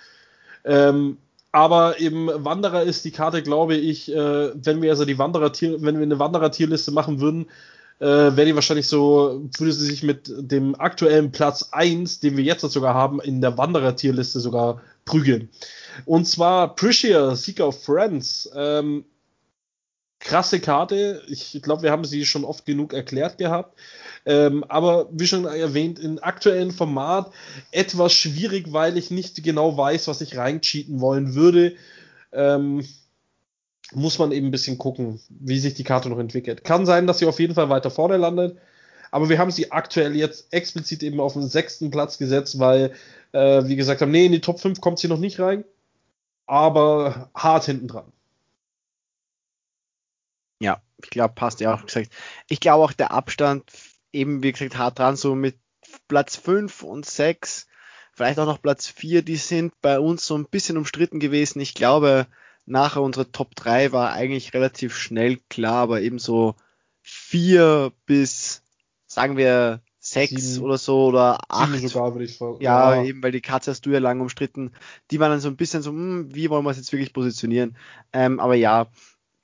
Ähm, 0.64 1.18
aber 1.53 2.00
eben 2.00 2.29
Wanderer 2.29 2.85
ist 2.85 3.05
die 3.05 3.11
Karte, 3.11 3.42
glaube 3.42 3.74
ich, 3.74 4.11
äh, 4.11 4.53
wenn 4.55 4.81
wir 4.81 4.90
also 4.90 5.05
die 5.05 5.18
Wanderer 5.18 5.53
wenn 5.61 5.96
wir 5.96 6.03
eine 6.03 6.18
Wanderer-Tierliste 6.18 6.92
machen 6.92 7.20
würden, 7.20 7.46
äh, 8.00 8.06
wäre 8.06 8.46
die 8.46 8.54
wahrscheinlich 8.54 8.88
so, 8.88 9.42
würde 9.58 9.72
sie 9.72 9.86
sich 9.86 10.02
mit 10.02 10.32
dem 10.36 10.74
aktuellen 10.74 11.32
Platz 11.32 11.68
1, 11.72 12.20
den 12.20 12.36
wir 12.36 12.44
jetzt 12.44 12.62
sogar 12.62 12.94
haben, 12.94 13.20
in 13.20 13.40
der 13.40 13.58
Wanderer-Tierliste 13.58 14.40
sogar 14.40 14.80
prügeln. 15.04 15.50
Und 16.06 16.26
zwar 16.26 16.74
Priscia, 16.74 17.36
Seeker 17.36 17.68
of 17.68 17.84
Friends. 17.84 18.50
Ähm, 18.54 19.04
krasse 20.18 20.60
Karte. 20.60 21.22
Ich 21.28 21.60
glaube, 21.62 21.82
wir 21.82 21.90
haben 21.90 22.04
sie 22.04 22.24
schon 22.24 22.44
oft 22.44 22.64
genug 22.64 22.92
erklärt 22.92 23.38
gehabt. 23.38 23.78
Ähm, 24.24 24.64
aber 24.64 25.08
wie 25.12 25.26
schon 25.26 25.44
erwähnt, 25.44 25.98
im 25.98 26.22
aktuellen 26.22 26.70
Format 26.70 27.32
etwas 27.70 28.12
schwierig, 28.12 28.72
weil 28.72 28.96
ich 28.96 29.10
nicht 29.10 29.42
genau 29.42 29.76
weiß, 29.76 30.08
was 30.08 30.20
ich 30.20 30.36
reincheaten 30.36 31.00
wollen 31.00 31.34
würde. 31.34 31.74
Ähm, 32.32 32.86
muss 33.92 34.18
man 34.18 34.33
eben 34.33 34.48
ein 34.48 34.53
bisschen 34.53 34.79
gucken, 34.79 35.20
wie 35.29 35.59
sich 35.59 35.74
die 35.74 35.85
Karte 35.85 36.09
noch 36.09 36.18
entwickelt. 36.18 36.64
Kann 36.64 36.87
sein, 36.87 37.07
dass 37.07 37.18
sie 37.18 37.26
auf 37.26 37.40
jeden 37.40 37.55
Fall 37.55 37.68
weiter 37.68 37.90
vorne 37.90 38.16
landet. 38.16 38.59
Aber 39.11 39.29
wir 39.29 39.38
haben 39.38 39.50
sie 39.50 39.72
aktuell 39.72 40.14
jetzt 40.14 40.53
explizit 40.53 41.03
eben 41.03 41.20
auf 41.20 41.33
den 41.33 41.48
sechsten 41.48 41.90
Platz 41.90 42.18
gesetzt, 42.18 42.59
weil, 42.61 42.92
äh, 43.33 43.64
wie 43.64 43.76
gesagt 43.76 44.00
haben, 44.00 44.12
nee, 44.12 44.26
in 44.26 44.33
die 44.33 44.40
Top 44.40 44.61
5 44.61 44.81
kommt 44.81 45.00
sie 45.00 45.09
noch 45.09 45.18
nicht 45.18 45.40
rein. 45.40 45.64
Aber 46.46 47.31
hart 47.35 47.64
hinten 47.64 47.88
dran. 47.88 48.12
Ja, 50.61 50.81
ich 51.03 51.11
glaube, 51.11 51.35
passt 51.35 51.61
ja 51.61 51.74
auch 51.74 51.87
gesagt. 51.87 52.11
Ich 52.48 52.61
glaube 52.61 52.85
auch 52.85 52.92
der 52.92 53.12
Abstand 53.12 53.64
eben, 54.12 54.42
wie 54.42 54.53
gesagt, 54.53 54.79
hart 54.79 54.98
dran, 54.98 55.16
so 55.16 55.35
mit 55.35 55.57
Platz 56.09 56.37
5 56.37 56.83
und 56.83 57.07
6, 57.07 57.66
vielleicht 58.12 58.38
auch 58.38 58.46
noch 58.46 58.62
Platz 58.62 58.87
4, 58.87 59.22
die 59.22 59.37
sind 59.37 59.72
bei 59.81 59.98
uns 59.98 60.24
so 60.24 60.37
ein 60.37 60.46
bisschen 60.46 60.76
umstritten 60.76 61.20
gewesen. 61.20 61.61
Ich 61.61 61.74
glaube, 61.74 62.26
nachher 62.70 63.02
unsere 63.02 63.30
Top 63.30 63.54
3 63.54 63.92
war 63.92 64.12
eigentlich 64.12 64.54
relativ 64.54 64.96
schnell 64.96 65.38
klar, 65.48 65.76
aber 65.76 66.00
eben 66.00 66.18
so 66.18 66.54
4 67.02 67.92
bis, 68.06 68.62
sagen 69.06 69.37
wir, 69.37 69.83
6 69.98 70.61
oder 70.61 70.78
so 70.78 71.06
oder 71.06 71.38
8. 71.48 71.88
sogar, 71.88 72.14
würde 72.14 72.24
ich 72.24 72.38
sagen. 72.38 72.56
Ja, 72.61 72.94
ja, 72.94 73.04
eben, 73.04 73.22
weil 73.22 73.33
die 73.33 73.42
Katze 73.42 73.70
hast 73.70 73.85
du 73.85 73.90
ja 73.90 73.98
lange 73.98 74.22
umstritten. 74.22 74.72
Die 75.11 75.20
waren 75.20 75.30
dann 75.30 75.40
so 75.40 75.48
ein 75.48 75.56
bisschen 75.56 75.83
so, 75.83 75.90
hm, 75.90 76.35
wie 76.35 76.48
wollen 76.48 76.64
wir 76.64 76.70
es 76.70 76.78
jetzt 76.78 76.92
wirklich 76.92 77.12
positionieren? 77.12 77.76
Ähm, 78.12 78.40
aber 78.40 78.54
ja, 78.54 78.87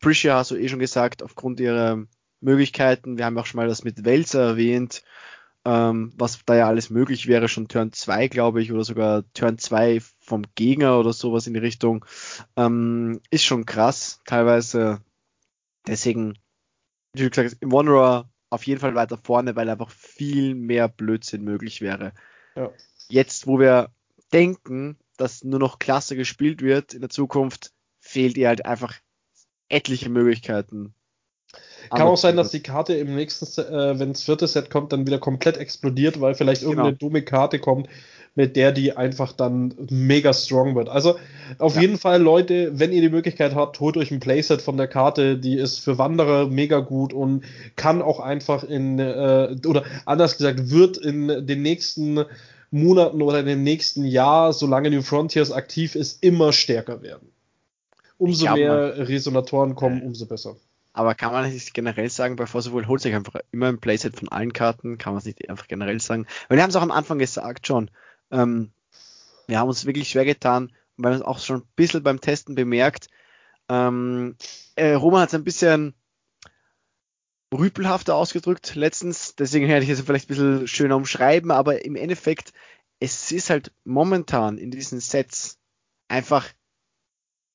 Priscia 0.01 0.37
hast 0.37 0.53
du 0.53 0.57
eh 0.57 0.69
schon 0.69 0.79
gesagt, 0.79 1.23
aufgrund 1.23 1.61
ihrer 1.61 2.05
Möglichkeiten. 2.41 3.19
Wir 3.19 3.27
haben 3.27 3.37
auch 3.39 3.47
schon 3.47 3.59
mal 3.59 3.69
das 3.69 3.85
mit 3.85 4.05
Welser 4.05 4.43
erwähnt, 4.43 5.03
ähm, 5.66 6.12
was 6.16 6.38
da 6.46 6.55
ja 6.55 6.68
alles 6.68 6.90
möglich 6.90 7.26
wäre, 7.26 7.48
schon 7.48 7.66
Turn 7.66 7.92
2, 7.92 8.29
glaube 8.29 8.62
ich, 8.62 8.72
oder 8.72 8.85
sogar 8.85 9.24
Turn 9.33 9.59
2 9.59 10.00
vom 10.20 10.44
Gegner 10.55 10.96
oder 11.00 11.12
sowas 11.12 11.48
in 11.48 11.55
die 11.55 11.61
Richtung. 11.61 12.07
Ähm, 12.57 13.20
ist 13.31 13.44
schon 13.44 13.66
krass, 13.66 14.20
teilweise. 14.26 15.02
Deswegen, 15.88 16.38
wie 17.14 17.29
gesagt 17.29 17.57
im 17.61 17.72
Wanderer 17.72 18.31
auf 18.48 18.62
jeden 18.62 18.81
Fall 18.81 18.94
weiter 18.94 19.18
vorne, 19.18 19.57
weil 19.57 19.68
einfach 19.68 19.90
viel 19.90 20.55
mehr 20.55 20.87
Blödsinn 20.87 21.42
möglich 21.42 21.81
wäre. 21.81 22.12
Ja. 22.55 22.70
Jetzt, 23.09 23.48
wo 23.48 23.59
wir 23.59 23.90
denken, 24.33 24.96
dass 25.16 25.42
nur 25.42 25.59
noch 25.59 25.81
klasse 25.81 26.14
gespielt 26.14 26.62
wird 26.62 26.94
in 26.94 27.00
der 27.00 27.11
Zukunft, 27.11 27.72
fehlt 27.98 28.37
ihr 28.37 28.46
halt 28.46 28.64
einfach 28.64 28.94
etliche 29.68 30.11
Möglichkeiten, 30.11 30.94
kann 31.90 32.03
auch 32.03 32.16
sein, 32.16 32.37
dass 32.37 32.51
die 32.51 32.61
Karte 32.61 32.94
im 32.94 33.14
nächsten, 33.14 33.46
äh, 33.61 33.99
wenn 33.99 34.12
das 34.12 34.22
vierte 34.22 34.46
Set 34.46 34.70
kommt, 34.70 34.92
dann 34.92 35.07
wieder 35.07 35.18
komplett 35.18 35.57
explodiert, 35.57 36.20
weil 36.20 36.35
vielleicht 36.35 36.62
genau. 36.62 36.72
irgendeine 36.72 36.96
dumme 36.96 37.22
Karte 37.22 37.59
kommt, 37.59 37.88
mit 38.37 38.55
der 38.55 38.70
die 38.70 38.96
einfach 38.96 39.33
dann 39.33 39.75
mega 39.90 40.33
strong 40.33 40.77
wird. 40.77 40.88
Also 40.88 41.16
auf 41.59 41.75
ja. 41.75 41.81
jeden 41.81 41.99
Fall, 41.99 42.20
Leute, 42.20 42.79
wenn 42.79 42.92
ihr 42.92 43.01
die 43.01 43.09
Möglichkeit 43.09 43.55
habt, 43.55 43.81
holt 43.81 43.96
euch 43.96 44.11
ein 44.11 44.20
Playset 44.20 44.61
von 44.62 44.77
der 44.77 44.88
Karte, 44.88 45.38
die 45.38 45.57
ist 45.57 45.79
für 45.79 45.99
Wanderer 45.99 46.46
mega 46.46 46.81
gut 46.81 47.12
und 47.12 47.44
kann 47.77 48.03
auch 48.03 48.20
einfach 48.20 48.62
in, 48.62 48.99
äh, 48.99 49.57
oder 49.66 49.85
anders 50.05 50.37
gesagt, 50.37 50.70
wird 50.70 50.99
in 50.99 51.46
den 51.46 51.62
nächsten 51.62 52.25
Monaten 52.70 53.22
oder 53.22 53.40
in 53.40 53.46
dem 53.46 53.62
nächsten 53.62 54.05
Jahr, 54.05 54.53
solange 54.53 54.90
New 54.90 55.03
Frontiers 55.03 55.51
aktiv 55.51 55.94
ist, 55.94 56.22
immer 56.22 56.53
stärker 56.53 57.03
werden. 57.03 57.29
Umso 58.18 58.53
mehr 58.53 59.09
Resonatoren 59.09 59.75
kommen, 59.75 60.03
umso 60.03 60.27
besser. 60.27 60.57
Aber 60.97 61.15
kann 61.15 61.31
man 61.31 61.53
nicht 61.53 61.75
generell 61.75 62.09
sagen, 62.09 62.37
bei 62.37 62.47
Forcible 62.47 62.89
holt 62.89 63.03
sich 63.03 63.15
einfach 63.15 63.39
immer 63.53 63.69
ein 63.69 63.81
Playset 63.81 64.17
von 64.17 64.31
allen 64.31 64.55
Karten, 64.55 64.97
kann 64.97 65.13
man 65.13 65.19
es 65.19 65.27
nicht 65.27 65.47
einfach 65.51 65.69
generell 65.69 66.01
sagen. 66.01 66.27
Weil 66.49 66.57
wir 66.57 66.63
haben 66.63 66.71
es 66.71 66.77
auch 66.77 66.81
am 66.81 66.91
Anfang 66.91 67.19
gesagt 67.19 67.67
schon, 67.67 67.91
ähm, 68.31 68.71
wir 69.47 69.59
haben 69.59 69.69
uns 69.69 69.85
wirklich 69.85 70.09
schwer 70.09 70.25
getan 70.25 70.73
und 70.97 71.05
wir 71.05 71.11
es 71.11 71.21
auch 71.21 71.39
schon 71.39 71.61
ein 71.61 71.69
bisschen 71.77 72.03
beim 72.03 72.23
Testen 72.23 72.55
bemerkt. 72.55 73.09
Ähm, 73.69 74.37
äh, 74.75 74.95
Roman 74.95 75.21
hat 75.21 75.29
es 75.29 75.35
ein 75.35 75.45
bisschen 75.45 75.93
rüpelhafter 77.53 78.15
ausgedrückt 78.15 78.75
letztens, 78.75 79.37
deswegen 79.37 79.69
werde 79.69 79.85
ich 79.85 79.91
es 79.91 80.01
vielleicht 80.01 80.31
ein 80.31 80.35
bisschen 80.35 80.67
schöner 80.67 80.97
umschreiben, 80.97 81.51
aber 81.51 81.85
im 81.85 81.97
Endeffekt, 81.97 82.55
es 83.01 83.33
ist 83.33 83.51
halt 83.51 83.71
momentan 83.85 84.57
in 84.57 84.71
diesen 84.71 85.01
Sets 85.01 85.59
einfach 86.09 86.49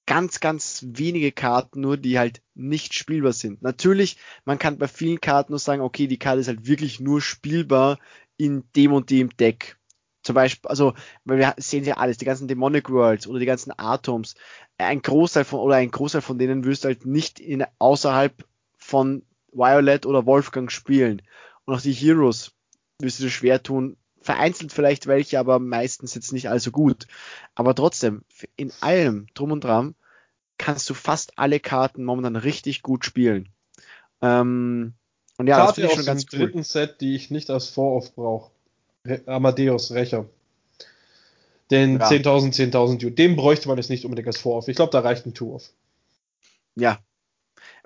ganz, 0.06 0.40
ganz 0.40 0.86
wenige 0.88 1.32
Karten 1.32 1.82
nur, 1.82 1.98
die 1.98 2.20
halt 2.20 2.42
nicht 2.54 2.94
spielbar 2.94 3.34
sind. 3.34 3.62
Natürlich, 3.62 4.18
man 4.46 4.60
kann 4.60 4.78
bei 4.78 4.88
vielen 4.88 5.22
Karten 5.22 5.52
nur 5.52 5.60
sagen, 5.60 5.82
okay, 5.82 6.08
die 6.08 6.20
Karte 6.20 6.42
ist 6.42 6.48
halt 6.48 6.68
wirklich 6.68 7.00
nur 7.00 7.22
spielbar 7.22 8.00
in 8.38 8.64
dem 8.76 8.94
und 8.94 9.10
dem 9.10 9.30
Deck. 9.38 9.78
Zum 10.24 10.36
Beispiel, 10.36 10.70
also, 10.70 10.94
weil 11.26 11.40
wir 11.40 11.56
sehen 11.58 11.84
ja 11.84 11.98
alles, 11.98 12.18
die 12.18 12.26
ganzen 12.26 12.48
Demonic 12.48 12.90
Worlds 12.90 13.28
oder 13.28 13.40
die 13.40 13.46
ganzen 13.46 13.74
Atoms. 13.78 14.36
Ein 14.78 15.02
Großteil 15.02 15.46
von, 15.46 15.60
oder 15.60 15.76
ein 15.76 15.92
Großteil 15.92 16.22
von 16.22 16.38
denen 16.38 16.64
wirst 16.64 16.84
du 16.84 16.90
halt 16.90 17.06
nicht 17.06 17.40
in, 17.40 17.66
außerhalb 17.80 18.46
von 18.78 19.24
Violet 19.52 20.06
oder 20.06 20.26
Wolfgang 20.26 20.72
spielen. 20.72 21.22
Und 21.66 21.76
auch 21.76 21.82
die 21.82 21.94
Heroes 21.94 22.54
wirst 23.00 23.20
du 23.20 23.30
schwer 23.30 23.64
tun, 23.64 23.98
vereinzelt 24.22 24.72
vielleicht 24.72 25.08
welche, 25.08 25.40
aber 25.40 25.60
meistens 25.60 26.16
jetzt 26.16 26.32
nicht 26.32 26.50
allzu 26.50 26.72
gut. 26.72 27.08
Aber 27.56 27.76
trotzdem, 27.76 28.24
in 28.56 28.72
allem 28.80 29.28
drum 29.34 29.52
und 29.52 29.64
dran 29.64 29.96
kannst 30.58 30.90
du 30.90 30.94
fast 30.94 31.38
alle 31.38 31.60
Karten 31.60 32.04
momentan 32.04 32.36
richtig 32.36 32.84
gut 32.84 33.04
spielen. 33.04 33.50
Ähm, 34.22 34.94
und 35.38 35.48
ja, 35.48 35.58
Karte 35.58 35.82
das 35.82 35.92
ich 35.92 35.98
schon 35.98 36.06
ganz 36.06 36.26
cool. 36.32 36.40
dritten 36.40 36.64
Set, 36.64 37.02
die 37.02 37.16
ich 37.16 37.32
nicht 37.32 37.50
als 37.50 37.68
Vor-Off 37.68 38.14
brauche. 38.14 38.52
Amadeus 39.26 39.92
Rächer. 39.92 40.26
Den 41.72 42.00
ja. 42.00 42.08
10.000, 42.08 42.72
10.000 42.72 43.16
Den 43.16 43.36
bräuchte 43.36 43.68
man 43.68 43.78
jetzt 43.78 43.90
nicht 43.90 44.06
unbedingt 44.06 44.28
als 44.28 44.38
Vor-Off. 44.38 44.68
Ich 44.68 44.76
glaube, 44.76 44.92
da 44.92 45.00
reicht 45.00 45.26
ein 45.26 45.34
Two-Off. 45.34 45.72
Ja. 46.76 47.00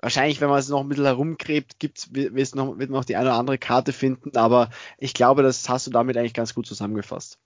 Wahrscheinlich, 0.06 0.40
wenn 0.40 0.48
man 0.48 0.60
es 0.60 0.68
noch 0.68 0.82
ein 0.82 0.88
bisschen 0.88 1.04
herumgräbt, 1.04 1.80
gibt's, 1.80 2.14
wird, 2.14 2.54
noch, 2.54 2.78
wird 2.78 2.90
man 2.90 3.00
noch 3.00 3.04
die 3.04 3.16
eine 3.16 3.30
oder 3.30 3.38
andere 3.40 3.58
Karte 3.58 3.92
finden, 3.92 4.36
aber 4.36 4.70
ich 4.98 5.14
glaube, 5.14 5.42
das 5.42 5.68
hast 5.68 5.88
du 5.88 5.90
damit 5.90 6.16
eigentlich 6.16 6.32
ganz 6.32 6.54
gut 6.54 6.64
zusammengefasst. 6.64 7.40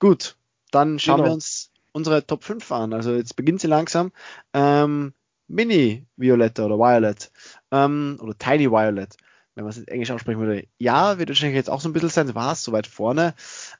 Gut, 0.00 0.36
dann 0.72 0.98
schauen 0.98 1.18
genau. 1.18 1.28
wir 1.28 1.34
uns 1.34 1.70
unsere 1.92 2.26
Top 2.26 2.42
5 2.42 2.72
an. 2.72 2.92
Also 2.92 3.14
jetzt 3.14 3.36
beginnt 3.36 3.60
sie 3.60 3.68
langsam. 3.68 4.10
Ähm, 4.52 5.14
Mini 5.46 6.04
Violetta 6.16 6.64
oder 6.64 6.76
Violet 6.76 7.30
ähm, 7.70 8.18
oder 8.20 8.36
Tiny 8.36 8.68
Violet, 8.68 9.16
wenn 9.54 9.62
man 9.62 9.70
es 9.70 9.78
in 9.78 9.86
Englisch 9.86 10.10
aussprechen 10.10 10.40
würde. 10.40 10.66
Ja, 10.78 11.20
wird 11.20 11.28
wahrscheinlich 11.28 11.54
jetzt 11.54 11.70
auch 11.70 11.80
so 11.80 11.88
ein 11.88 11.92
bisschen 11.92 12.08
sein, 12.08 12.34
war 12.34 12.54
es 12.54 12.64
so 12.64 12.72
weit 12.72 12.88
vorne. 12.88 13.36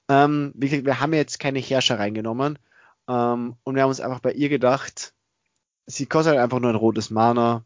Ähm, 0.08 0.52
wie 0.54 0.68
gesagt, 0.68 0.86
wir 0.86 1.00
haben 1.00 1.12
jetzt 1.12 1.40
keine 1.40 1.58
Herrscher 1.58 1.98
reingenommen 1.98 2.56
ähm, 3.08 3.56
und 3.64 3.74
wir 3.74 3.82
haben 3.82 3.88
uns 3.88 3.98
einfach 3.98 4.20
bei 4.20 4.30
ihr 4.30 4.48
gedacht, 4.48 5.12
sie 5.86 6.06
kostet 6.06 6.34
halt 6.34 6.44
einfach 6.44 6.60
nur 6.60 6.70
ein 6.70 6.76
rotes 6.76 7.10
Mana. 7.10 7.64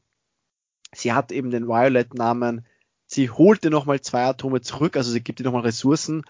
Sie 0.96 1.12
hat 1.12 1.30
eben 1.30 1.50
den 1.50 1.68
Violet-Namen. 1.68 2.66
Sie 3.06 3.30
holt 3.30 3.62
dir 3.62 3.70
nochmal 3.70 4.00
zwei 4.00 4.24
Atome 4.24 4.62
zurück, 4.62 4.96
also 4.96 5.10
sie 5.10 5.22
gibt 5.22 5.38
dir 5.38 5.44
nochmal 5.44 5.62
Ressourcen 5.62 6.24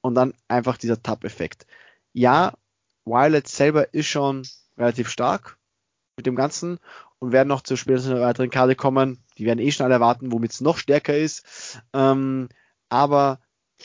und 0.00 0.14
dann 0.14 0.34
einfach 0.48 0.76
dieser 0.76 1.02
Tab-Effekt. 1.02 1.66
Ja, 2.12 2.54
Violet 3.04 3.48
selber 3.48 3.94
ist 3.94 4.06
schon 4.06 4.46
relativ 4.76 5.08
stark 5.08 5.56
mit 6.16 6.26
dem 6.26 6.34
Ganzen 6.34 6.78
und 7.18 7.32
werden 7.32 7.48
noch 7.48 7.62
zu 7.62 7.76
später 7.76 8.02
zu 8.02 8.10
einer 8.10 8.20
weiteren 8.20 8.50
Karte 8.50 8.74
kommen. 8.74 9.22
Die 9.38 9.46
werden 9.46 9.60
eh 9.60 9.70
schnell 9.70 9.90
erwarten, 9.90 10.32
womit 10.32 10.52
es 10.52 10.60
noch 10.60 10.78
stärker 10.78 11.16
ist. 11.16 11.80
Ähm, 11.92 12.48
aber 12.88 13.40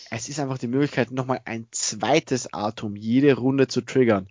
es 0.09 0.29
ist 0.29 0.39
einfach 0.39 0.57
die 0.57 0.67
Möglichkeit, 0.67 1.11
nochmal 1.11 1.41
ein 1.45 1.67
zweites 1.71 2.53
Atom 2.53 2.95
jede 2.95 3.35
Runde 3.35 3.67
zu 3.67 3.81
triggern. 3.81 4.27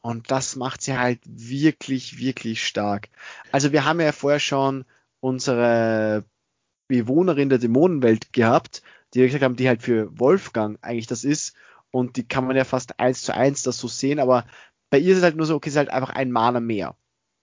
Und 0.00 0.30
das 0.30 0.56
macht 0.56 0.82
sie 0.82 0.96
halt 0.96 1.20
wirklich, 1.24 2.18
wirklich 2.18 2.66
stark. 2.66 3.08
Also 3.50 3.72
wir 3.72 3.84
haben 3.84 4.00
ja 4.00 4.12
vorher 4.12 4.40
schon 4.40 4.84
unsere 5.22 6.24
Bewohnerin 6.88 7.48
der 7.48 7.58
Dämonenwelt 7.58 8.32
gehabt, 8.32 8.82
die 9.14 9.20
gesagt 9.20 9.44
haben, 9.44 9.56
die 9.56 9.68
halt 9.68 9.82
für 9.82 10.18
Wolfgang 10.18 10.78
eigentlich 10.82 11.06
das 11.06 11.24
ist 11.24 11.54
und 11.90 12.16
die 12.16 12.26
kann 12.26 12.46
man 12.46 12.56
ja 12.56 12.64
fast 12.64 12.98
eins 12.98 13.22
zu 13.22 13.34
eins 13.34 13.62
das 13.62 13.78
so 13.78 13.88
sehen, 13.88 14.18
aber 14.18 14.44
bei 14.90 14.98
ihr 14.98 15.12
ist 15.12 15.18
es 15.18 15.24
halt 15.24 15.36
nur 15.36 15.46
so, 15.46 15.54
okay, 15.54 15.68
es 15.68 15.74
ist 15.74 15.78
halt 15.78 15.90
einfach 15.90 16.10
ein 16.10 16.32
Mana 16.32 16.60
mehr. 16.60 16.96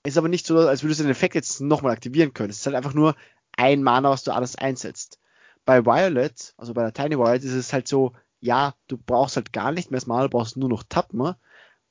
Ist 0.05 0.17
aber 0.17 0.27
nicht 0.27 0.45
so, 0.45 0.57
als 0.59 0.83
würdest 0.83 0.99
du 0.99 1.05
den 1.05 1.11
Effekt 1.11 1.35
jetzt 1.35 1.61
nochmal 1.61 1.93
aktivieren 1.93 2.33
können. 2.33 2.49
Es 2.51 2.59
ist 2.59 2.65
halt 2.65 2.75
einfach 2.75 2.93
nur 2.93 3.15
ein 3.57 3.81
Mana, 3.81 4.09
was 4.09 4.23
du 4.23 4.31
alles 4.31 4.55
einsetzt. 4.55 5.19
Bei 5.65 5.85
Violet, 5.85 6.53
also 6.57 6.73
bei 6.73 6.83
der 6.83 6.93
Tiny 6.93 7.17
Violet, 7.17 7.43
ist 7.43 7.53
es 7.53 7.73
halt 7.73 7.87
so, 7.87 8.13
ja, 8.39 8.75
du 8.87 8.97
brauchst 8.97 9.35
halt 9.35 9.53
gar 9.53 9.71
nicht 9.71 9.89
mehr 9.89 9.99
das 9.99 10.07
Mana, 10.07 10.23
du 10.23 10.29
brauchst 10.29 10.57
nur 10.57 10.69
noch 10.69 10.83
Tappen 10.83 11.33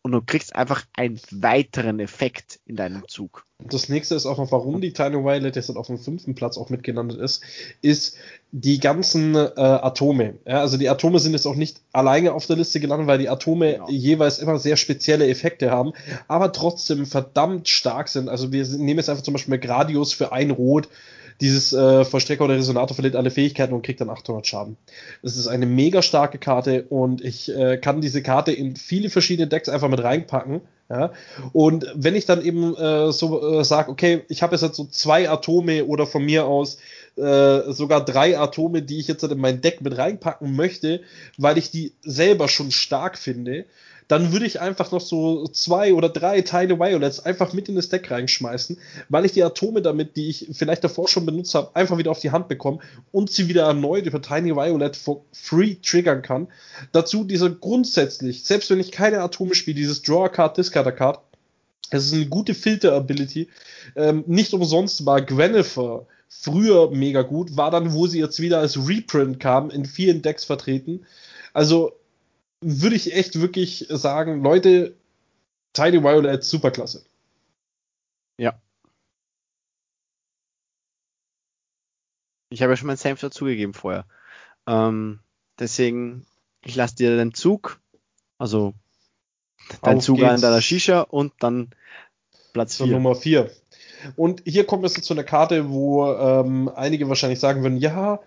und 0.02 0.12
du 0.12 0.22
kriegst 0.22 0.54
einfach 0.54 0.84
einen 0.94 1.20
weiteren 1.30 2.00
Effekt 2.00 2.60
in 2.66 2.76
deinem 2.76 3.06
Zug. 3.08 3.44
Das 3.58 3.88
nächste 3.88 4.14
ist 4.14 4.24
auch 4.24 4.38
noch, 4.38 4.52
warum 4.52 4.80
die 4.80 4.92
Tiny 4.92 5.16
Violet 5.16 5.56
jetzt 5.56 5.70
auf 5.70 5.88
dem 5.88 5.98
fünften 5.98 6.34
Platz 6.36 6.56
auch 6.56 6.70
mitgenannt 6.70 7.12
ist, 7.14 7.42
ist 7.82 8.16
die 8.52 8.78
ganzen 8.78 9.34
äh, 9.34 9.50
Atome. 9.56 10.38
Ja, 10.46 10.60
also 10.60 10.76
die 10.76 10.88
Atome 10.88 11.18
sind 11.18 11.32
jetzt 11.32 11.46
auch 11.46 11.56
nicht 11.56 11.80
alleine 11.92 12.32
auf 12.32 12.46
der 12.46 12.56
Liste 12.56 12.78
gelandet, 12.78 13.08
weil 13.08 13.18
die 13.18 13.28
Atome 13.28 13.72
genau. 13.72 13.90
jeweils 13.90 14.38
immer 14.38 14.58
sehr 14.58 14.76
spezielle 14.76 15.26
Effekte 15.26 15.72
haben, 15.72 15.92
aber 16.28 16.52
trotzdem 16.52 17.04
verdammt 17.04 17.68
stark 17.68 18.08
sind. 18.08 18.28
Also 18.28 18.52
wir 18.52 18.64
nehmen 18.66 18.98
jetzt 18.98 19.10
einfach 19.10 19.24
zum 19.24 19.34
Beispiel 19.34 19.58
Gradius 19.58 20.12
für 20.12 20.30
ein 20.32 20.52
Rot 20.52 20.88
dieses 21.40 21.72
äh, 21.72 22.04
Vollstrecker 22.04 22.44
oder 22.44 22.56
Resonator 22.56 22.94
verliert 22.94 23.16
alle 23.16 23.30
Fähigkeiten 23.30 23.72
und 23.72 23.82
kriegt 23.82 24.00
dann 24.00 24.10
800 24.10 24.46
Schaden. 24.46 24.76
Das 25.22 25.36
ist 25.36 25.46
eine 25.46 25.66
mega 25.66 26.02
starke 26.02 26.38
Karte 26.38 26.84
und 26.88 27.24
ich 27.24 27.54
äh, 27.54 27.78
kann 27.78 28.00
diese 28.00 28.22
Karte 28.22 28.52
in 28.52 28.76
viele 28.76 29.10
verschiedene 29.10 29.46
Decks 29.46 29.68
einfach 29.68 29.88
mit 29.88 30.02
reinpacken. 30.02 30.62
Ja? 30.90 31.12
Und 31.52 31.86
wenn 31.94 32.16
ich 32.16 32.26
dann 32.26 32.42
eben 32.42 32.74
äh, 32.74 33.12
so 33.12 33.60
äh, 33.60 33.64
sage, 33.64 33.90
okay, 33.90 34.22
ich 34.28 34.42
habe 34.42 34.54
jetzt 34.54 34.62
halt 34.62 34.74
so 34.74 34.84
zwei 34.84 35.30
Atome 35.30 35.84
oder 35.84 36.06
von 36.06 36.24
mir 36.24 36.46
aus 36.46 36.78
äh, 37.16 37.72
sogar 37.72 38.04
drei 38.04 38.38
Atome, 38.38 38.82
die 38.82 38.98
ich 38.98 39.08
jetzt 39.08 39.22
halt 39.22 39.32
in 39.32 39.38
mein 39.38 39.60
Deck 39.60 39.80
mit 39.80 39.96
reinpacken 39.96 40.54
möchte, 40.56 41.02
weil 41.36 41.58
ich 41.58 41.70
die 41.70 41.92
selber 42.02 42.48
schon 42.48 42.70
stark 42.70 43.18
finde, 43.18 43.64
dann 44.08 44.32
würde 44.32 44.46
ich 44.46 44.60
einfach 44.60 44.90
noch 44.90 45.02
so 45.02 45.46
zwei 45.48 45.92
oder 45.92 46.08
drei 46.08 46.40
Teile 46.40 46.80
Violets 46.80 47.20
einfach 47.20 47.52
mit 47.52 47.68
in 47.68 47.76
das 47.76 47.90
Deck 47.90 48.10
reinschmeißen, 48.10 48.78
weil 49.10 49.26
ich 49.26 49.32
die 49.32 49.42
Atome 49.42 49.82
damit, 49.82 50.16
die 50.16 50.30
ich 50.30 50.48
vielleicht 50.52 50.82
davor 50.82 51.08
schon 51.08 51.26
benutzt 51.26 51.54
habe, 51.54 51.76
einfach 51.76 51.98
wieder 51.98 52.10
auf 52.10 52.20
die 52.20 52.30
Hand 52.30 52.48
bekomme 52.48 52.78
und 53.12 53.30
sie 53.30 53.48
wieder 53.48 53.64
erneut 53.64 54.06
über 54.06 54.22
Tiny 54.22 54.56
Violet 54.56 54.96
for 54.96 55.24
free 55.32 55.76
triggern 55.82 56.22
kann. 56.22 56.48
Dazu 56.92 57.22
dieser 57.22 57.50
grundsätzlich, 57.50 58.44
selbst 58.44 58.70
wenn 58.70 58.80
ich 58.80 58.92
keine 58.92 59.20
Atome 59.20 59.54
spiele, 59.54 59.76
dieses 59.76 60.02
Draw 60.02 60.30
Card, 60.30 60.56
Discard 60.56 60.96
Card, 60.96 61.20
es 61.90 62.06
ist 62.06 62.14
eine 62.14 62.26
gute 62.26 62.54
Filter-Ability. 62.54 63.48
Ähm, 63.96 64.24
nicht 64.26 64.52
umsonst 64.52 65.06
war 65.06 65.20
Gwenifer 65.20 66.06
früher 66.28 66.90
mega 66.90 67.22
gut, 67.22 67.56
war 67.56 67.70
dann, 67.70 67.94
wo 67.94 68.06
sie 68.06 68.20
jetzt 68.20 68.40
wieder 68.40 68.58
als 68.58 68.88
Reprint 68.88 69.40
kam, 69.40 69.70
in 69.70 69.86
vielen 69.86 70.22
Decks 70.22 70.44
vertreten. 70.44 71.06
Also 71.54 71.97
würde 72.60 72.96
ich 72.96 73.14
echt 73.14 73.40
wirklich 73.40 73.86
sagen, 73.88 74.42
Leute, 74.42 74.96
Tiny 75.72 76.02
Violet 76.02 76.42
superklasse. 76.42 77.04
Ja. 78.38 78.60
Ich 82.50 82.62
habe 82.62 82.72
ja 82.72 82.76
schon 82.76 82.86
meinen 82.86 82.96
Senf 82.96 83.20
dazugegeben 83.20 83.74
vorher. 83.74 84.06
Ähm, 84.66 85.20
deswegen, 85.58 86.26
ich 86.64 86.74
lasse 86.76 86.96
dir 86.96 87.16
den 87.16 87.34
Zug, 87.34 87.80
also 88.38 88.74
dein 89.82 90.00
Zug 90.00 90.22
an 90.22 90.40
deiner 90.40 90.62
Shisha 90.62 91.02
und 91.02 91.32
dann 91.40 91.70
Platz 92.52 92.76
4. 92.76 92.86
Nummer 92.86 93.14
4. 93.14 93.50
Und 94.16 94.42
hier 94.46 94.64
kommen 94.64 94.82
wir 94.82 94.88
jetzt 94.88 95.04
zu 95.04 95.14
einer 95.14 95.24
Karte, 95.24 95.70
wo 95.70 96.06
ähm, 96.12 96.70
einige 96.74 97.08
wahrscheinlich 97.08 97.40
sagen 97.40 97.62
würden, 97.62 97.78
ja, 97.78 98.20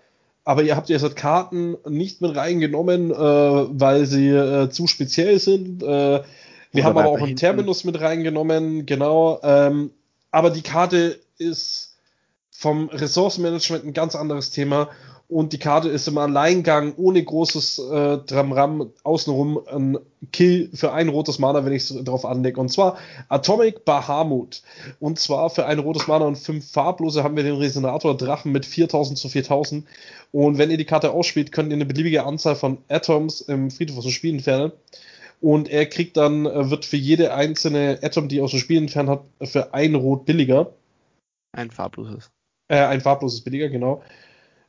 aber 0.44 0.62
ihr 0.62 0.76
habt 0.76 0.88
jetzt 0.88 1.02
halt 1.02 1.16
Karten 1.16 1.76
nicht 1.88 2.20
mit 2.20 2.34
reingenommen, 2.34 3.10
äh, 3.10 3.14
weil 3.14 4.06
sie 4.06 4.28
äh, 4.28 4.70
zu 4.70 4.86
speziell 4.86 5.38
sind. 5.38 5.82
Äh, 5.82 5.86
wir 5.86 6.24
Oder 6.72 6.84
haben 6.84 6.98
aber 6.98 7.08
auch 7.10 7.22
einen 7.22 7.36
Terminus 7.36 7.84
mit 7.84 8.00
reingenommen, 8.00 8.86
genau. 8.86 9.40
Ähm, 9.42 9.90
aber 10.30 10.50
die 10.50 10.62
Karte 10.62 11.20
ist 11.38 11.96
vom 12.50 12.88
Ressourcenmanagement 12.88 13.84
ein 13.84 13.92
ganz 13.92 14.14
anderes 14.14 14.50
Thema 14.50 14.88
und 15.32 15.54
die 15.54 15.58
Karte 15.58 15.88
ist 15.88 16.06
im 16.08 16.18
Alleingang 16.18 16.94
ohne 16.96 17.22
großes 17.24 17.78
äh, 17.78 18.18
Dramram 18.18 18.92
außenrum 19.02 19.60
ein 19.66 19.98
Kill 20.30 20.70
für 20.74 20.92
ein 20.92 21.08
rotes 21.08 21.38
Mana, 21.38 21.64
wenn 21.64 21.72
ich 21.72 21.90
es 21.90 22.04
drauf 22.04 22.26
anlege. 22.26 22.60
Und 22.60 22.68
zwar 22.68 22.98
Atomic 23.30 23.86
Bahamut. 23.86 24.62
Und 25.00 25.18
zwar 25.18 25.48
für 25.48 25.64
ein 25.64 25.78
rotes 25.78 26.06
Mana 26.06 26.26
und 26.26 26.36
fünf 26.36 26.70
farblose 26.70 27.24
haben 27.24 27.34
wir 27.34 27.44
den 27.44 27.56
Resonator 27.56 28.14
Drachen 28.14 28.52
mit 28.52 28.66
4000 28.66 29.18
zu 29.18 29.30
4000. 29.30 29.86
Und 30.32 30.58
wenn 30.58 30.70
ihr 30.70 30.76
die 30.76 30.84
Karte 30.84 31.12
ausspielt, 31.12 31.50
könnt 31.50 31.70
ihr 31.70 31.76
eine 31.76 31.86
beliebige 31.86 32.24
Anzahl 32.24 32.54
von 32.54 32.78
Atoms 32.88 33.40
im 33.40 33.70
Friedhof 33.70 33.98
aus 33.98 34.04
dem 34.04 34.12
Spiel 34.12 34.34
entfernen. 34.34 34.72
Und 35.40 35.70
er 35.70 35.86
kriegt 35.86 36.18
dann, 36.18 36.44
äh, 36.44 36.70
wird 36.70 36.84
für 36.84 36.98
jede 36.98 37.32
einzelne 37.32 37.98
Atom, 38.02 38.28
die 38.28 38.42
aus 38.42 38.50
dem 38.50 38.60
Spiel 38.60 38.78
entfernt 38.78 39.08
hat, 39.08 39.24
für 39.42 39.72
ein 39.72 39.94
Rot 39.94 40.26
billiger. 40.26 40.74
Ein 41.52 41.70
farbloses. 41.70 42.30
Äh, 42.68 42.84
ein 42.84 43.00
farbloses 43.00 43.40
billiger, 43.40 43.70
genau. 43.70 44.02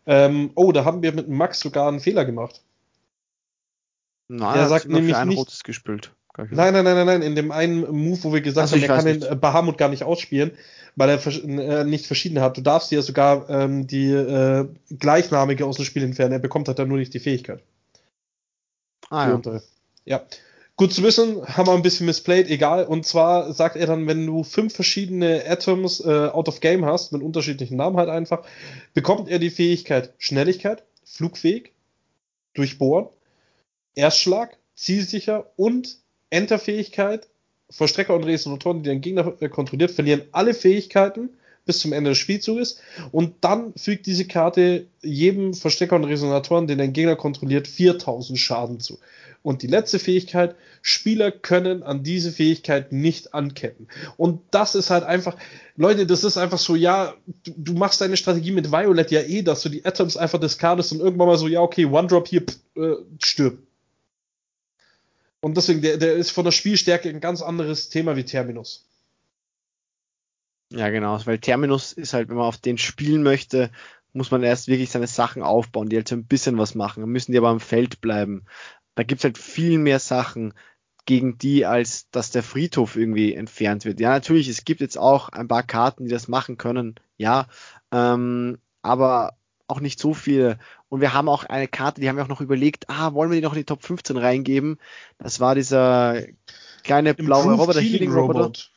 Ähm, 0.06 0.52
oh, 0.56 0.72
da 0.72 0.86
haben 0.86 1.02
wir 1.02 1.14
mit 1.14 1.30
Max 1.30 1.60
sogar 1.60 1.88
einen 1.88 2.00
Fehler 2.00 2.26
gemacht. 2.26 2.62
Nein, 4.28 4.58
er 4.58 4.68
sagt 4.68 4.88
nämlich 4.88 5.16
ein 5.16 5.30
nicht, 5.30 5.38
rotes 5.38 5.64
gespielt. 5.64 6.12
Nein, 6.36 6.74
nein, 6.74 6.84
nein, 6.84 6.96
nein, 6.96 7.06
nein, 7.06 7.22
in 7.22 7.36
dem 7.36 7.52
einen 7.52 7.82
Move, 7.82 8.24
wo 8.24 8.34
wir 8.34 8.42
gesagt 8.42 8.72
also, 8.72 8.76
haben, 8.76 8.82
er 8.82 8.88
kann 8.88 9.06
nicht. 9.06 9.30
den 9.30 9.40
Bahamut 9.40 9.78
gar 9.78 9.90
nicht 9.90 10.04
ausspielen, 10.04 10.52
weil 10.96 11.10
er 11.10 11.26
äh, 11.28 11.84
nicht 11.84 12.08
verschieden 12.08 12.40
hat. 12.42 12.58
Du 12.58 12.62
darfst 12.62 12.90
dir 12.90 13.04
sogar 13.04 13.48
ähm, 13.50 13.86
die 13.86 14.10
äh, 14.10 14.68
gleichnamige 14.98 15.66
aus 15.66 15.76
dem 15.76 15.86
Spiel 15.86 16.04
entfernen. 16.04 16.34
Er 16.34 16.40
bekommt 16.40 16.68
halt 16.68 16.80
dann 16.80 16.88
nur 16.88 16.98
nicht 16.98 17.14
die 17.14 17.20
Fähigkeit. 17.20 17.62
Ah, 19.12 19.40
ja. 19.46 19.62
ja. 20.06 20.22
Gut 20.76 20.92
zu 20.92 21.04
wissen, 21.04 21.46
haben 21.46 21.68
wir 21.68 21.74
ein 21.74 21.84
bisschen 21.84 22.08
missplayed, 22.08 22.50
egal. 22.50 22.86
Und 22.86 23.06
zwar 23.06 23.54
sagt 23.54 23.76
er 23.76 23.86
dann, 23.86 24.08
wenn 24.08 24.26
du 24.26 24.44
fünf 24.44 24.74
verschiedene 24.74 25.44
Atoms 25.48 26.00
äh, 26.00 26.30
out 26.32 26.48
of 26.48 26.62
game 26.62 26.84
hast, 26.84 27.12
mit 27.12 27.22
unterschiedlichen 27.22 27.78
Namen 27.78 27.98
halt 27.98 28.10
einfach, 28.10 28.44
bekommt 28.96 29.30
er 29.30 29.38
die 29.38 29.52
Fähigkeit 29.52 30.14
Schnelligkeit, 30.18 30.84
flugfähig, 31.06 31.74
durchbohren, 32.56 33.08
Erstschlag, 33.94 34.58
zielsicher 34.76 35.52
und 35.58 35.98
Enterfähigkeit. 36.32 37.28
Vollstrecker 37.70 38.16
und 38.16 38.24
Resonatoren, 38.24 38.82
die 38.82 38.90
den 38.90 39.02
Gegner 39.02 39.34
äh, 39.40 39.50
kontrolliert, 39.50 39.92
verlieren 39.92 40.24
alle 40.32 40.56
Fähigkeiten 40.56 41.30
bis 41.66 41.80
zum 41.80 41.94
Ende 41.94 42.12
des 42.12 42.18
Spielzuges 42.18 42.80
und 43.12 43.36
dann 43.42 43.74
fügt 43.76 44.06
diese 44.06 44.26
Karte 44.26 44.88
jedem 45.02 45.54
Verstecker 45.54 45.96
und 45.96 46.04
Resonatoren, 46.04 46.68
den 46.68 46.78
dein 46.78 46.94
Gegner 46.94 47.16
kontrolliert, 47.16 47.68
4000 47.68 48.38
Schaden 48.38 48.80
zu. 48.80 49.00
Und 49.44 49.62
die 49.62 49.68
letzte 49.68 50.00
Fähigkeit, 50.00 50.56
Spieler 50.82 51.30
können 51.30 51.84
an 51.84 52.02
diese 52.02 52.32
Fähigkeit 52.32 52.94
nicht 52.94 53.34
anketten. 53.34 53.90
Und 54.16 54.42
das 54.52 54.74
ist 54.74 54.90
halt 54.90 55.04
einfach, 55.04 55.38
Leute, 55.76 56.08
das 56.08 56.24
ist 56.24 56.38
einfach 56.38 56.58
so, 56.58 56.76
ja, 56.76 57.14
du, 57.44 57.54
du 57.58 57.74
machst 57.74 58.00
deine 58.00 58.16
Strategie 58.16 58.52
mit 58.52 58.72
Violet 58.72 59.12
ja 59.12 59.22
eh, 59.22 59.42
dass 59.42 59.62
du 59.62 59.70
die 59.70 59.86
Atoms 59.86 60.16
einfach 60.16 60.40
discardest 60.40 60.94
und 60.94 61.02
irgendwann 61.02 61.28
mal 61.28 61.38
so, 61.38 61.50
ja, 61.50 61.60
okay, 61.60 61.86
One-Drop 61.86 62.28
hier, 62.28 62.42
pff, 62.42 62.58
äh, 62.78 62.96
stirb. 63.22 63.60
Und 65.42 65.58
deswegen, 65.58 65.82
der, 65.82 65.98
der 65.98 66.14
ist 66.14 66.32
von 66.32 66.46
der 66.46 66.52
Spielstärke 66.52 67.10
ein 67.10 67.20
ganz 67.20 67.42
anderes 67.42 67.90
Thema 67.90 68.16
wie 68.16 68.24
Terminus. 68.24 68.86
Ja, 70.72 70.90
genau, 70.90 71.20
weil 71.26 71.38
Terminus 71.38 71.92
ist 71.92 72.14
halt, 72.14 72.30
wenn 72.30 72.38
man 72.38 72.46
auf 72.46 72.58
den 72.58 72.78
spielen 72.78 73.24
möchte, 73.24 73.72
muss 74.14 74.32
man 74.32 74.42
erst 74.42 74.70
wirklich 74.70 74.90
seine 74.90 75.08
Sachen 75.08 75.44
aufbauen, 75.44 75.90
die 75.90 75.98
halt 75.98 76.08
so 76.08 76.16
ein 76.16 76.26
bisschen 76.26 76.58
was 76.58 76.76
machen. 76.76 77.02
Dann 77.02 77.10
müssen 77.10 77.34
die 77.34 77.38
aber 77.38 77.50
am 77.50 77.60
Feld 77.60 78.00
bleiben 78.00 78.46
da 78.96 79.04
gibt's 79.04 79.24
halt 79.24 79.38
viel 79.38 79.78
mehr 79.78 80.00
Sachen 80.00 80.54
gegen 81.06 81.38
die, 81.38 81.66
als 81.66 82.10
dass 82.12 82.32
der 82.32 82.44
Friedhof 82.44 82.96
irgendwie 82.96 83.34
entfernt 83.34 83.86
wird. 83.86 84.00
Ja, 84.00 84.12
natürlich, 84.12 84.48
es 84.48 84.66
gibt 84.66 84.82
jetzt 84.82 84.98
auch 84.98 85.30
ein 85.30 85.48
paar 85.48 85.64
Karten, 85.64 86.06
die 86.06 86.12
das 86.12 86.28
machen 86.28 86.58
können, 86.58 86.96
ja, 87.18 87.48
ähm, 87.92 88.58
aber 88.82 89.34
auch 89.68 89.80
nicht 89.80 90.00
so 90.00 90.14
viele. 90.14 90.60
Und 90.90 91.02
wir 91.02 91.14
haben 91.14 91.30
auch 91.30 91.46
eine 91.46 91.68
Karte, 91.68 92.00
die 92.00 92.08
haben 92.08 92.16
wir 92.16 92.24
auch 92.24 92.30
noch 92.30 92.42
überlegt, 92.42 92.90
ah, 92.90 93.14
wollen 93.14 93.32
wir 93.32 93.36
die 93.36 93.42
noch 93.42 93.54
in 93.54 93.60
die 93.60 93.66
Top 93.66 93.84
15 93.84 94.18
reingeben? 94.18 94.78
Das 95.18 95.40
war 95.40 95.56
dieser 95.56 96.22
kleine 96.84 97.14
blaue 97.14 97.54
Roboter, 97.54 97.82
Healing 97.82 98.12
Robot. 98.12 98.72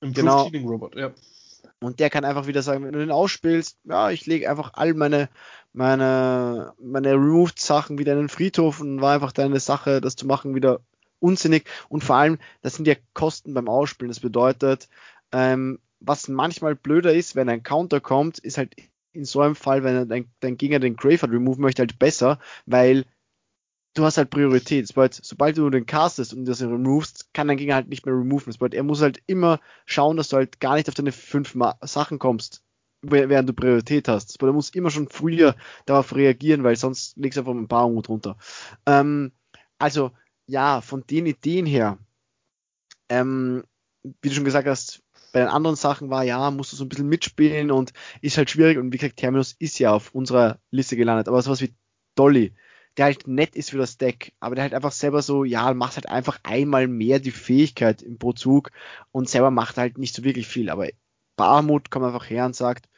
Improved 0.00 0.16
genau. 0.16 0.44
Healing 0.46 0.66
Robot, 0.66 0.96
ja. 0.96 1.12
Und 1.82 1.98
der 1.98 2.10
kann 2.10 2.24
einfach 2.24 2.46
wieder 2.46 2.62
sagen, 2.62 2.84
wenn 2.84 2.92
du 2.92 2.98
den 2.98 3.10
ausspielst, 3.10 3.78
ja, 3.84 4.10
ich 4.10 4.26
lege 4.26 4.50
einfach 4.50 4.72
all 4.74 4.92
meine, 4.92 5.30
meine, 5.72 6.72
meine 6.78 7.12
Removed-Sachen 7.12 7.98
wieder 7.98 8.12
in 8.12 8.20
den 8.20 8.28
Friedhof 8.28 8.80
und 8.80 9.00
war 9.00 9.14
einfach 9.14 9.32
deine 9.32 9.60
Sache, 9.60 10.00
das 10.00 10.16
zu 10.16 10.26
machen, 10.26 10.54
wieder 10.54 10.80
unsinnig. 11.20 11.64
Und 11.88 12.04
vor 12.04 12.16
allem, 12.16 12.38
das 12.62 12.74
sind 12.74 12.86
ja 12.86 12.94
Kosten 13.14 13.54
beim 13.54 13.68
Ausspielen. 13.68 14.10
Das 14.10 14.20
bedeutet, 14.20 14.88
ähm, 15.32 15.78
was 16.00 16.28
manchmal 16.28 16.74
blöder 16.74 17.14
ist, 17.14 17.36
wenn 17.36 17.48
ein 17.48 17.62
Counter 17.62 18.00
kommt, 18.00 18.38
ist 18.38 18.58
halt 18.58 18.74
in 19.12 19.24
so 19.24 19.40
einem 19.40 19.54
Fall, 19.54 19.84
wenn 19.84 20.08
dein, 20.08 20.30
dein 20.40 20.56
Gegner 20.56 20.78
den 20.78 20.96
Graveyard 20.96 21.32
remove 21.32 21.60
möchte, 21.60 21.82
halt 21.82 21.98
besser, 21.98 22.38
weil 22.66 23.04
du 23.94 24.04
hast 24.04 24.16
halt 24.16 24.30
Priorität. 24.30 24.86
Sobald, 24.86 25.14
sobald 25.14 25.58
du 25.58 25.68
den 25.70 25.86
castest 25.86 26.32
und 26.32 26.44
das 26.46 26.62
removest, 26.62 27.32
kann 27.34 27.48
dein 27.48 27.56
Gegner 27.56 27.74
halt 27.74 27.88
nicht 27.88 28.06
mehr 28.06 28.14
removen. 28.14 28.54
Er 28.72 28.82
muss 28.82 29.02
halt 29.02 29.22
immer 29.26 29.60
schauen, 29.84 30.16
dass 30.16 30.28
du 30.28 30.36
halt 30.36 30.60
gar 30.60 30.76
nicht 30.76 30.88
auf 30.88 30.94
deine 30.94 31.12
fünf 31.12 31.56
Sachen 31.82 32.18
kommst, 32.18 32.62
während 33.02 33.48
du 33.48 33.54
Priorität 33.54 34.08
hast. 34.08 34.42
Er 34.42 34.52
muss 34.52 34.70
immer 34.70 34.90
schon 34.90 35.08
früher 35.08 35.54
darauf 35.86 36.14
reagieren, 36.14 36.64
weil 36.64 36.76
sonst 36.76 37.16
legst 37.16 37.36
du 37.36 37.40
einfach 37.40 37.52
ein 37.52 37.68
paar 37.68 37.86
Unmut 37.86 38.08
runter. 38.08 38.36
Ähm, 38.86 39.32
also, 39.78 40.12
ja, 40.46 40.80
von 40.80 41.04
den 41.06 41.26
Ideen 41.26 41.66
her, 41.66 41.98
ähm, 43.08 43.64
wie 44.02 44.28
du 44.28 44.34
schon 44.34 44.44
gesagt 44.44 44.68
hast, 44.68 45.02
bei 45.32 45.40
den 45.40 45.48
anderen 45.48 45.76
Sachen 45.76 46.10
war, 46.10 46.24
ja, 46.24 46.50
musst 46.50 46.72
du 46.72 46.76
so 46.76 46.84
ein 46.84 46.88
bisschen 46.88 47.08
mitspielen 47.08 47.70
und 47.70 47.92
ist 48.20 48.36
halt 48.36 48.50
schwierig. 48.50 48.78
Und 48.78 48.92
wie 48.92 48.98
gesagt, 48.98 49.16
Terminus 49.16 49.52
ist 49.58 49.78
ja 49.78 49.92
auf 49.92 50.14
unserer 50.14 50.58
Liste 50.70 50.96
gelandet. 50.96 51.28
Aber 51.28 51.40
sowas 51.40 51.60
wie 51.60 51.74
Dolly, 52.16 52.52
der 52.96 53.04
halt 53.06 53.28
nett 53.28 53.54
ist 53.54 53.70
für 53.70 53.78
das 53.78 53.96
Deck, 53.96 54.32
aber 54.40 54.56
der 54.56 54.62
halt 54.64 54.74
einfach 54.74 54.92
selber 54.92 55.22
so, 55.22 55.44
ja, 55.44 55.72
macht 55.72 55.94
halt 55.94 56.08
einfach 56.08 56.40
einmal 56.42 56.88
mehr 56.88 57.20
die 57.20 57.30
Fähigkeit 57.30 58.02
im 58.02 58.18
Pro 58.18 58.32
Zug 58.32 58.72
und 59.12 59.28
selber 59.28 59.50
macht 59.50 59.76
halt 59.76 59.98
nicht 59.98 60.14
so 60.14 60.24
wirklich 60.24 60.48
viel. 60.48 60.68
Aber 60.68 60.88
Barmut 61.36 61.90
kommt 61.90 62.04
einfach 62.04 62.28
her 62.28 62.44
und 62.44 62.56
sagt, 62.56 62.89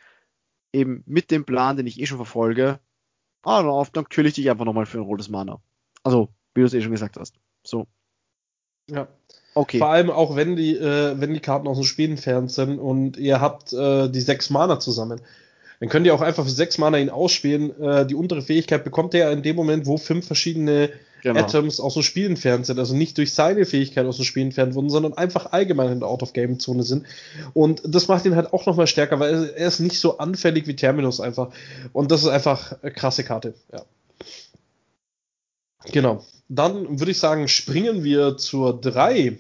eben 0.73 1.03
mit 1.07 1.31
dem 1.31 1.45
Plan, 1.45 1.77
den 1.77 1.87
ich 1.87 2.01
eh 2.01 2.07
schon 2.07 2.19
verfolge, 2.19 2.81
ah, 3.43 3.63
dann, 3.63 3.87
dann 3.93 4.09
kill 4.09 4.27
ich 4.27 4.35
dich 4.35 4.51
einfach 4.51 4.65
nochmal 4.65 4.87
für 4.87 4.99
ein 4.99 5.05
rotes 5.05 5.29
Mana. 5.29 5.61
Also, 6.03 6.29
wie 6.55 6.61
du 6.61 6.67
es 6.67 6.75
eh 6.75 6.81
schon 6.81 6.93
gesagt 6.93 7.17
hast. 7.17 7.35
So. 7.65 7.87
Ja. 8.91 9.09
Okay. 9.55 9.79
Vor 9.79 9.89
allem 9.89 10.11
auch 10.11 10.35
wenn 10.35 10.57
die, 10.57 10.77
äh, 10.77 11.21
wenn 11.21 11.35
die 11.35 11.41
Karten 11.41 11.69
aus 11.69 11.77
dem 11.77 11.85
Spiel 11.85 12.11
entfernt 12.11 12.51
sind 12.51 12.79
und 12.79 13.19
ihr 13.19 13.41
habt 13.41 13.73
äh, 13.73 14.09
die 14.09 14.21
sechs 14.21 14.49
Mana 14.49 14.81
zusammen. 14.81 15.21
Dann 15.79 15.89
könnt 15.89 16.07
ihr 16.07 16.15
auch 16.15 16.23
einfach 16.23 16.45
für 16.45 16.51
sechs 16.51 16.79
Mana 16.79 16.99
ihn 16.99 17.11
ausspielen. 17.11 17.79
Äh, 17.81 18.07
die 18.07 18.15
untere 18.15 18.41
Fähigkeit 18.41 18.85
bekommt 18.85 19.15
er 19.15 19.31
in 19.31 19.43
dem 19.43 19.57
Moment, 19.57 19.85
wo 19.85 19.99
fünf 19.99 20.27
verschiedene 20.27 20.91
genau. 21.23 21.41
Atoms 21.41 21.81
aus 21.81 21.95
dem 21.95 22.03
Spiel 22.03 22.27
entfernt 22.27 22.67
sind. 22.67 22.79
Also 22.79 22.95
nicht 22.95 23.17
durch 23.17 23.33
seine 23.33 23.65
Fähigkeit 23.65 24.05
aus 24.05 24.17
dem 24.17 24.25
Spiel 24.25 24.43
entfernt 24.43 24.75
wurden, 24.75 24.91
sondern 24.91 25.15
einfach 25.15 25.53
allgemein 25.53 25.93
in 25.93 26.01
der 26.01 26.09
Out-of-Game-Zone 26.09 26.83
sind. 26.83 27.07
Und 27.55 27.83
das 27.85 28.09
macht 28.09 28.27
ihn 28.27 28.37
halt 28.37 28.53
auch 28.53 28.67
nochmal 28.67 28.87
stärker, 28.87 29.19
weil 29.21 29.51
er 29.57 29.69
ist 29.69 29.81
nicht 29.81 29.99
so 29.99 30.19
anfällig 30.19 30.67
wie 30.67 30.77
Terminus 30.77 31.21
einfach. 31.21 31.51
Und 31.93 32.11
das 32.11 32.23
ist 32.23 32.29
einfach 32.29 32.83
eine 32.83 32.93
krasse 32.93 33.25
Karte, 33.25 33.55
ja. 33.73 33.83
Genau. 35.91 36.25
Dann 36.49 37.01
würde 37.01 37.11
ich 37.11 37.19
sagen, 37.19 37.49
springen 37.49 38.05
wir 38.05 38.37
zur 38.37 38.81
3. 38.81 39.39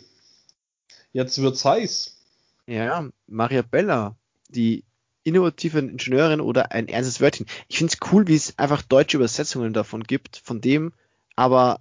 Jetzt 1.12 1.40
wird's 1.40 1.64
heiß. 1.64 2.16
Ja, 2.66 3.08
Maria 3.26 3.62
Bella, 3.62 4.16
die 4.48 4.82
innovative 5.24 5.78
Ingenieurin 5.78 6.40
oder 6.40 6.72
ein 6.72 6.88
ernstes 6.88 7.20
Wörtchen. 7.20 7.46
Ich 7.68 7.78
finde 7.78 7.92
es 7.92 8.12
cool, 8.12 8.26
wie 8.26 8.34
es 8.34 8.58
einfach 8.58 8.82
deutsche 8.82 9.18
Übersetzungen 9.18 9.72
davon 9.72 10.02
gibt, 10.02 10.40
von 10.42 10.60
dem, 10.60 10.92
aber 11.36 11.80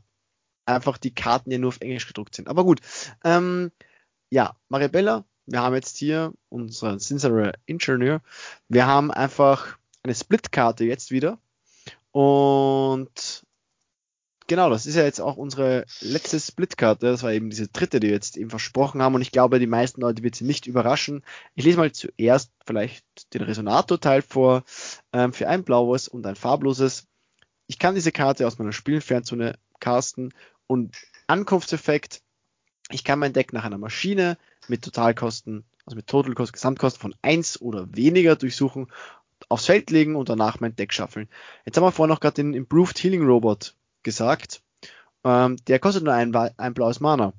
einfach 0.66 0.97
die 0.97 1.14
Karten 1.14 1.52
ja 1.52 1.58
nur 1.58 1.70
auf 1.70 1.82
Englisch 1.82 2.08
gedruckt 2.08 2.36
sind. 2.36 2.47
Aber 2.47 2.64
gut. 2.64 2.80
Ähm, 3.24 3.72
ja, 4.30 4.56
Maria 4.70 4.88
Bella, 4.88 5.26
wir 5.45 5.62
haben 5.62 5.76
jetzt 5.76 5.97
hier 5.97 6.34
unseren 6.49 6.99
Sincere 6.99 7.54
Ingenieur. 7.66 8.22
Wir 8.70 8.88
haben 8.88 9.12
einfach 9.12 9.78
eine 10.04 10.16
Split-Karte 10.16 10.86
jetzt 10.86 11.12
wieder. 11.12 11.39
Und 12.12 13.43
genau, 14.47 14.70
das 14.70 14.86
ist 14.86 14.95
ja 14.95 15.04
jetzt 15.04 15.22
auch 15.22 15.38
unsere 15.38 15.86
letzte 16.02 16.39
Splitkarte. 16.39 17.08
Das 17.08 17.24
war 17.24 17.32
eben 17.32 17.49
diese 17.49 17.68
dritte, 17.68 17.99
die 17.99 18.08
wir 18.08 18.14
jetzt 18.14 18.38
eben 18.38 18.49
versprochen 18.49 19.02
haben. 19.02 19.16
Und 19.16 19.22
ich 19.22 19.32
glaube, 19.32 19.60
die 19.60 19.68
meisten 19.68 20.02
Leute 20.02 20.24
wird 20.24 20.36
sie 20.36 20.43
nicht 20.43 20.68
überraschen. 20.68 21.24
Ich 21.56 21.64
lese 21.64 21.78
mal 21.78 21.91
zuerst 21.91 22.52
vielleicht 22.66 23.06
den 23.34 23.43
Resonator-Teil 23.43 24.22
vor 24.22 24.64
ähm, 25.14 25.34
für 25.34 25.47
ein 25.47 25.64
blaues 25.64 26.08
und 26.08 26.26
ein 26.26 26.36
farbloses. 26.36 27.08
Ich 27.72 27.80
kann 27.80 27.96
diese 27.96 28.12
Karte 28.12 28.46
aus 28.46 28.60
meiner 28.60 28.74
Spielfernzone 28.74 29.58
casten 29.80 30.34
und 30.68 30.94
Ankunftseffekt. 31.28 32.22
Ich 32.90 33.06
kann 33.06 33.18
mein 33.18 33.32
Deck 33.32 33.54
nach 33.54 33.64
einer 33.64 33.78
Maschine 33.78 34.38
mit 34.68 34.82
Totalkosten, 34.82 35.64
also 35.86 35.96
mit 35.96 36.06
Totalkosten, 36.06 36.52
Gesamtkosten 36.52 37.00
von 37.00 37.16
1 37.22 37.62
oder 37.62 37.88
weniger 37.96 38.36
durchsuchen, 38.36 38.92
aufs 39.48 39.68
Feld 39.68 39.90
legen 39.90 40.18
und 40.18 40.28
danach 40.28 40.60
mein 40.60 40.76
Deck 40.76 40.92
schaffeln. 40.92 41.30
Jetzt 41.66 41.78
haben 41.78 41.86
wir 41.86 41.94
vorhin 41.94 42.14
noch 42.14 42.20
gerade 42.20 42.34
den 42.34 42.54
Improved 42.54 43.02
Healing 43.02 43.26
Robot 43.26 43.74
gesagt. 44.04 44.62
Ähm, 45.24 45.56
der 45.68 45.80
kostet 45.80 46.04
nur 46.04 46.14
ein, 46.14 46.36
ein 46.36 46.74
blaues 46.74 47.00
Mana. 47.00 47.32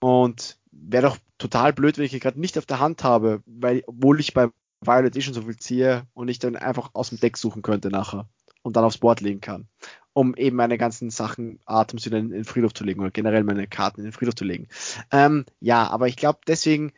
Und 0.00 0.58
wäre 0.72 1.06
doch 1.10 1.18
total 1.38 1.72
blöd, 1.72 1.96
wenn 1.96 2.06
ich 2.06 2.12
ihn 2.12 2.18
gerade 2.18 2.40
nicht 2.40 2.58
auf 2.58 2.66
der 2.66 2.80
Hand 2.80 3.04
habe, 3.04 3.44
weil, 3.46 3.84
obwohl 3.86 4.18
ich 4.18 4.34
bei 4.34 4.48
Violet 4.80 5.14
eh 5.14 5.20
schon 5.20 5.34
so 5.34 5.42
viel 5.42 5.58
ziehe 5.58 6.08
und 6.12 6.26
ich 6.26 6.40
dann 6.40 6.56
einfach 6.56 6.90
aus 6.94 7.10
dem 7.10 7.20
Deck 7.20 7.36
suchen 7.36 7.62
könnte 7.62 7.90
nachher 7.90 8.28
und 8.68 8.76
dann 8.76 8.84
aufs 8.84 8.98
Board 8.98 9.20
legen 9.20 9.40
kann, 9.40 9.66
um 10.12 10.34
eben 10.36 10.56
meine 10.56 10.78
ganzen 10.78 11.10
Sachen, 11.10 11.58
Atoms 11.64 12.06
wieder 12.06 12.18
in 12.18 12.30
den 12.30 12.44
Friedhof 12.44 12.74
zu 12.74 12.84
legen 12.84 13.00
oder 13.00 13.10
generell 13.10 13.42
meine 13.42 13.66
Karten 13.66 14.00
in 14.00 14.06
den 14.06 14.12
Friedhof 14.12 14.34
zu 14.34 14.44
legen. 14.44 14.68
Ähm, 15.10 15.44
ja, 15.58 15.88
aber 15.88 16.06
ich 16.06 16.16
glaube 16.16 16.40
deswegen, 16.46 16.92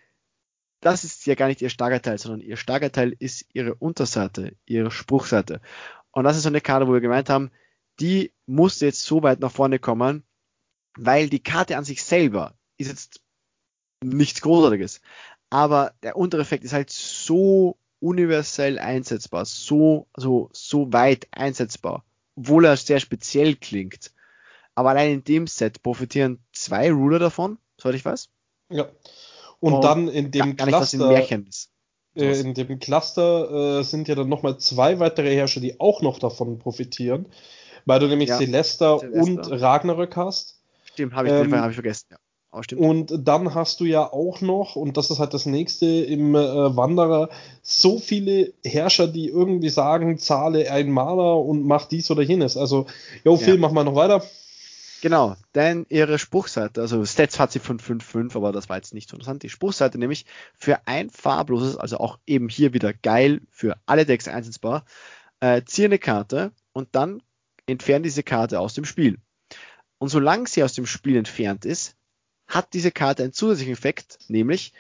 das 0.81 1.05
ist 1.05 1.27
ja 1.27 1.35
gar 1.35 1.47
nicht 1.47 1.63
ihr 1.63 1.71
starker 1.71 2.03
Teil, 2.03 2.19
sondern 2.19 2.41
ihr 2.41 2.57
starker 2.57 2.91
Teil 2.91 3.15
ist 3.19 3.47
ihre 3.53 3.75
Unterseite, 3.75 4.57
ihre 4.67 4.91
Spruchseite. 4.91 5.61
Und 6.11 6.25
das 6.25 6.37
ist 6.37 6.43
so 6.43 6.49
eine 6.49 6.61
Karte, 6.61 6.89
wo 6.89 6.93
wir 6.93 7.01
gemeint 7.01 7.31
haben, 7.31 7.51
die 8.01 8.33
muss 8.47 8.81
jetzt 8.81 9.03
so 9.03 9.23
weit 9.23 9.41
nach 9.41 9.53
vorne 9.53 9.79
kommen, 9.79 10.25
weil 10.97 11.29
die 11.29 11.43
Karte 11.43 11.77
an 11.77 11.85
sich 11.85 12.03
selber 12.03 12.55
ist 12.79 12.89
jetzt 12.89 13.21
nichts 14.03 14.41
Großartiges. 14.41 15.01
Aber 15.51 15.95
der 16.03 16.17
Untereffekt 16.17 16.65
ist 16.65 16.73
halt 16.73 16.91
so 16.91 17.77
universell 18.01 18.79
einsetzbar, 18.79 19.45
so, 19.45 20.07
so, 20.17 20.51
so 20.53 20.93
weit 20.93 21.29
einsetzbar, 21.31 22.05
obwohl 22.37 22.65
er 22.65 22.77
sehr 22.77 23.01
speziell 23.01 23.57
klingt. 23.57 24.13
Aber 24.75 24.91
allein 24.91 25.13
in 25.13 25.25
dem 25.25 25.47
Set 25.47 25.83
profitieren 25.83 26.39
zwei 26.53 26.91
Ruler 26.91 27.19
davon, 27.19 27.59
soweit 27.77 27.97
ich 27.97 28.05
weiß. 28.05 28.29
Ja. 28.71 28.89
Und, 29.61 29.75
Und 29.75 29.85
dann 29.85 30.09
in 30.09 30.31
dem 30.31 30.57
gar, 30.57 30.69
gar 30.69 30.79
Cluster, 30.81 31.13
nicht, 31.13 31.69
äh, 32.17 32.41
in 32.41 32.55
dem 32.55 32.79
Cluster 32.79 33.81
äh, 33.81 33.85
sind 33.85 34.09
ja 34.09 34.15
dann 34.15 34.29
nochmal 34.29 34.59
zwei 34.59 34.99
weitere 34.99 35.35
Herrscher, 35.35 35.61
die 35.61 35.79
auch 35.79 36.01
noch 36.01 36.19
davon 36.19 36.59
profitieren 36.59 37.27
weil 37.87 38.01
du 38.01 38.09
nämlich 38.09 38.29
ja, 38.29 38.39
Celesta, 38.39 38.93
und 38.93 39.39
Ragnarök 39.51 40.17
hast. 40.17 40.61
Stimmt, 40.85 41.15
habe 41.15 41.29
ich, 41.29 41.35
ähm, 41.35 41.55
hab 41.55 41.71
ich 41.71 41.77
vergessen, 41.77 42.09
ja. 42.11 42.19
Und 42.53 43.13
dann 43.17 43.55
hast 43.55 43.79
du 43.79 43.85
ja 43.85 44.13
auch 44.13 44.41
noch, 44.41 44.75
und 44.75 44.97
das 44.97 45.11
ist 45.11 45.21
halt 45.21 45.35
das 45.35 45.47
nächste 45.47 45.87
im 45.87 46.35
äh, 46.35 46.77
Wanderer, 46.77 47.31
so 47.63 48.01
viele 48.01 48.53
Herrscher, 48.65 49.07
die 49.07 49.29
irgendwie 49.29 49.69
sagen, 49.69 50.19
zahle 50.19 50.71
ein 50.71 50.91
Mana 50.91 51.33
und 51.35 51.65
mach 51.65 51.87
dies 51.87 52.11
oder 52.11 52.23
jenes. 52.23 52.57
Also, 52.57 52.87
jo, 53.25 53.37
Phil, 53.37 53.55
ja. 53.55 53.61
mach 53.61 53.71
mal 53.71 53.85
noch 53.85 53.95
weiter. 53.95 54.25
Genau, 55.01 55.37
denn 55.55 55.87
ihre 55.89 56.19
Spruchseite, 56.19 56.81
also 56.81 57.07
Stats 57.07 57.39
hat 57.39 57.53
sie 57.53 57.61
von 57.61 57.79
5,5, 57.79 58.37
aber 58.37 58.53
das 58.53 58.69
war 58.69 58.77
jetzt 58.77 58.93
nicht 58.95 59.09
so 59.09 59.15
interessant. 59.15 59.43
Die 59.45 59.49
Spruchseite 59.49 59.99
nämlich 59.99 60.27
für 60.59 60.87
ein 60.87 61.09
farbloses, 61.09 61.77
also 61.77 61.99
auch 61.99 62.19
eben 62.27 62.49
hier 62.49 62.75
wieder 62.75 62.93
geil 62.93 63.41
für 63.51 63.77
alle 63.87 64.05
Decks 64.05 64.29
einsetzbar, 64.29 64.85
äh, 65.39 65.63
ziehe 65.65 65.87
eine 65.87 65.99
Karte 65.99 66.53
und 66.73 66.89
dann 66.93 67.23
entfernt 67.67 68.05
diese 68.05 68.23
Karte 68.23 68.61
aus 68.61 68.75
dem 68.75 68.85
Spiel. 68.85 69.19
Und 69.99 70.09
solange 70.09 70.49
sie 70.49 70.65
aus 70.65 70.75
dem 70.75 70.87
Spiel 70.87 71.17
entfernt 71.17 71.65
ist, 71.65 71.97
hat 72.51 72.75
diese 72.75 72.91
Karte 72.91 73.23
einen 73.23 73.33
zusätzlichen 73.33 73.73
Effekt, 73.73 74.19
nämlich 74.29 74.73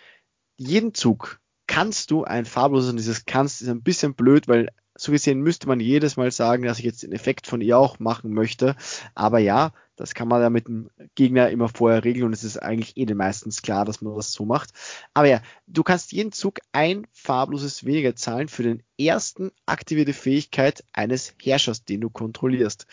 jeden 0.56 0.92
Zug 0.92 1.40
kannst 1.66 2.10
du 2.10 2.24
ein 2.24 2.44
farbloses, 2.44 2.90
und 2.90 2.96
dieses 2.96 3.24
kannst 3.24 3.62
ist 3.62 3.68
ein 3.68 3.82
bisschen 3.82 4.14
blöd, 4.14 4.48
weil 4.48 4.70
so 4.96 5.12
gesehen 5.12 5.40
müsste 5.40 5.66
man 5.66 5.80
jedes 5.80 6.16
Mal 6.16 6.30
sagen, 6.30 6.64
dass 6.64 6.78
ich 6.78 6.84
jetzt 6.84 7.02
den 7.02 7.12
Effekt 7.12 7.46
von 7.46 7.60
ihr 7.62 7.78
auch 7.78 7.98
machen 8.00 8.34
möchte. 8.34 8.76
Aber 9.14 9.38
ja, 9.38 9.72
das 9.96 10.12
kann 10.14 10.28
man 10.28 10.42
ja 10.42 10.50
mit 10.50 10.66
dem 10.66 10.90
Gegner 11.14 11.48
immer 11.48 11.68
vorher 11.68 12.04
regeln 12.04 12.26
und 12.26 12.32
es 12.32 12.44
ist 12.44 12.58
eigentlich 12.58 12.96
eh 12.96 13.06
den 13.06 13.16
meistens 13.16 13.62
klar, 13.62 13.84
dass 13.84 14.02
man 14.02 14.14
das 14.14 14.32
so 14.32 14.44
macht. 14.44 14.70
Aber 15.14 15.28
ja, 15.28 15.40
du 15.66 15.82
kannst 15.84 16.12
jeden 16.12 16.32
Zug 16.32 16.58
ein 16.72 17.06
farbloses 17.12 17.84
weniger 17.84 18.14
zahlen 18.16 18.48
für 18.48 18.62
den 18.62 18.82
ersten 18.98 19.52
aktivierte 19.64 20.12
Fähigkeit 20.12 20.84
eines 20.92 21.34
Herrschers, 21.40 21.84
den 21.84 22.00
du 22.00 22.10
kontrollierst. 22.10 22.86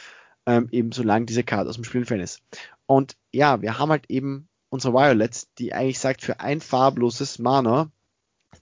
Ähm, 0.45 0.69
eben 0.71 0.93
solange 0.93 1.25
diese 1.25 1.43
Karte 1.43 1.69
aus 1.69 1.75
dem 1.75 1.84
Spiel 1.84 2.01
entfernt 2.01 2.23
ist. 2.23 2.41
Und 2.86 3.17
ja, 3.34 3.61
wir 3.61 3.80
haben 3.80 3.89
halt 3.89 4.05
eben 4.07 4.47
unsere 4.70 4.93
Violet, 4.93 5.47
die 5.59 5.74
eigentlich 5.74 5.99
sagt, 5.99 6.22
für 6.22 6.39
ein 6.39 6.61
farbloses 6.61 7.39
Mana 7.39 7.91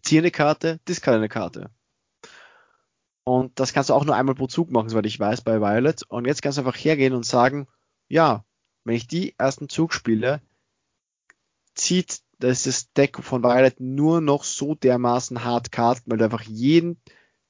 ziehe 0.01 0.21
eine 0.21 0.31
Karte, 0.31 0.79
discard 0.87 1.17
eine 1.17 1.29
Karte. 1.29 1.71
Und 3.23 3.59
das 3.59 3.73
kannst 3.73 3.89
du 3.89 3.93
auch 3.95 4.05
nur 4.05 4.15
einmal 4.15 4.35
pro 4.35 4.47
Zug 4.47 4.71
machen, 4.71 4.89
soweit 4.89 5.07
ich 5.07 5.19
weiß, 5.19 5.41
bei 5.41 5.59
Violet. 5.59 6.03
Und 6.07 6.25
jetzt 6.25 6.41
kannst 6.41 6.57
du 6.57 6.61
einfach 6.61 6.77
hergehen 6.77 7.13
und 7.13 7.25
sagen, 7.25 7.67
ja, 8.07 8.45
wenn 8.83 8.95
ich 8.95 9.07
die 9.07 9.33
ersten 9.37 9.67
Zug 9.67 9.93
spiele, 9.93 10.41
zieht 11.73 12.21
das 12.37 12.93
Deck 12.93 13.17
von 13.23 13.43
Violet 13.43 13.79
nur 13.79 14.21
noch 14.21 14.43
so 14.43 14.75
dermaßen 14.75 15.43
hart 15.43 15.71
Karten, 15.71 16.11
weil 16.11 16.19
du 16.19 16.25
einfach 16.25 16.43
jeden 16.43 17.01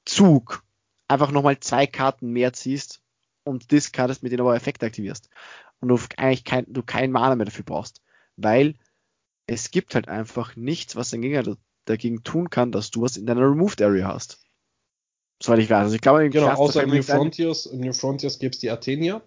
Zug 0.04 0.64
einfach 1.08 1.30
nochmal 1.30 1.60
zwei 1.60 1.86
Karten 1.86 2.30
mehr 2.30 2.52
ziehst 2.52 3.02
und 3.44 3.70
discardest, 3.70 4.22
mit 4.22 4.32
denen 4.32 4.40
aber 4.40 4.56
Effekte 4.56 4.86
aktivierst. 4.86 5.28
Und 5.80 5.88
du 5.88 5.98
eigentlich 6.16 6.44
kein, 6.44 6.64
du 6.68 6.82
kein 6.82 7.12
Mana 7.12 7.36
mehr 7.36 7.46
dafür 7.46 7.64
brauchst. 7.64 8.00
Weil 8.36 8.74
es 9.46 9.70
gibt 9.70 9.94
halt 9.94 10.08
einfach 10.08 10.56
nichts, 10.56 10.96
was 10.96 11.10
dein 11.10 11.22
Gegner 11.22 11.56
dagegen 11.84 12.22
tun 12.24 12.50
kann, 12.50 12.72
dass 12.72 12.90
du 12.90 13.02
was 13.02 13.16
in 13.16 13.26
deiner 13.26 13.42
Removed 13.42 13.80
Area 13.80 14.08
hast. 14.08 14.40
Soweit 15.42 15.60
ich 15.60 15.70
weiß. 15.70 15.84
Also 15.84 15.94
ich 15.94 16.00
glaube, 16.00 16.28
genau, 16.30 16.48
außer 16.48 16.82
in 16.82 16.90
New 16.90 17.02
Frontiers, 17.02 17.66
in 17.66 17.80
New 17.80 17.92
Frontiers 17.92 18.38
gibt 18.38 18.56
es 18.56 18.60
die 18.60 18.70
Athenia. 18.70 19.22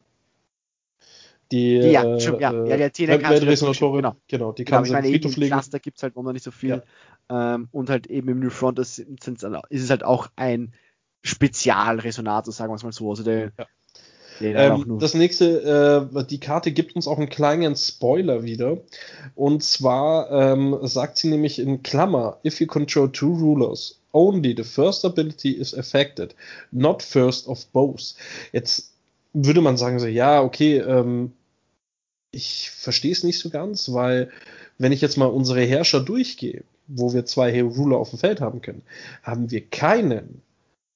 Die, 1.52 1.80
die, 1.80 1.88
ja, 1.88 2.04
äh, 2.04 2.20
schon, 2.20 2.40
ja, 2.40 2.52
ja, 2.66 2.78
die 2.78 2.84
Athena 2.84 3.18
kann 3.18 3.32
Weltresonatorin, 3.32 4.04
genau. 4.04 4.16
genau, 4.28 4.52
die 4.52 4.66
kann 4.66 4.84
genau, 4.84 4.86
ich 4.86 5.02
meine, 5.02 5.08
Friedhof 5.08 5.36
legen. 5.36 5.54
Cluster 5.54 5.80
gibt 5.80 5.98
es 5.98 6.04
halt 6.04 6.16
noch 6.16 6.32
nicht 6.32 6.44
so 6.44 6.52
viel. 6.52 6.84
Ja. 7.30 7.56
Ähm, 7.56 7.70
und 7.72 7.90
halt 7.90 8.08
eben 8.08 8.30
im 8.30 8.40
New 8.40 8.52
Front 8.52 8.78
ist, 8.78 9.00
ist, 9.00 9.28
es 9.28 9.90
halt 9.90 10.04
auch 10.04 10.30
ein 10.36 10.74
Spezialresonator, 11.24 12.54
sagen 12.54 12.72
wir 12.72 12.76
es 12.76 12.84
mal 12.84 12.92
so. 12.92 13.10
Also 13.10 13.24
der, 13.24 13.52
ja. 13.58 13.66
Ähm, 14.42 14.98
das 15.00 15.14
nächste, 15.14 16.10
äh, 16.16 16.24
die 16.26 16.40
Karte 16.40 16.72
gibt 16.72 16.96
uns 16.96 17.08
auch 17.08 17.18
einen 17.18 17.30
kleinen 17.30 17.76
Spoiler 17.76 18.44
wieder. 18.44 18.78
Und 19.36 19.64
zwar 19.64 20.32
ähm, 20.32 20.78
sagt 20.84 21.18
sie 21.18 21.30
nämlich 21.30 21.60
in 21.60 21.84
Klammer, 21.84 22.38
if 22.46 22.60
you 22.60 22.68
control 22.68 23.12
two 23.12 23.34
rulers, 23.34 24.00
only 24.14 24.54
the 24.56 24.64
first 24.64 25.06
ability 25.06 25.52
is 25.52 25.74
affected, 25.74 26.36
not 26.72 27.04
first 27.04 27.48
of 27.48 27.66
both. 27.68 28.16
Jetzt 28.52 28.94
würde 29.34 29.62
man 29.62 29.78
sagen 29.78 30.00
so, 30.00 30.08
ja, 30.08 30.42
okay, 30.42 30.78
ähm, 30.78 31.34
ich 32.32 32.70
verstehe 32.72 33.12
es 33.12 33.24
nicht 33.24 33.40
so 33.40 33.50
ganz, 33.50 33.92
weil 33.92 34.30
wenn 34.78 34.92
ich 34.92 35.02
jetzt 35.02 35.18
mal 35.18 35.26
unsere 35.26 35.62
Herrscher 35.62 36.00
durchgehe, 36.00 36.64
wo 36.88 37.14
wir 37.14 37.26
zwei 37.26 37.62
Ruler 37.62 37.98
auf 37.98 38.12
dem 38.12 38.20
Feld 38.20 38.42
haben 38.42 38.62
können, 38.62 38.82
haben 39.24 39.52
wir 39.52 39.62
keinen, 39.62 40.42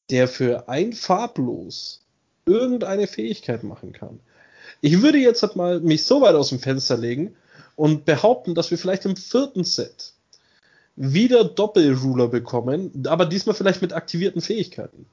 der 0.09 0.27
für 0.27 0.67
ein 0.69 0.93
farblos 0.93 2.02
irgendeine 2.45 3.07
Fähigkeit 3.07 3.63
machen 3.63 3.93
kann. 3.93 4.19
Ich 4.81 5.01
würde 5.01 5.17
jetzt 5.17 5.43
halt 5.43 5.55
mal 5.55 5.79
mich 5.79 6.03
so 6.05 6.21
weit 6.21 6.35
aus 6.35 6.49
dem 6.49 6.59
Fenster 6.59 6.97
legen 6.97 7.35
und 7.75 8.05
behaupten, 8.05 8.55
dass 8.55 8.71
wir 8.71 8.77
vielleicht 8.77 9.05
im 9.05 9.15
vierten 9.15 9.63
Set 9.63 10.13
wieder 10.95 11.43
Doppelruler 11.43 12.27
bekommen, 12.27 13.05
aber 13.07 13.25
diesmal 13.25 13.55
vielleicht 13.55 13.81
mit 13.81 13.93
aktivierten 13.93 14.41
Fähigkeiten. 14.41 15.05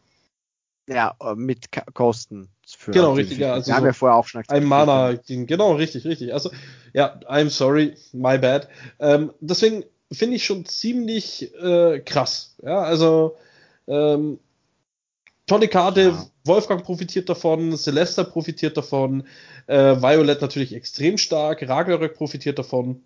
Ja, 0.89 1.15
äh, 1.23 1.35
mit 1.35 1.69
Kosten. 1.95 2.49
Für 2.67 2.91
genau, 2.91 3.13
richtig. 3.13 3.39
Ja, 3.39 3.55
also 3.55 3.69
Wir 3.69 3.77
haben 3.77 3.87
ja 3.87 3.93
vorher 3.93 4.17
auch 4.17 4.27
schon 4.27 4.43
Ein 4.49 4.65
Mana, 4.65 5.15
genau, 5.27 5.75
richtig, 5.75 6.05
richtig. 6.05 6.33
Also, 6.33 6.51
ja, 6.93 7.19
I'm 7.29 7.49
sorry, 7.49 7.95
my 8.13 8.39
bad. 8.39 8.69
Ähm, 8.99 9.33
deswegen 9.41 9.85
finde 10.11 10.37
ich 10.37 10.45
schon 10.45 10.65
ziemlich 10.65 11.55
äh, 11.55 12.01
krass. 12.01 12.57
Ja, 12.63 12.83
also, 12.83 13.37
ähm, 13.87 14.41
tolle 15.47 15.69
Karte. 15.69 16.01
Ja. 16.01 16.27
Wolfgang 16.51 16.83
profitiert 16.83 17.29
davon, 17.29 17.77
Celesta 17.77 18.25
profitiert 18.25 18.77
davon, 18.77 19.25
äh, 19.69 19.95
Violet 20.03 20.41
natürlich 20.41 20.75
extrem 20.75 21.17
stark, 21.17 21.69
Ragnarök 21.69 22.15
profitiert 22.15 22.59
davon. 22.59 23.05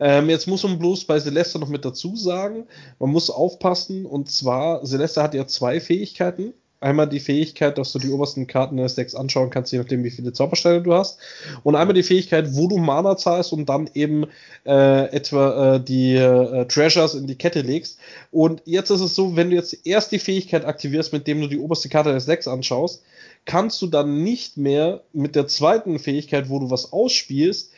Ähm, 0.00 0.30
jetzt 0.30 0.46
muss 0.46 0.62
man 0.62 0.78
bloß 0.78 1.04
bei 1.04 1.20
Celeste 1.20 1.58
noch 1.58 1.68
mit 1.68 1.84
dazu 1.84 2.16
sagen, 2.16 2.66
man 2.98 3.10
muss 3.10 3.28
aufpassen, 3.28 4.06
und 4.06 4.30
zwar, 4.30 4.82
Celeste 4.84 5.22
hat 5.22 5.34
ja 5.34 5.46
zwei 5.46 5.78
Fähigkeiten. 5.78 6.54
Einmal 6.80 7.08
die 7.08 7.20
Fähigkeit, 7.20 7.78
dass 7.78 7.92
du 7.92 7.98
die 7.98 8.10
obersten 8.10 8.46
Karten 8.46 8.76
des 8.76 8.94
Decks 8.94 9.14
anschauen 9.14 9.50
kannst, 9.50 9.72
je 9.72 9.78
nachdem, 9.78 10.04
wie 10.04 10.10
viele 10.10 10.32
Zaubersteine 10.32 10.82
du 10.82 10.92
hast. 10.94 11.18
Und 11.62 11.74
einmal 11.74 11.94
die 11.94 12.02
Fähigkeit, 12.02 12.54
wo 12.54 12.68
du 12.68 12.76
Mana 12.76 13.16
zahlst 13.16 13.52
und 13.52 13.66
dann 13.66 13.88
eben 13.94 14.26
äh, 14.66 15.10
etwa 15.10 15.76
äh, 15.76 15.80
die 15.80 16.14
äh, 16.14 16.66
Treasures 16.66 17.14
in 17.14 17.26
die 17.26 17.36
Kette 17.36 17.62
legst. 17.62 17.98
Und 18.30 18.62
jetzt 18.66 18.90
ist 18.90 19.00
es 19.00 19.14
so, 19.14 19.36
wenn 19.36 19.50
du 19.50 19.56
jetzt 19.56 19.86
erst 19.86 20.12
die 20.12 20.18
Fähigkeit 20.18 20.66
aktivierst, 20.66 21.12
mit 21.12 21.26
dem 21.26 21.40
du 21.40 21.46
die 21.46 21.58
oberste 21.58 21.88
Karte 21.88 22.12
des 22.12 22.26
Decks 22.26 22.46
anschaust, 22.46 23.02
kannst 23.46 23.80
du 23.80 23.86
dann 23.86 24.22
nicht 24.22 24.58
mehr 24.58 25.02
mit 25.12 25.34
der 25.34 25.46
zweiten 25.46 25.98
Fähigkeit, 25.98 26.50
wo 26.50 26.58
du 26.58 26.70
was 26.70 26.92
ausspielst, 26.92 27.72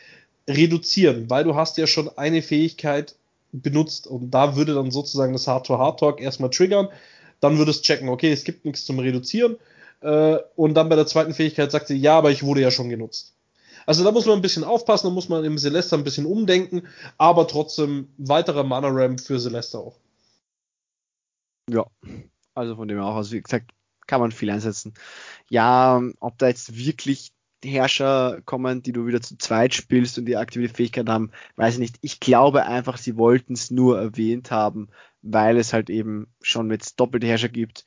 reduzieren, 0.49 1.29
weil 1.29 1.43
du 1.43 1.55
hast 1.55 1.77
ja 1.77 1.87
schon 1.87 2.09
eine 2.17 2.41
Fähigkeit 2.41 3.15
benutzt 3.51 4.07
und 4.07 4.31
da 4.31 4.55
würde 4.55 4.73
dann 4.73 4.91
sozusagen 4.91 5.33
das 5.33 5.47
Hard-to-Hard-Talk 5.47 6.21
erstmal 6.21 6.49
triggern. 6.49 6.89
Dann 7.39 7.57
würdest 7.57 7.83
checken, 7.83 8.09
okay, 8.09 8.31
es 8.31 8.43
gibt 8.43 8.65
nichts 8.65 8.85
zum 8.85 8.99
Reduzieren. 8.99 9.57
Äh, 10.01 10.37
und 10.55 10.73
dann 10.75 10.89
bei 10.89 10.95
der 10.95 11.07
zweiten 11.07 11.33
Fähigkeit 11.33 11.71
sagt 11.71 11.87
sie, 11.87 11.97
ja, 11.97 12.17
aber 12.17 12.31
ich 12.31 12.43
wurde 12.43 12.61
ja 12.61 12.71
schon 12.71 12.89
genutzt. 12.89 13.35
Also 13.85 14.03
da 14.03 14.11
muss 14.11 14.25
man 14.25 14.37
ein 14.37 14.41
bisschen 14.41 14.63
aufpassen, 14.63 15.07
da 15.07 15.13
muss 15.13 15.29
man 15.29 15.43
im 15.43 15.57
Celeste 15.57 15.95
ein 15.95 16.03
bisschen 16.03 16.25
umdenken, 16.25 16.83
aber 17.17 17.47
trotzdem 17.47 18.09
weiterer 18.17 18.63
Mana-Ramp 18.63 19.19
für 19.19 19.39
Celeste 19.39 19.79
auch. 19.79 19.97
Ja, 21.69 21.85
also 22.53 22.75
von 22.75 22.87
dem 22.87 22.97
her 22.97 23.07
auch, 23.07 23.15
also 23.15 23.31
wie 23.31 23.41
gesagt, 23.41 23.71
kann 24.05 24.21
man 24.21 24.31
viel 24.31 24.49
einsetzen. 24.49 24.93
Ja, 25.49 26.01
ob 26.19 26.37
da 26.37 26.47
jetzt 26.47 26.75
wirklich 26.75 27.31
Herrscher 27.63 28.41
kommen, 28.45 28.81
die 28.81 28.91
du 28.91 29.05
wieder 29.05 29.21
zu 29.21 29.37
zweit 29.37 29.73
spielst 29.73 30.17
und 30.17 30.25
die 30.25 30.37
aktive 30.37 30.69
Fähigkeit 30.69 31.09
haben, 31.09 31.31
weiß 31.55 31.75
ich 31.75 31.79
nicht. 31.79 31.97
Ich 32.01 32.19
glaube 32.19 32.65
einfach, 32.65 32.97
sie 32.97 33.17
wollten 33.17 33.53
es 33.53 33.71
nur 33.71 33.99
erwähnt 33.99 34.51
haben, 34.51 34.89
weil 35.21 35.57
es 35.57 35.73
halt 35.73 35.89
eben 35.89 36.27
schon 36.41 36.67
mit 36.67 36.99
doppelte 36.99 37.27
Herrscher 37.27 37.49
gibt. 37.49 37.85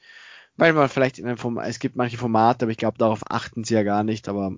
Weil 0.56 0.74
man 0.74 0.88
vielleicht 0.88 1.18
in 1.18 1.26
einem 1.26 1.38
Format, 1.38 1.68
es 1.68 1.78
gibt 1.78 1.96
manche 1.96 2.18
Formate, 2.18 2.66
aber 2.66 2.72
ich 2.72 2.76
glaube, 2.76 2.98
darauf 2.98 3.22
achten 3.30 3.64
sie 3.64 3.74
ja 3.74 3.82
gar 3.82 4.04
nicht, 4.04 4.28
aber 4.28 4.54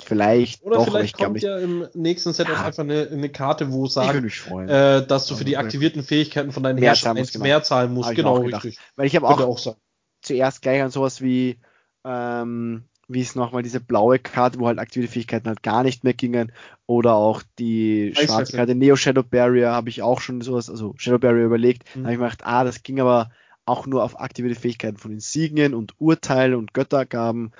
vielleicht 0.00 0.62
Oder 0.62 0.76
doch, 0.76 0.84
vielleicht 0.86 1.16
kommt 1.16 1.36
ich, 1.36 1.42
ja 1.44 1.58
im 1.58 1.86
nächsten 1.94 2.32
Set 2.32 2.48
ja, 2.48 2.54
auch 2.54 2.60
einfach 2.60 2.82
eine, 2.82 3.08
eine, 3.10 3.28
Karte, 3.28 3.72
wo 3.72 3.86
sagt, 3.86 4.14
äh, 4.14 5.06
dass 5.06 5.26
du 5.26 5.36
für 5.36 5.44
die 5.44 5.56
aktivierten 5.56 6.02
Fähigkeiten 6.02 6.52
von 6.52 6.62
deinen 6.62 6.78
Herrschern 6.78 7.16
eins 7.16 7.32
genau. 7.32 7.44
mehr 7.44 7.62
zahlen 7.62 7.94
musst. 7.94 8.14
Genau, 8.14 8.38
richtig. 8.38 8.78
Weil 8.96 9.06
ich 9.06 9.16
habe 9.16 9.28
auch, 9.28 9.40
auch 9.40 9.76
zuerst 10.20 10.62
gleich 10.62 10.82
an 10.82 10.90
sowas 10.90 11.20
wie 11.20 11.60
ähm, 12.04 12.84
wie 13.08 13.22
es 13.22 13.34
nochmal 13.34 13.62
diese 13.62 13.80
blaue 13.80 14.18
Karte, 14.18 14.60
wo 14.60 14.66
halt 14.66 14.78
aktive 14.78 15.08
Fähigkeiten 15.08 15.48
halt 15.48 15.62
gar 15.62 15.82
nicht 15.82 16.04
mehr 16.04 16.12
gingen, 16.12 16.52
oder 16.86 17.14
auch 17.14 17.42
die 17.58 18.14
schwarze 18.14 18.56
Karte 18.56 18.74
Neo 18.74 18.96
Shadow 18.96 19.22
Barrier 19.22 19.72
habe 19.72 19.88
ich 19.88 20.02
auch 20.02 20.20
schon 20.20 20.42
sowas, 20.42 20.68
also 20.70 20.94
Shadow 20.98 21.18
Barrier 21.18 21.46
überlegt, 21.46 21.84
mhm. 21.96 22.02
habe 22.02 22.12
ich 22.12 22.18
mir 22.18 22.24
gedacht, 22.24 22.44
ah, 22.44 22.64
das 22.64 22.82
ging 22.82 23.00
aber 23.00 23.30
auch 23.64 23.86
nur 23.86 24.02
auf 24.02 24.20
aktive 24.20 24.54
Fähigkeiten 24.54 24.98
von 24.98 25.12
Insignien 25.12 25.74
und 25.74 25.94
Urteile 25.98 26.56
und 26.56 26.74
Göttergaben. 26.74 27.52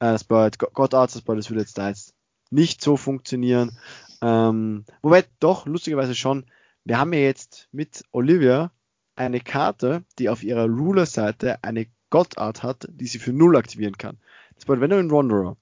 Äh, 0.00 0.12
das 0.12 0.24
bedeutet 0.24 0.58
Gottarts, 0.74 1.14
das 1.14 1.22
bedeutet, 1.22 1.44
das 1.44 1.50
würde 1.50 1.60
jetzt 1.60 1.78
da 1.78 1.88
jetzt 1.88 2.14
nicht 2.50 2.82
so 2.82 2.96
funktionieren. 2.96 3.78
Ähm, 4.22 4.84
wobei 5.02 5.24
doch, 5.40 5.66
lustigerweise 5.66 6.14
schon, 6.14 6.46
wir 6.84 6.98
haben 6.98 7.12
ja 7.12 7.20
jetzt 7.20 7.68
mit 7.72 8.04
Olivia 8.12 8.70
eine 9.16 9.40
Karte, 9.40 10.04
die 10.18 10.28
auf 10.28 10.42
ihrer 10.42 10.66
Ruler-Seite 10.66 11.62
eine 11.62 11.86
Gottart 12.10 12.62
hat, 12.62 12.86
die 12.90 13.06
sie 13.06 13.18
für 13.18 13.32
null 13.32 13.56
aktivieren 13.56 13.98
kann. 13.98 14.18
Bedeutet, 14.60 14.82
wenn 14.82 14.90
du 14.90 14.96
einen 14.96 15.10
Wanderer 15.10 15.56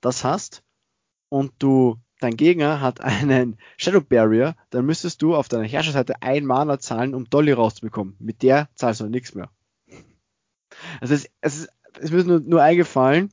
das 0.00 0.24
hast 0.24 0.62
und 1.28 1.52
du 1.58 1.98
dein 2.20 2.36
Gegner 2.36 2.80
hat 2.80 3.00
einen 3.00 3.58
Shadow 3.76 4.00
Barrier, 4.00 4.56
dann 4.70 4.86
müsstest 4.86 5.22
du 5.22 5.34
auf 5.34 5.48
deiner 5.48 5.64
Herrscherseite 5.64 6.22
ein 6.22 6.44
Mana 6.44 6.78
zahlen, 6.78 7.14
um 7.14 7.28
Dolly 7.28 7.52
rauszubekommen. 7.52 8.16
Mit 8.18 8.42
der 8.42 8.68
zahlst 8.74 9.00
du 9.00 9.06
nichts 9.06 9.34
mehr. 9.34 9.50
Also 11.00 11.14
es 11.14 11.24
ist, 11.24 11.30
es 11.40 11.58
ist, 11.58 11.68
es 12.00 12.10
ist 12.10 12.26
nur, 12.26 12.40
nur 12.40 12.62
eingefallen, 12.62 13.32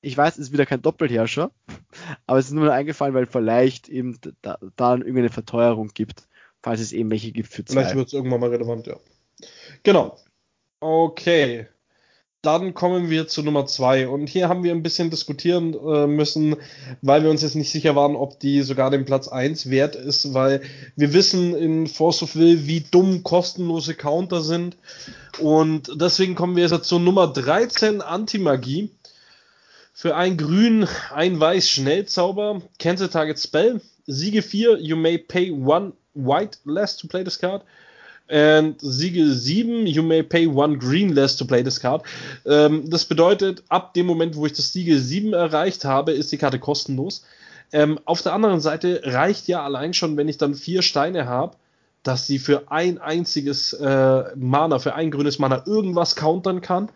ich 0.00 0.16
weiß, 0.16 0.34
es 0.34 0.46
ist 0.46 0.52
wieder 0.52 0.66
kein 0.66 0.82
Doppelherrscher, 0.82 1.50
aber 2.26 2.38
es 2.38 2.46
ist 2.46 2.52
nur 2.52 2.72
eingefallen, 2.72 3.14
weil 3.14 3.26
vielleicht 3.26 3.88
eben 3.88 4.18
da, 4.42 4.58
da 4.76 4.94
irgendeine 4.94 5.30
Verteuerung 5.30 5.88
gibt, 5.88 6.28
falls 6.62 6.80
es 6.80 6.92
eben 6.92 7.10
welche 7.10 7.32
gibt 7.32 7.48
für 7.48 7.64
zwei. 7.64 7.80
Vielleicht 7.80 7.96
wird 7.96 8.06
es 8.08 8.12
irgendwann 8.12 8.40
mal 8.40 8.50
relevant, 8.50 8.86
ja. 8.86 8.96
Genau. 9.82 10.18
Okay 10.80 11.68
dann 12.46 12.74
kommen 12.74 13.10
wir 13.10 13.26
zu 13.26 13.42
Nummer 13.42 13.66
zwei. 13.66 14.06
Und 14.06 14.28
hier 14.28 14.48
haben 14.48 14.62
wir 14.62 14.72
ein 14.72 14.84
bisschen 14.84 15.10
diskutieren 15.10 15.74
äh, 15.74 16.06
müssen, 16.06 16.54
weil 17.02 17.24
wir 17.24 17.30
uns 17.30 17.42
jetzt 17.42 17.56
nicht 17.56 17.72
sicher 17.72 17.96
waren, 17.96 18.14
ob 18.14 18.38
die 18.38 18.62
sogar 18.62 18.90
den 18.90 19.04
Platz 19.04 19.26
1 19.26 19.68
wert 19.68 19.96
ist, 19.96 20.32
weil 20.32 20.62
wir 20.94 21.12
wissen 21.12 21.56
in 21.56 21.88
Force 21.88 22.22
of 22.22 22.36
Will, 22.36 22.66
wie 22.66 22.84
dumm 22.88 23.24
kostenlose 23.24 23.94
Counter 23.94 24.42
sind. 24.42 24.76
Und 25.40 25.90
deswegen 26.00 26.36
kommen 26.36 26.54
wir 26.54 26.68
jetzt 26.68 26.88
zu 26.88 27.00
Nummer 27.00 27.26
13, 27.26 28.00
Anti-Magie. 28.00 28.90
Für 29.92 30.14
ein 30.14 30.36
Grün, 30.36 30.86
ein 31.12 31.40
Weiß 31.40 31.68
Schnellzauber, 31.68 32.62
Cancel 32.78 33.08
Target 33.08 33.40
Spell, 33.40 33.80
Siege 34.06 34.42
4, 34.42 34.78
you 34.78 34.94
may 34.94 35.18
pay 35.18 35.50
one 35.50 35.94
white 36.14 36.58
less 36.64 36.96
to 36.96 37.08
play 37.08 37.24
this 37.24 37.38
card. 37.38 37.62
And 38.28 38.80
Siege 38.80 39.24
7, 39.32 39.86
you 39.86 40.02
may 40.02 40.22
pay 40.22 40.46
one 40.46 40.78
green 40.78 41.14
less 41.14 41.36
to 41.36 41.44
play 41.44 41.62
this 41.62 41.80
card. 41.80 42.02
Ähm, 42.44 42.90
das 42.90 43.04
bedeutet, 43.04 43.62
ab 43.68 43.94
dem 43.94 44.06
Moment, 44.06 44.36
wo 44.36 44.46
ich 44.46 44.52
das 44.52 44.72
Siege 44.72 44.98
7 44.98 45.32
erreicht 45.32 45.84
habe, 45.84 46.12
ist 46.12 46.32
die 46.32 46.38
Karte 46.38 46.58
kostenlos. 46.58 47.24
Ähm, 47.72 48.00
auf 48.04 48.22
der 48.22 48.32
anderen 48.32 48.60
Seite 48.60 49.00
reicht 49.04 49.48
ja 49.48 49.64
allein 49.64 49.94
schon, 49.94 50.16
wenn 50.16 50.28
ich 50.28 50.38
dann 50.38 50.54
vier 50.54 50.82
Steine 50.82 51.26
habe, 51.26 51.56
dass 52.02 52.26
sie 52.26 52.38
für 52.38 52.70
ein 52.70 52.98
einziges 52.98 53.72
äh, 53.72 54.24
Mana, 54.36 54.78
für 54.78 54.94
ein 54.94 55.10
grünes 55.10 55.38
Mana 55.38 55.64
irgendwas 55.66 56.14
countern 56.16 56.60
kann. 56.60 56.88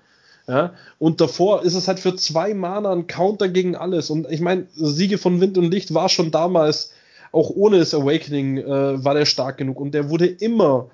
Ja? 0.46 0.74
Und 0.98 1.20
davor 1.20 1.62
ist 1.62 1.74
es 1.74 1.88
halt 1.88 2.00
für 2.00 2.14
zwei 2.16 2.54
Mana 2.54 2.92
ein 2.92 3.06
Counter 3.06 3.48
gegen 3.48 3.76
alles. 3.76 4.10
Und 4.10 4.30
ich 4.30 4.40
meine, 4.40 4.66
Siege 4.74 5.18
von 5.18 5.40
Wind 5.40 5.58
und 5.58 5.70
Licht 5.70 5.94
war 5.94 6.08
schon 6.08 6.30
damals, 6.30 6.92
auch 7.32 7.50
ohne 7.50 7.78
das 7.78 7.94
Awakening, 7.94 8.58
äh, 8.58 9.04
war 9.04 9.14
der 9.14 9.26
stark 9.26 9.58
genug. 9.58 9.80
Und 9.80 9.92
der 9.92 10.10
wurde 10.10 10.26
immer 10.26 10.90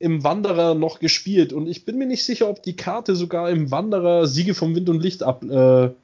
im 0.00 0.24
Wanderer 0.24 0.74
noch 0.74 0.98
gespielt 0.98 1.52
und 1.52 1.68
ich 1.68 1.84
bin 1.84 1.98
mir 1.98 2.06
nicht 2.06 2.24
sicher, 2.24 2.48
ob 2.48 2.62
die 2.62 2.74
Karte 2.74 3.14
sogar 3.14 3.50
im 3.50 3.70
Wanderer 3.70 4.26
Siege 4.26 4.54
vom 4.54 4.74
Wind 4.74 4.88
und 4.88 5.00
Licht 5.00 5.22
ablösen 5.22 5.94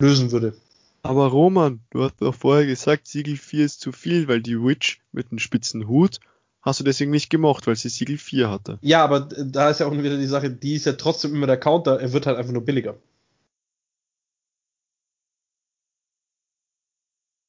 äh, 0.00 0.32
würde. 0.32 0.54
Aber 1.02 1.26
Roman, 1.26 1.80
du 1.90 2.02
hast 2.02 2.20
doch 2.20 2.34
vorher 2.34 2.66
gesagt, 2.66 3.06
Siegel 3.06 3.36
4 3.36 3.66
ist 3.66 3.80
zu 3.80 3.92
viel, 3.92 4.26
weil 4.26 4.40
die 4.40 4.60
Witch 4.60 5.02
mit 5.12 5.30
einem 5.30 5.38
spitzen 5.38 5.86
Hut 5.86 6.18
hast 6.62 6.80
du 6.80 6.84
deswegen 6.84 7.10
nicht 7.10 7.28
gemacht, 7.28 7.66
weil 7.66 7.76
sie 7.76 7.90
Siegel 7.90 8.16
4 8.16 8.50
hatte. 8.50 8.78
Ja, 8.80 9.04
aber 9.04 9.20
da 9.20 9.68
ist 9.68 9.80
ja 9.80 9.86
auch 9.86 9.92
wieder 9.92 10.16
die 10.16 10.26
Sache, 10.26 10.50
die 10.50 10.76
ist 10.76 10.86
ja 10.86 10.94
trotzdem 10.94 11.34
immer 11.34 11.46
der 11.46 11.60
Counter, 11.60 12.00
er 12.00 12.14
wird 12.14 12.26
halt 12.26 12.38
einfach 12.38 12.52
nur 12.52 12.64
billiger. 12.64 12.96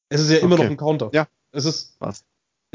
Es 0.09 0.19
ist 0.19 0.29
ja 0.29 0.37
immer 0.39 0.55
okay. 0.55 0.63
noch 0.63 0.71
ein 0.71 0.77
Counter. 0.77 1.09
Ja. 1.13 1.27
Es 1.53 1.63
ist. 1.63 1.95
Was? 1.99 2.25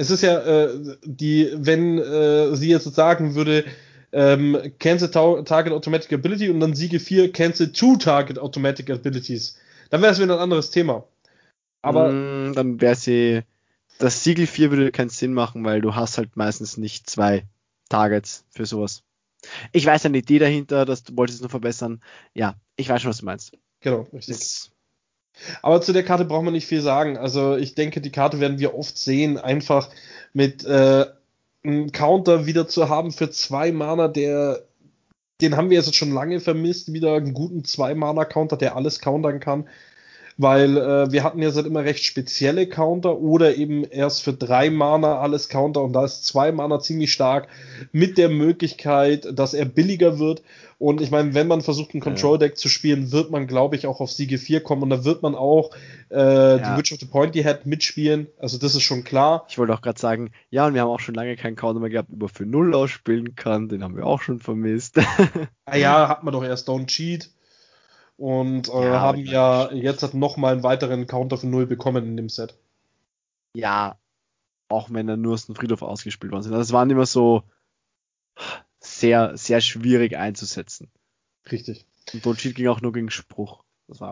Es 0.00 0.10
ist 0.10 0.22
ja 0.22 0.38
äh, 0.40 0.96
die, 1.04 1.50
wenn 1.54 1.98
äh, 1.98 2.56
sie 2.56 2.70
jetzt 2.70 2.94
sagen 2.94 3.34
würde, 3.34 3.66
ähm, 4.12 4.56
Cancel 4.78 5.10
Target 5.10 5.74
Automatic 5.74 6.10
Ability 6.14 6.48
und 6.48 6.58
dann 6.60 6.74
Siege 6.74 6.98
4 6.98 7.30
Cancel 7.32 7.70
Two 7.70 7.96
Target 7.96 8.38
Automatic 8.38 8.90
Abilities. 8.90 9.58
Dann 9.90 10.00
wäre 10.00 10.12
es 10.12 10.18
wieder 10.18 10.36
ein 10.36 10.40
anderes 10.40 10.70
Thema. 10.70 11.04
Aber 11.82 12.10
mm, 12.10 12.54
dann 12.54 12.80
wäre 12.80 12.94
sie 12.94 13.42
das 13.98 14.24
Siegel 14.24 14.46
4 14.46 14.70
würde 14.70 14.90
keinen 14.90 15.10
Sinn 15.10 15.34
machen, 15.34 15.66
weil 15.66 15.82
du 15.82 15.94
hast 15.94 16.16
halt 16.16 16.34
meistens 16.34 16.78
nicht 16.78 17.10
zwei 17.10 17.44
Targets 17.90 18.46
für 18.48 18.64
sowas. 18.64 19.02
Ich 19.72 19.84
weiß 19.84 20.06
eine 20.06 20.18
Idee 20.18 20.38
dahinter, 20.38 20.86
dass 20.86 21.04
du 21.04 21.14
wolltest 21.18 21.36
es 21.36 21.42
nur 21.42 21.50
verbessern. 21.50 22.00
Ja, 22.32 22.54
ich 22.76 22.88
weiß 22.88 23.02
schon, 23.02 23.10
was 23.10 23.18
du 23.18 23.26
meinst. 23.26 23.52
Genau, 23.80 24.06
richtig. 24.14 24.34
Das 24.34 24.70
aber 25.62 25.80
zu 25.80 25.92
der 25.92 26.02
Karte 26.02 26.24
braucht 26.24 26.44
man 26.44 26.52
nicht 26.52 26.66
viel 26.66 26.82
sagen. 26.82 27.16
Also 27.16 27.56
ich 27.56 27.74
denke, 27.74 28.00
die 28.00 28.12
Karte 28.12 28.40
werden 28.40 28.58
wir 28.58 28.74
oft 28.74 28.98
sehen, 28.98 29.38
einfach 29.38 29.88
mit 30.32 30.64
äh, 30.64 31.06
einem 31.64 31.92
Counter 31.92 32.46
wieder 32.46 32.68
zu 32.68 32.88
haben 32.88 33.12
für 33.12 33.30
zwei 33.30 33.72
Mana, 33.72 34.08
der 34.08 34.62
den 35.40 35.56
haben 35.56 35.70
wir 35.70 35.78
jetzt 35.78 35.96
schon 35.96 36.12
lange 36.12 36.40
vermisst, 36.40 36.92
wieder 36.92 37.14
einen 37.14 37.32
guten 37.32 37.64
Zwei-Mana-Counter, 37.64 38.58
der 38.58 38.76
alles 38.76 39.00
countern 39.00 39.40
kann 39.40 39.66
weil 40.40 40.78
äh, 40.78 41.12
wir 41.12 41.22
hatten 41.22 41.42
ja 41.42 41.50
seit 41.50 41.66
immer 41.66 41.84
recht 41.84 42.02
spezielle 42.02 42.66
Counter 42.66 43.18
oder 43.18 43.56
eben 43.56 43.84
erst 43.84 44.22
für 44.22 44.32
drei 44.32 44.70
Mana 44.70 45.18
alles 45.18 45.50
Counter 45.50 45.82
und 45.82 45.92
da 45.92 46.06
ist 46.06 46.24
zwei 46.24 46.50
Mana 46.50 46.80
ziemlich 46.80 47.12
stark 47.12 47.48
mit 47.92 48.16
der 48.16 48.30
Möglichkeit, 48.30 49.28
dass 49.38 49.52
er 49.52 49.66
billiger 49.66 50.18
wird. 50.18 50.42
Und 50.78 51.02
ich 51.02 51.10
meine, 51.10 51.34
wenn 51.34 51.46
man 51.46 51.60
versucht, 51.60 51.92
ein 51.92 52.00
Control-Deck 52.00 52.56
zu 52.56 52.70
spielen, 52.70 53.12
wird 53.12 53.30
man, 53.30 53.46
glaube 53.46 53.76
ich, 53.76 53.86
auch 53.86 54.00
auf 54.00 54.10
Siege 54.10 54.38
4 54.38 54.62
kommen 54.62 54.82
und 54.82 54.88
da 54.88 55.04
wird 55.04 55.20
man 55.20 55.34
auch 55.34 55.72
äh, 56.10 56.16
ja. 56.16 56.56
die 56.56 56.78
Witch 56.78 56.92
of 56.92 57.00
the 57.00 57.06
Pointy 57.06 57.42
Head 57.42 57.66
mitspielen. 57.66 58.26
Also 58.38 58.56
das 58.56 58.74
ist 58.74 58.82
schon 58.82 59.04
klar. 59.04 59.44
Ich 59.50 59.58
wollte 59.58 59.74
auch 59.74 59.82
gerade 59.82 60.00
sagen, 60.00 60.30
ja, 60.48 60.66
und 60.66 60.72
wir 60.72 60.80
haben 60.80 60.88
auch 60.88 61.00
schon 61.00 61.14
lange 61.14 61.36
keinen 61.36 61.56
Counter 61.56 61.80
mehr 61.80 61.90
gehabt, 61.90 62.08
über 62.08 62.30
für 62.30 62.46
0 62.46 62.74
ausspielen 62.74 63.34
kann. 63.34 63.68
Den 63.68 63.84
haben 63.84 63.94
wir 63.94 64.06
auch 64.06 64.22
schon 64.22 64.38
vermisst. 64.38 64.98
ah 65.66 65.76
ja, 65.76 66.08
hat 66.08 66.24
man 66.24 66.32
doch 66.32 66.42
erst 66.42 66.66
Don't 66.66 66.86
Cheat 66.86 67.28
und 68.20 68.68
äh, 68.68 68.84
ja, 68.84 69.00
haben 69.00 69.24
ja 69.24 69.72
jetzt 69.72 70.12
noch 70.12 70.36
mal 70.36 70.52
einen 70.52 70.62
weiteren 70.62 71.06
Counter 71.06 71.38
von 71.38 71.48
0 71.48 71.64
bekommen 71.64 72.04
in 72.04 72.18
dem 72.18 72.28
Set. 72.28 72.54
Ja, 73.54 73.98
auch 74.68 74.90
wenn 74.90 75.08
er 75.08 75.16
nur 75.16 75.32
aus 75.32 75.46
dem 75.46 75.54
Friedhof 75.54 75.80
ausgespielt 75.80 76.30
worden 76.30 76.42
sind. 76.42 76.52
Das 76.52 76.72
waren 76.72 76.90
immer 76.90 77.06
so 77.06 77.44
sehr, 78.78 79.38
sehr 79.38 79.62
schwierig 79.62 80.18
einzusetzen. 80.18 80.90
Richtig. 81.50 81.86
Und 82.12 82.26
Dolchit 82.26 82.56
ging 82.56 82.68
auch 82.68 82.82
nur 82.82 82.92
gegen 82.92 83.10
Spruch. 83.10 83.64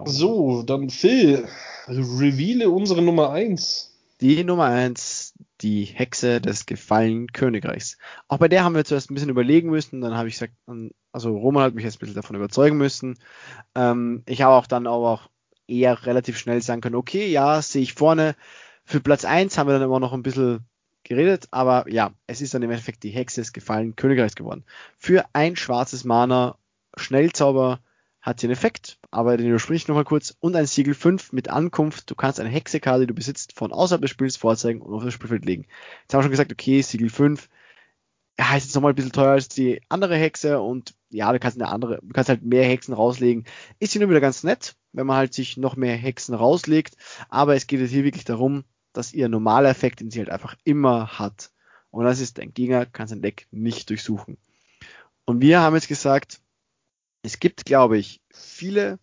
so, 0.07 0.63
dann 0.63 0.89
Phil, 0.89 1.47
reveale 1.87 2.71
unsere 2.71 3.03
Nummer 3.03 3.31
1. 3.31 3.95
Die 4.23 4.43
Nummer 4.43 4.65
1, 4.65 5.35
die 5.61 5.85
Hexe 5.85 6.41
des 6.41 6.67
gefallenen 6.67 7.33
Königreichs. 7.33 7.99
Auch 8.29 8.39
bei 8.39 8.49
der 8.49 8.65
haben 8.65 8.75
wir 8.75 8.85
zuerst 8.85 9.11
ein 9.11 9.15
bisschen 9.15 9.31
überlegen 9.31 9.71
müssen, 9.71 10.01
dann 10.01 10.17
habe 10.17 10.29
ich 10.29 10.35
gesagt, 10.35 10.55
also 11.13 11.37
Roman 11.37 11.65
hat 11.65 11.75
mich 11.75 11.85
jetzt 11.85 11.97
ein 11.97 12.01
bisschen 12.01 12.15
davon 12.15 12.37
überzeugen 12.37 12.77
müssen. 12.77 13.19
Ähm, 13.75 14.23
ich 14.27 14.43
habe 14.43 14.55
auch 14.55 14.67
dann 14.67 14.87
aber 14.87 15.09
auch 15.09 15.31
eher 15.67 16.07
relativ 16.07 16.39
schnell 16.39 16.63
sagen 16.63 16.81
können, 16.81 16.95
okay, 16.95 17.27
ja, 17.27 17.61
sehe 17.61 17.83
ich 17.83 17.95
vorne. 17.95 18.35
Für 18.85 19.01
Platz 19.01 19.25
1 19.25 19.59
haben 19.59 19.69
wir 19.69 19.75
dann 19.75 19.83
immer 19.83 20.01
noch 20.01 20.13
ein 20.13 20.23
bisschen 20.23 20.67
geredet, 21.05 21.49
aber 21.51 21.91
ja, 21.91 22.13
es 22.27 22.41
ist 22.41 22.55
dann 22.55 22.63
im 22.63 22.71
Endeffekt 22.71 23.03
die 23.03 23.11
Hexe 23.11 23.41
des 23.41 23.53
gefallenen 23.53 23.97
Königreichs 23.97 24.35
geworden. 24.35 24.65
Für 24.97 25.25
ein 25.33 25.57
schwarzes 25.57 26.05
Mana, 26.05 26.57
Schnellzauber, 26.97 27.81
hat 28.21 28.41
sie 28.41 28.47
einen 28.47 28.53
Effekt, 28.53 28.99
aber 29.11 29.37
den 29.37 29.49
überspringe 29.49 29.77
ich 29.77 29.89
nochmal 29.89 30.05
kurz. 30.05 30.37
Und 30.41 30.57
ein 30.57 30.66
Siegel 30.66 30.95
5 30.95 31.33
mit 31.33 31.49
Ankunft. 31.49 32.11
Du 32.11 32.14
kannst 32.14 32.41
eine 32.41 32.49
Hexekarte, 32.49 33.01
die 33.01 33.07
du 33.07 33.14
besitzt, 33.14 33.53
von 33.57 33.73
außerhalb 33.73 34.03
des 34.03 34.11
Spiels 34.11 34.37
vorzeigen 34.37 34.81
und 34.81 34.95
auf 34.95 35.05
das 35.05 35.14
Spielfeld 35.14 35.45
legen. 35.45 35.66
Jetzt 36.03 36.14
haben 36.14 36.21
wir 36.21 36.25
schon 36.25 36.33
gesagt, 36.33 36.53
okay, 36.53 36.83
Siegel 36.83 37.11
5 37.11 37.49
ja, 38.39 38.57
ist 38.57 38.66
jetzt 38.66 38.75
nochmal 38.75 38.93
ein 38.93 38.95
bisschen 38.95 39.12
teuer 39.12 39.33
als 39.33 39.49
die 39.49 39.81
andere 39.89 40.16
Hexe 40.16 40.61
und 40.61 40.95
ja, 41.11 41.33
du 41.33 41.41
kannst 41.41 41.61
eine 41.61 41.71
andere, 41.71 41.99
du 42.03 42.12
kannst 42.12 42.29
halt 42.29 42.43
mehr 42.43 42.64
Hexen 42.64 42.95
rauslegen. 42.95 43.45
Ist 43.81 43.93
hier 43.93 44.01
nur 44.01 44.11
wieder 44.11 44.21
ganz 44.21 44.45
nett, 44.45 44.77
wenn 44.93 45.07
man 45.07 45.16
halt 45.16 45.35
sich 45.35 45.57
noch 45.57 45.75
mehr 45.75 45.97
Hexen 45.97 46.35
rauslegt, 46.35 46.97
aber 47.29 47.57
es 47.57 47.66
geht 47.66 47.81
jetzt 47.81 47.91
hier 47.91 48.05
wirklich 48.05 48.25
darum, 48.25 48.64
dass 48.93 49.12
ihr 49.12 49.29
normaler 49.29 49.71
Effekt, 49.71 50.01
den 50.01 50.11
sie 50.11 50.21
halt 50.21 50.31
einfach 50.31 50.55
immer 50.64 51.19
hat. 51.19 51.51
Und 51.91 52.05
das 52.05 52.21
ist, 52.21 52.39
dein 52.39 52.55
Gegner 52.55 52.87
kann 52.87 53.09
sein 53.09 53.23
Deck 53.23 53.49
nicht 53.51 53.91
durchsuchen. 53.91 54.37
Und 55.25 55.41
wir 55.41 55.61
haben 55.61 55.75
jetzt 55.75 55.89
gesagt, 55.89 56.41
es 57.23 57.41
gibt, 57.41 57.64
glaube 57.64 57.99
ich, 57.99 58.21
viele. 58.31 58.99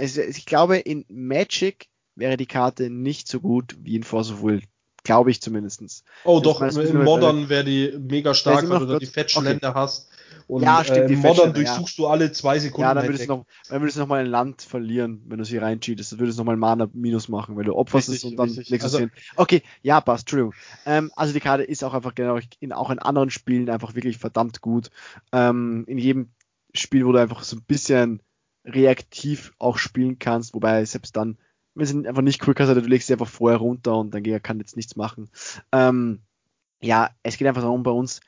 Also 0.00 0.20
ich 0.20 0.46
glaube, 0.46 0.78
in 0.78 1.04
Magic 1.08 1.88
wäre 2.14 2.36
die 2.36 2.46
Karte 2.46 2.90
nicht 2.90 3.28
so 3.28 3.40
gut 3.40 3.76
wie 3.82 3.96
in 3.96 4.02
Force 4.02 4.30
of 4.30 4.42
Will. 4.42 4.62
Glaube 5.04 5.30
ich 5.30 5.40
zumindestens. 5.40 6.04
Oh 6.24 6.40
doch, 6.40 6.60
in 6.60 7.04
Modern 7.04 7.48
wäre 7.48 7.64
die 7.64 7.96
mega 7.98 8.34
stark, 8.34 8.68
weil 8.68 8.80
du 8.80 8.86
da 8.86 8.98
die 8.98 9.06
fettschen 9.06 9.46
okay. 9.46 9.58
Hast. 9.62 10.08
Und 10.48 10.62
ja, 10.62 10.82
stimmt, 10.82 11.10
äh, 11.10 11.16
Modern 11.16 11.52
durchsuchst 11.52 11.98
ja. 11.98 12.04
du 12.04 12.08
alle 12.08 12.32
zwei 12.32 12.58
Sekunden. 12.58 12.88
Ja, 12.88 12.94
dann 12.94 13.06
würdest, 13.06 13.24
du 13.24 13.28
noch, 13.28 13.46
dann 13.68 13.80
würdest 13.80 13.96
du 13.96 14.00
noch 14.00 14.08
mal 14.08 14.20
ein 14.20 14.26
Land 14.26 14.62
verlieren, 14.62 15.22
wenn 15.26 15.38
du 15.38 15.44
sie 15.44 15.58
reincheatest. 15.58 16.12
Dann 16.12 16.18
würdest 16.18 16.38
du 16.38 16.40
noch 16.42 16.46
mal 16.46 16.54
ein 16.54 16.58
Mana 16.58 16.88
Minus 16.92 17.28
machen, 17.28 17.56
weil 17.56 17.64
du 17.64 17.74
opferst 17.74 18.08
es 18.08 18.24
und 18.24 18.36
dann 18.36 18.48
legst 18.48 18.82
also, 18.82 18.98
hin. 18.98 19.10
Okay, 19.36 19.62
ja, 19.82 20.00
passt, 20.00 20.22
Entschuldigung. 20.22 20.54
Ähm, 20.86 21.10
also 21.16 21.34
die 21.34 21.40
Karte 21.40 21.64
ist 21.64 21.84
auch 21.84 21.92
einfach 21.92 22.14
genau 22.14 22.38
in, 22.60 22.72
auch 22.72 22.90
in 22.90 22.98
anderen 22.98 23.30
Spielen 23.30 23.68
einfach 23.68 23.94
wirklich 23.94 24.16
verdammt 24.16 24.62
gut. 24.62 24.90
Ähm, 25.32 25.84
in 25.86 25.98
jedem 25.98 26.30
Spiel, 26.74 27.06
wo 27.06 27.12
du 27.12 27.20
einfach 27.20 27.42
so 27.42 27.56
ein 27.56 27.62
bisschen 27.62 28.22
reaktiv 28.64 29.52
auch 29.58 29.78
spielen 29.78 30.18
kannst, 30.18 30.54
wobei 30.54 30.84
selbst 30.84 31.16
dann, 31.16 31.38
wenn 31.74 31.84
es 31.84 32.06
einfach 32.06 32.22
nicht 32.22 32.46
cool 32.46 32.54
kannst, 32.54 32.74
du 32.74 32.80
legst 32.80 33.06
sie 33.06 33.14
einfach 33.14 33.28
vorher 33.28 33.58
runter 33.58 33.96
und 33.96 34.10
Gegner 34.10 34.40
kann 34.40 34.58
jetzt 34.58 34.76
nichts 34.76 34.96
machen. 34.96 35.30
Ähm, 35.72 36.20
ja, 36.80 37.10
es 37.22 37.36
geht 37.36 37.48
einfach 37.48 37.62
darum 37.62 37.82
bei 37.82 37.90
uns, 37.90 38.20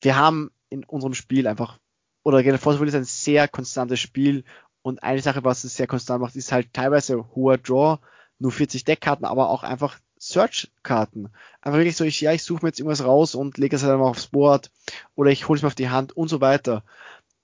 wir 0.00 0.16
haben 0.16 0.50
in 0.68 0.84
unserem 0.84 1.14
Spiel 1.14 1.46
einfach, 1.46 1.78
oder 2.22 2.42
generell 2.42 2.58
Force 2.58 2.80
ist 2.80 2.94
ein 2.94 3.04
sehr 3.04 3.48
konstantes 3.48 4.00
Spiel 4.00 4.44
und 4.82 5.02
eine 5.02 5.22
Sache, 5.22 5.44
was 5.44 5.64
es 5.64 5.76
sehr 5.76 5.86
konstant 5.86 6.20
macht, 6.20 6.36
ist 6.36 6.52
halt 6.52 6.72
teilweise 6.72 7.34
hoher 7.34 7.58
Draw, 7.58 7.98
nur 8.38 8.52
40 8.52 8.84
Deckkarten, 8.84 9.24
aber 9.24 9.50
auch 9.50 9.62
einfach 9.62 9.98
Search-Karten. 10.18 11.30
Einfach 11.60 11.78
wirklich 11.78 11.96
so, 11.96 12.04
ich, 12.04 12.20
ja, 12.20 12.32
ich 12.32 12.42
suche 12.42 12.62
mir 12.62 12.68
jetzt 12.68 12.80
irgendwas 12.80 13.04
raus 13.04 13.34
und 13.34 13.58
lege 13.58 13.76
es 13.76 13.82
halt 13.82 13.92
einfach 13.92 14.06
aufs 14.06 14.28
Board 14.28 14.70
oder 15.14 15.30
ich 15.30 15.48
hole 15.48 15.56
es 15.56 15.62
mir 15.62 15.68
auf 15.68 15.74
die 15.74 15.90
Hand 15.90 16.16
und 16.16 16.28
so 16.28 16.40
weiter 16.40 16.84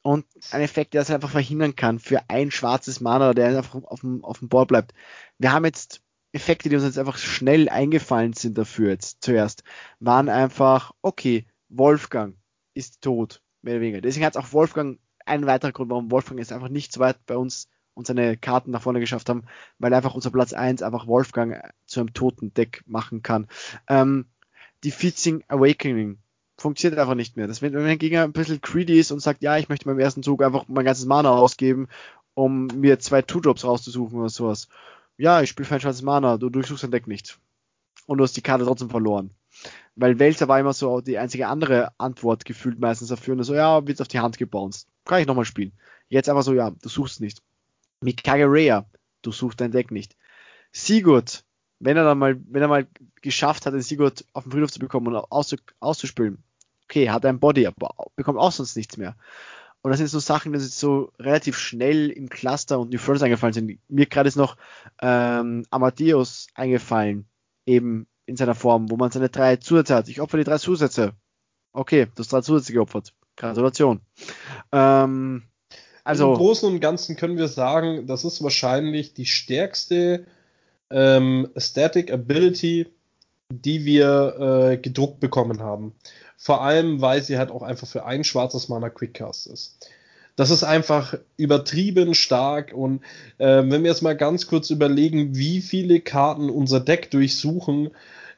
und 0.02 0.26
ein 0.50 0.60
Effekt, 0.60 0.94
der 0.94 1.00
das 1.00 1.10
einfach 1.10 1.30
verhindern 1.30 1.76
kann 1.76 1.98
für 1.98 2.20
ein 2.28 2.50
schwarzes 2.50 3.00
Mana, 3.00 3.34
der 3.34 3.48
einfach 3.48 3.74
auf 3.84 4.00
dem, 4.00 4.24
auf 4.24 4.40
dem 4.40 4.48
Board 4.48 4.68
bleibt. 4.68 4.94
Wir 5.38 5.52
haben 5.52 5.64
jetzt 5.64 6.02
Effekte, 6.32 6.68
die 6.68 6.76
uns 6.76 6.84
jetzt 6.84 6.98
einfach 6.98 7.18
schnell 7.18 7.68
eingefallen 7.68 8.32
sind 8.32 8.58
dafür 8.58 8.90
jetzt 8.90 9.22
zuerst, 9.22 9.62
waren 10.00 10.28
einfach, 10.28 10.92
okay, 11.02 11.46
Wolfgang 11.68 12.36
ist 12.74 13.02
tot, 13.02 13.42
mehr 13.60 13.74
oder 13.74 13.82
weniger. 13.82 14.00
Deswegen 14.00 14.24
hat 14.26 14.36
es 14.36 14.42
auch 14.42 14.52
Wolfgang 14.52 14.98
ein 15.24 15.46
weiterer 15.46 15.72
Grund, 15.72 15.90
warum 15.90 16.10
Wolfgang 16.10 16.40
jetzt 16.40 16.52
einfach 16.52 16.68
nicht 16.68 16.92
so 16.92 17.00
weit 17.00 17.24
bei 17.26 17.36
uns 17.36 17.68
und 17.94 18.06
seine 18.06 18.36
Karten 18.36 18.70
nach 18.70 18.82
vorne 18.82 19.00
geschafft 19.00 19.28
haben, 19.28 19.44
weil 19.78 19.92
einfach 19.92 20.14
unser 20.14 20.30
Platz 20.30 20.52
1 20.52 20.82
einfach 20.82 21.06
Wolfgang 21.06 21.62
zu 21.86 22.00
einem 22.00 22.14
toten 22.14 22.54
Deck 22.54 22.82
machen 22.86 23.22
kann. 23.22 23.46
Ähm, 23.88 24.26
die 24.82 24.90
Featsing 24.90 25.44
Awakening 25.48 26.18
funktioniert 26.62 26.98
einfach 26.98 27.14
nicht 27.14 27.36
mehr. 27.36 27.46
Das, 27.46 27.60
wenn, 27.60 27.76
ein 27.76 27.98
Gegner 27.98 28.22
ein 28.22 28.32
bisschen 28.32 28.60
greedy 28.60 28.98
ist 28.98 29.12
und 29.12 29.20
sagt, 29.20 29.42
ja, 29.42 29.58
ich 29.58 29.68
möchte 29.68 29.84
beim 29.84 29.98
ersten 29.98 30.22
Zug 30.22 30.42
einfach 30.42 30.64
mein 30.68 30.84
ganzes 30.84 31.04
Mana 31.04 31.30
ausgeben, 31.32 31.88
um 32.34 32.68
mir 32.68 32.98
zwei 32.98 33.20
Two-Drops 33.20 33.64
rauszusuchen 33.64 34.18
oder 34.18 34.30
sowas. 34.30 34.68
Ja, 35.18 35.42
ich 35.42 35.50
spiele 35.50 35.66
für 35.66 35.74
ein 35.74 35.80
schwarzes 35.80 36.02
Mana, 36.02 36.38
du 36.38 36.48
durchsuchst 36.48 36.84
dein 36.84 36.90
Deck 36.90 37.06
nicht. 37.06 37.38
Und 38.06 38.18
du 38.18 38.24
hast 38.24 38.36
die 38.36 38.42
Karte 38.42 38.64
trotzdem 38.64 38.90
verloren. 38.90 39.30
Weil 39.94 40.18
Welzer 40.18 40.48
war 40.48 40.58
immer 40.58 40.72
so 40.72 41.00
die 41.00 41.18
einzige 41.18 41.48
andere 41.48 41.92
Antwort 41.98 42.44
gefühlt 42.44 42.78
meistens 42.80 43.08
dafür. 43.08 43.34
Und 43.34 43.44
so, 43.44 43.54
ja, 43.54 43.86
wird 43.86 44.00
auf 44.00 44.08
die 44.08 44.20
Hand 44.20 44.38
gebounced. 44.38 44.88
Kann 45.04 45.20
ich 45.20 45.26
nochmal 45.26 45.44
spielen. 45.44 45.72
Jetzt 46.08 46.28
einfach 46.28 46.42
so, 46.42 46.54
ja, 46.54 46.70
du 46.70 46.88
suchst 46.88 47.20
nicht. 47.20 47.42
Mikage 48.00 48.46
Rhea, 48.46 48.86
du 49.22 49.32
suchst 49.32 49.60
dein 49.60 49.72
Deck 49.72 49.90
nicht. 49.90 50.16
Sigurd, 50.72 51.44
wenn 51.78 51.96
er 51.96 52.04
dann 52.04 52.18
mal, 52.18 52.40
wenn 52.48 52.62
er 52.62 52.68
mal 52.68 52.86
geschafft 53.20 53.66
hat, 53.66 53.74
den 53.74 53.82
Sigurd 53.82 54.24
auf 54.32 54.44
den 54.44 54.52
Friedhof 54.52 54.72
zu 54.72 54.78
bekommen 54.78 55.08
und 55.08 55.16
auszuspielen, 55.80 56.42
okay, 56.92 57.08
hat 57.08 57.24
ein 57.24 57.40
Body, 57.40 57.66
aber 57.66 57.94
bekommt 58.16 58.38
auch 58.38 58.52
sonst 58.52 58.76
nichts 58.76 58.98
mehr. 58.98 59.16
Und 59.80 59.90
das 59.90 59.98
sind 59.98 60.08
so 60.08 60.18
Sachen, 60.20 60.52
die 60.52 60.58
so 60.58 61.10
relativ 61.18 61.58
schnell 61.58 62.10
im 62.10 62.28
Cluster 62.28 62.78
und 62.78 62.92
New 62.92 62.98
Friends 62.98 63.22
eingefallen 63.22 63.54
sind. 63.54 63.78
Mir 63.88 64.06
gerade 64.06 64.28
ist 64.28 64.36
noch 64.36 64.56
ähm, 65.00 65.64
Amadeus 65.70 66.46
eingefallen, 66.54 67.26
eben 67.66 68.06
in 68.26 68.36
seiner 68.36 68.54
Form, 68.54 68.90
wo 68.90 68.96
man 68.96 69.10
seine 69.10 69.28
drei 69.28 69.56
Zusätze 69.56 69.94
hat. 69.94 70.08
Ich 70.08 70.20
opfer 70.20 70.36
die 70.36 70.44
drei 70.44 70.58
Zusätze. 70.58 71.14
Okay, 71.72 72.06
du 72.14 72.20
hast 72.20 72.32
drei 72.32 72.42
Zusätze 72.42 72.72
geopfert. 72.74 73.14
Gratulation. 73.36 74.02
Ähm, 74.70 75.42
also, 76.04 76.32
Im 76.32 76.38
Großen 76.38 76.68
und 76.68 76.80
Ganzen 76.80 77.16
können 77.16 77.38
wir 77.38 77.48
sagen, 77.48 78.06
das 78.06 78.24
ist 78.24 78.42
wahrscheinlich 78.42 79.14
die 79.14 79.26
stärkste 79.26 80.26
ähm, 80.90 81.48
Static 81.56 82.12
Ability, 82.12 82.86
die 83.60 83.84
wir 83.84 84.70
äh, 84.72 84.76
gedruckt 84.76 85.20
bekommen 85.20 85.60
haben. 85.60 85.92
Vor 86.36 86.62
allem, 86.62 87.00
weil 87.00 87.22
sie 87.22 87.38
halt 87.38 87.50
auch 87.50 87.62
einfach 87.62 87.86
für 87.86 88.04
ein 88.04 88.24
schwarzes 88.24 88.68
Mana 88.68 88.90
Quickcast 88.90 89.46
ist. 89.46 89.78
Das 90.34 90.50
ist 90.50 90.64
einfach 90.64 91.14
übertrieben 91.36 92.14
stark 92.14 92.72
und 92.72 93.02
äh, 93.38 93.62
wenn 93.64 93.82
wir 93.82 93.90
jetzt 93.90 94.02
mal 94.02 94.16
ganz 94.16 94.46
kurz 94.46 94.70
überlegen, 94.70 95.36
wie 95.36 95.60
viele 95.60 96.00
Karten 96.00 96.48
unser 96.48 96.80
Deck 96.80 97.10
durchsuchen, 97.10 97.90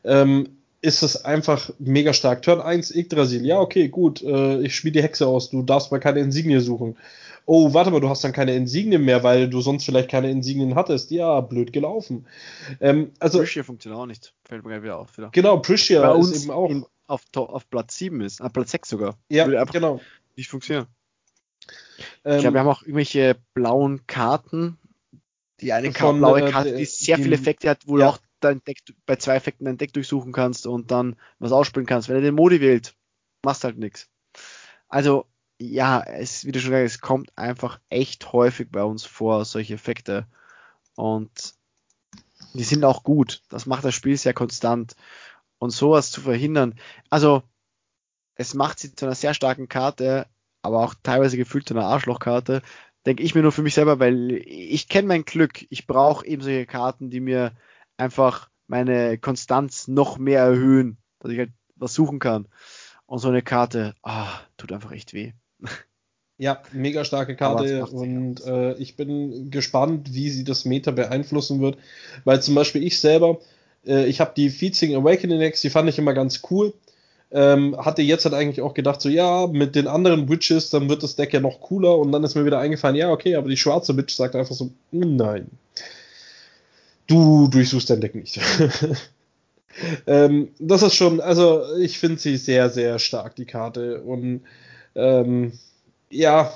ähm, 0.02 0.48
ist 0.82 1.02
es 1.02 1.24
einfach 1.24 1.70
mega 1.78 2.12
stark. 2.12 2.42
Turn 2.42 2.60
1, 2.60 2.94
Yggdrasil, 2.94 3.46
ja, 3.46 3.58
okay, 3.58 3.88
gut, 3.88 4.22
äh, 4.22 4.60
ich 4.60 4.74
spiele 4.74 4.92
die 4.92 5.02
Hexe 5.02 5.26
aus, 5.26 5.50
du 5.50 5.62
darfst 5.62 5.92
mal 5.92 6.00
keine 6.00 6.20
Insignie 6.20 6.60
suchen. 6.60 6.96
Oh, 7.46 7.74
warte 7.74 7.90
mal, 7.90 8.00
du 8.00 8.08
hast 8.08 8.24
dann 8.24 8.32
keine 8.32 8.54
Insignien 8.54 9.04
mehr, 9.04 9.22
weil 9.22 9.50
du 9.50 9.60
sonst 9.60 9.84
vielleicht 9.84 10.10
keine 10.10 10.30
Insignien 10.30 10.74
hattest. 10.74 11.10
Ja, 11.10 11.40
blöd 11.40 11.72
gelaufen. 11.72 12.26
Ähm, 12.80 13.12
also, 13.18 13.38
Priscia 13.38 13.62
funktioniert 13.62 14.00
auch 14.00 14.06
nicht. 14.06 14.34
Fällt 14.44 14.64
mir 14.64 14.70
gleich 14.70 14.82
wieder 14.82 14.98
auf. 14.98 15.16
Wieder. 15.18 15.30
Genau, 15.30 15.58
Priscia 15.58 16.00
Bei 16.00 16.18
ist 16.18 16.44
eben 16.44 16.50
auch. 16.52 16.70
auf, 17.06 17.22
auf 17.34 17.70
Platz 17.70 17.96
7 17.96 18.20
ist, 18.22 18.40
ah, 18.40 18.48
Platz 18.48 18.70
6 18.70 18.88
sogar. 18.88 19.18
ja, 19.28 19.64
genau. 19.64 20.00
nicht 20.36 20.48
funktionieren. 20.48 20.86
Ähm, 22.24 22.36
ich 22.36 22.40
glaube, 22.40 22.54
wir 22.54 22.60
haben 22.60 22.68
auch 22.68 22.82
irgendwelche 22.82 23.36
blauen 23.54 24.06
Karten. 24.06 24.78
Die 25.60 25.72
eine 25.72 25.92
Von, 25.92 26.18
blaue 26.18 26.42
äh, 26.42 26.50
Karte, 26.50 26.74
die 26.74 26.84
sehr 26.84 27.18
viele 27.18 27.36
Effekte 27.36 27.70
hat, 27.70 27.86
wo 27.86 27.98
ja. 27.98 28.06
du 28.06 28.10
auch 28.12 28.18
dein 28.40 28.62
Deck, 28.64 28.78
bei 29.06 29.16
zwei 29.16 29.36
Effekten 29.36 29.64
dein 29.64 29.78
Deck 29.78 29.92
durchsuchen 29.92 30.32
kannst 30.32 30.66
und 30.66 30.90
dann 30.90 31.16
was 31.38 31.52
ausspielen 31.52 31.86
kannst. 31.86 32.08
Wenn 32.08 32.16
er 32.16 32.22
den 32.22 32.34
Modi 32.34 32.60
wählt, 32.60 32.94
machst 33.42 33.64
halt 33.64 33.78
nichts. 33.78 34.08
Also, 34.88 35.26
ja, 35.58 36.02
es, 36.02 36.44
wie 36.44 36.52
du 36.52 36.60
schon 36.60 36.70
gesagt 36.70 36.84
hast, 36.84 36.94
es 36.94 37.00
kommt 37.00 37.36
einfach 37.36 37.80
echt 37.88 38.32
häufig 38.32 38.70
bei 38.70 38.82
uns 38.82 39.04
vor, 39.04 39.44
solche 39.44 39.74
Effekte. 39.74 40.26
Und 40.96 41.54
die 42.54 42.64
sind 42.64 42.84
auch 42.84 43.02
gut. 43.04 43.42
Das 43.48 43.66
macht 43.66 43.84
das 43.84 43.94
Spiel 43.94 44.16
sehr 44.16 44.34
konstant. 44.34 44.96
Und 45.58 45.70
sowas 45.70 46.10
zu 46.10 46.20
verhindern, 46.20 46.74
also 47.10 47.42
es 48.34 48.54
macht 48.54 48.78
sie 48.78 48.94
zu 48.94 49.06
einer 49.06 49.14
sehr 49.14 49.34
starken 49.34 49.68
Karte, 49.68 50.26
aber 50.62 50.84
auch 50.84 50.94
teilweise 51.02 51.36
gefühlt 51.36 51.68
zu 51.68 51.74
einer 51.74 51.86
Arschlochkarte, 51.86 52.62
denke 53.06 53.22
ich 53.22 53.34
mir 53.34 53.42
nur 53.42 53.52
für 53.52 53.62
mich 53.62 53.74
selber, 53.74 54.00
weil 54.00 54.32
ich 54.32 54.88
kenne 54.88 55.08
mein 55.08 55.24
Glück. 55.24 55.66
Ich 55.70 55.86
brauche 55.86 56.26
eben 56.26 56.42
solche 56.42 56.66
Karten, 56.66 57.10
die 57.10 57.20
mir 57.20 57.52
einfach 57.96 58.50
meine 58.66 59.18
Konstanz 59.18 59.88
noch 59.88 60.18
mehr 60.18 60.40
erhöhen, 60.40 60.98
dass 61.20 61.32
ich 61.32 61.38
halt 61.38 61.52
was 61.76 61.94
suchen 61.94 62.18
kann. 62.18 62.48
Und 63.06 63.18
so 63.18 63.28
eine 63.28 63.42
Karte, 63.42 63.94
ah, 64.02 64.40
tut 64.56 64.72
einfach 64.72 64.92
echt 64.92 65.12
weh. 65.12 65.32
Ja, 66.36 66.62
mega 66.72 67.04
starke 67.04 67.36
Karte 67.36 67.86
und 67.86 68.44
äh, 68.44 68.74
ich 68.74 68.96
bin 68.96 69.52
gespannt, 69.52 70.12
wie 70.12 70.30
sie 70.30 70.42
das 70.42 70.64
Meta 70.64 70.90
beeinflussen 70.90 71.60
wird, 71.60 71.78
weil 72.24 72.42
zum 72.42 72.56
Beispiel 72.56 72.82
ich 72.82 72.98
selber, 72.98 73.38
äh, 73.86 74.06
ich 74.06 74.20
habe 74.20 74.32
die 74.36 74.50
Feeding 74.50 74.96
Awakening 74.96 75.38
Decks, 75.38 75.60
die 75.60 75.70
fand 75.70 75.88
ich 75.88 75.98
immer 75.98 76.12
ganz 76.12 76.42
cool. 76.50 76.72
Ähm, 77.30 77.76
hatte 77.78 78.02
jetzt 78.02 78.24
halt 78.24 78.34
eigentlich 78.34 78.62
auch 78.62 78.74
gedacht, 78.74 79.00
so 79.00 79.08
ja, 79.08 79.46
mit 79.46 79.74
den 79.76 79.86
anderen 79.86 80.28
Witches, 80.28 80.70
dann 80.70 80.88
wird 80.88 81.02
das 81.02 81.16
Deck 81.16 81.32
ja 81.32 81.40
noch 81.40 81.60
cooler 81.60 81.98
und 81.98 82.10
dann 82.10 82.24
ist 82.24 82.34
mir 82.34 82.44
wieder 82.44 82.58
eingefallen, 82.58 82.96
ja, 82.96 83.10
okay, 83.10 83.36
aber 83.36 83.48
die 83.48 83.56
schwarze 83.56 83.96
Witch 83.96 84.14
sagt 84.14 84.34
einfach 84.34 84.54
so, 84.54 84.70
nein. 84.90 85.46
Du 87.06 87.48
durchsuchst 87.48 87.90
dein 87.90 88.00
Deck 88.00 88.14
nicht. 88.14 88.40
ähm, 90.06 90.48
das 90.58 90.82
ist 90.82 90.94
schon, 90.94 91.20
also 91.20 91.62
ich 91.76 91.98
finde 91.98 92.18
sie 92.18 92.36
sehr, 92.36 92.70
sehr 92.70 92.98
stark, 92.98 93.36
die 93.36 93.46
Karte. 93.46 94.02
Und 94.02 94.42
ähm, 94.94 95.58
ja, 96.10 96.52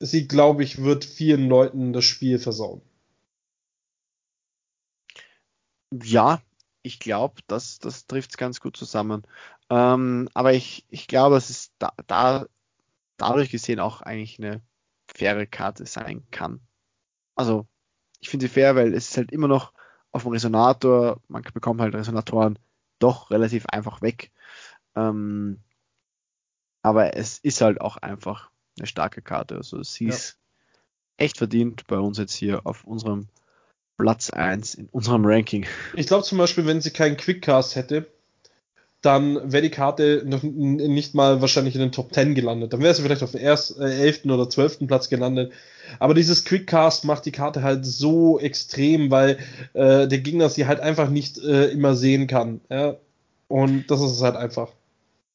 sie, 0.00 0.28
glaube 0.28 0.64
ich, 0.64 0.82
wird 0.82 1.04
vielen 1.04 1.48
Leuten 1.48 1.92
das 1.92 2.04
Spiel 2.04 2.38
versauen. 2.38 2.82
Ja, 5.92 6.40
ich 6.82 6.98
glaube, 6.98 7.42
das, 7.46 7.78
das 7.78 8.06
trifft 8.06 8.30
es 8.30 8.36
ganz 8.36 8.60
gut 8.60 8.76
zusammen. 8.76 9.22
Ähm, 9.70 10.28
aber 10.34 10.52
ich, 10.52 10.84
ich 10.88 11.06
glaube, 11.06 11.36
es 11.36 11.72
da, 11.78 11.92
da 12.06 12.46
dadurch 13.16 13.50
gesehen 13.50 13.80
auch 13.80 14.02
eigentlich 14.02 14.38
eine 14.38 14.62
faire 15.06 15.46
Karte 15.46 15.86
sein 15.86 16.26
kann. 16.30 16.60
Also, 17.34 17.66
ich 18.20 18.30
finde 18.30 18.46
sie 18.46 18.52
fair, 18.52 18.76
weil 18.76 18.94
es 18.94 19.10
ist 19.10 19.16
halt 19.16 19.32
immer 19.32 19.48
noch 19.48 19.72
auf 20.12 20.22
dem 20.22 20.32
Resonator, 20.32 21.20
man 21.28 21.42
bekommt 21.54 21.80
halt 21.80 21.94
Resonatoren 21.94 22.58
doch 22.98 23.30
relativ 23.30 23.66
einfach 23.66 24.02
weg. 24.02 24.30
Ähm, 24.94 25.62
aber 26.82 27.16
es 27.16 27.38
ist 27.38 27.60
halt 27.60 27.80
auch 27.80 27.96
einfach 27.96 28.50
eine 28.78 28.86
starke 28.86 29.22
Karte. 29.22 29.56
Also 29.56 29.82
sie 29.82 30.06
Ja. 30.06 30.14
ist 30.14 30.36
echt 31.16 31.38
verdient 31.38 31.86
bei 31.86 31.98
uns 31.98 32.18
jetzt 32.18 32.34
hier 32.34 32.66
auf 32.66 32.84
unserem 32.84 33.28
Platz 33.98 34.30
1 34.30 34.74
in 34.74 34.88
unserem 34.88 35.24
Ranking. 35.24 35.66
Ich 35.94 36.06
glaube 36.06 36.24
zum 36.24 36.38
Beispiel, 36.38 36.66
wenn 36.66 36.80
sie 36.80 36.90
keinen 36.90 37.16
Quickcast 37.16 37.76
hätte, 37.76 38.06
dann 39.02 39.52
wäre 39.52 39.62
die 39.62 39.70
Karte 39.70 40.22
noch 40.24 40.42
nicht 40.44 41.14
mal 41.14 41.40
wahrscheinlich 41.40 41.74
in 41.74 41.80
den 41.80 41.92
Top 41.92 42.14
10 42.14 42.34
gelandet. 42.34 42.72
Dann 42.72 42.80
wäre 42.80 42.94
sie 42.94 43.02
vielleicht 43.02 43.22
auf 43.24 43.32
dem 43.32 43.40
ersten, 43.40 43.82
äh, 43.82 43.98
11. 43.98 44.30
oder 44.32 44.48
12. 44.48 44.86
Platz 44.86 45.08
gelandet. 45.08 45.52
Aber 45.98 46.14
dieses 46.14 46.44
Quickcast 46.44 47.04
macht 47.04 47.26
die 47.26 47.32
Karte 47.32 47.62
halt 47.62 47.84
so 47.84 48.38
extrem, 48.38 49.10
weil 49.10 49.38
äh, 49.74 50.06
der 50.06 50.18
Gegner 50.20 50.48
sie 50.48 50.66
halt 50.66 50.80
einfach 50.80 51.10
nicht 51.10 51.38
äh, 51.38 51.66
immer 51.66 51.96
sehen 51.96 52.28
kann. 52.28 52.60
Ja? 52.70 52.96
Und 53.48 53.90
das 53.90 54.00
ist 54.00 54.12
es 54.12 54.22
halt 54.22 54.36
einfach. 54.36 54.72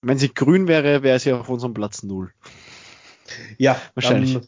Wenn 0.07 0.17
sie 0.17 0.33
grün 0.33 0.67
wäre, 0.67 1.03
wäre 1.03 1.19
sie 1.19 1.33
auf 1.33 1.49
unserem 1.49 1.73
Platz 1.73 2.01
0. 2.03 2.31
Ja, 3.57 3.79
Wahrscheinlich. 3.93 4.39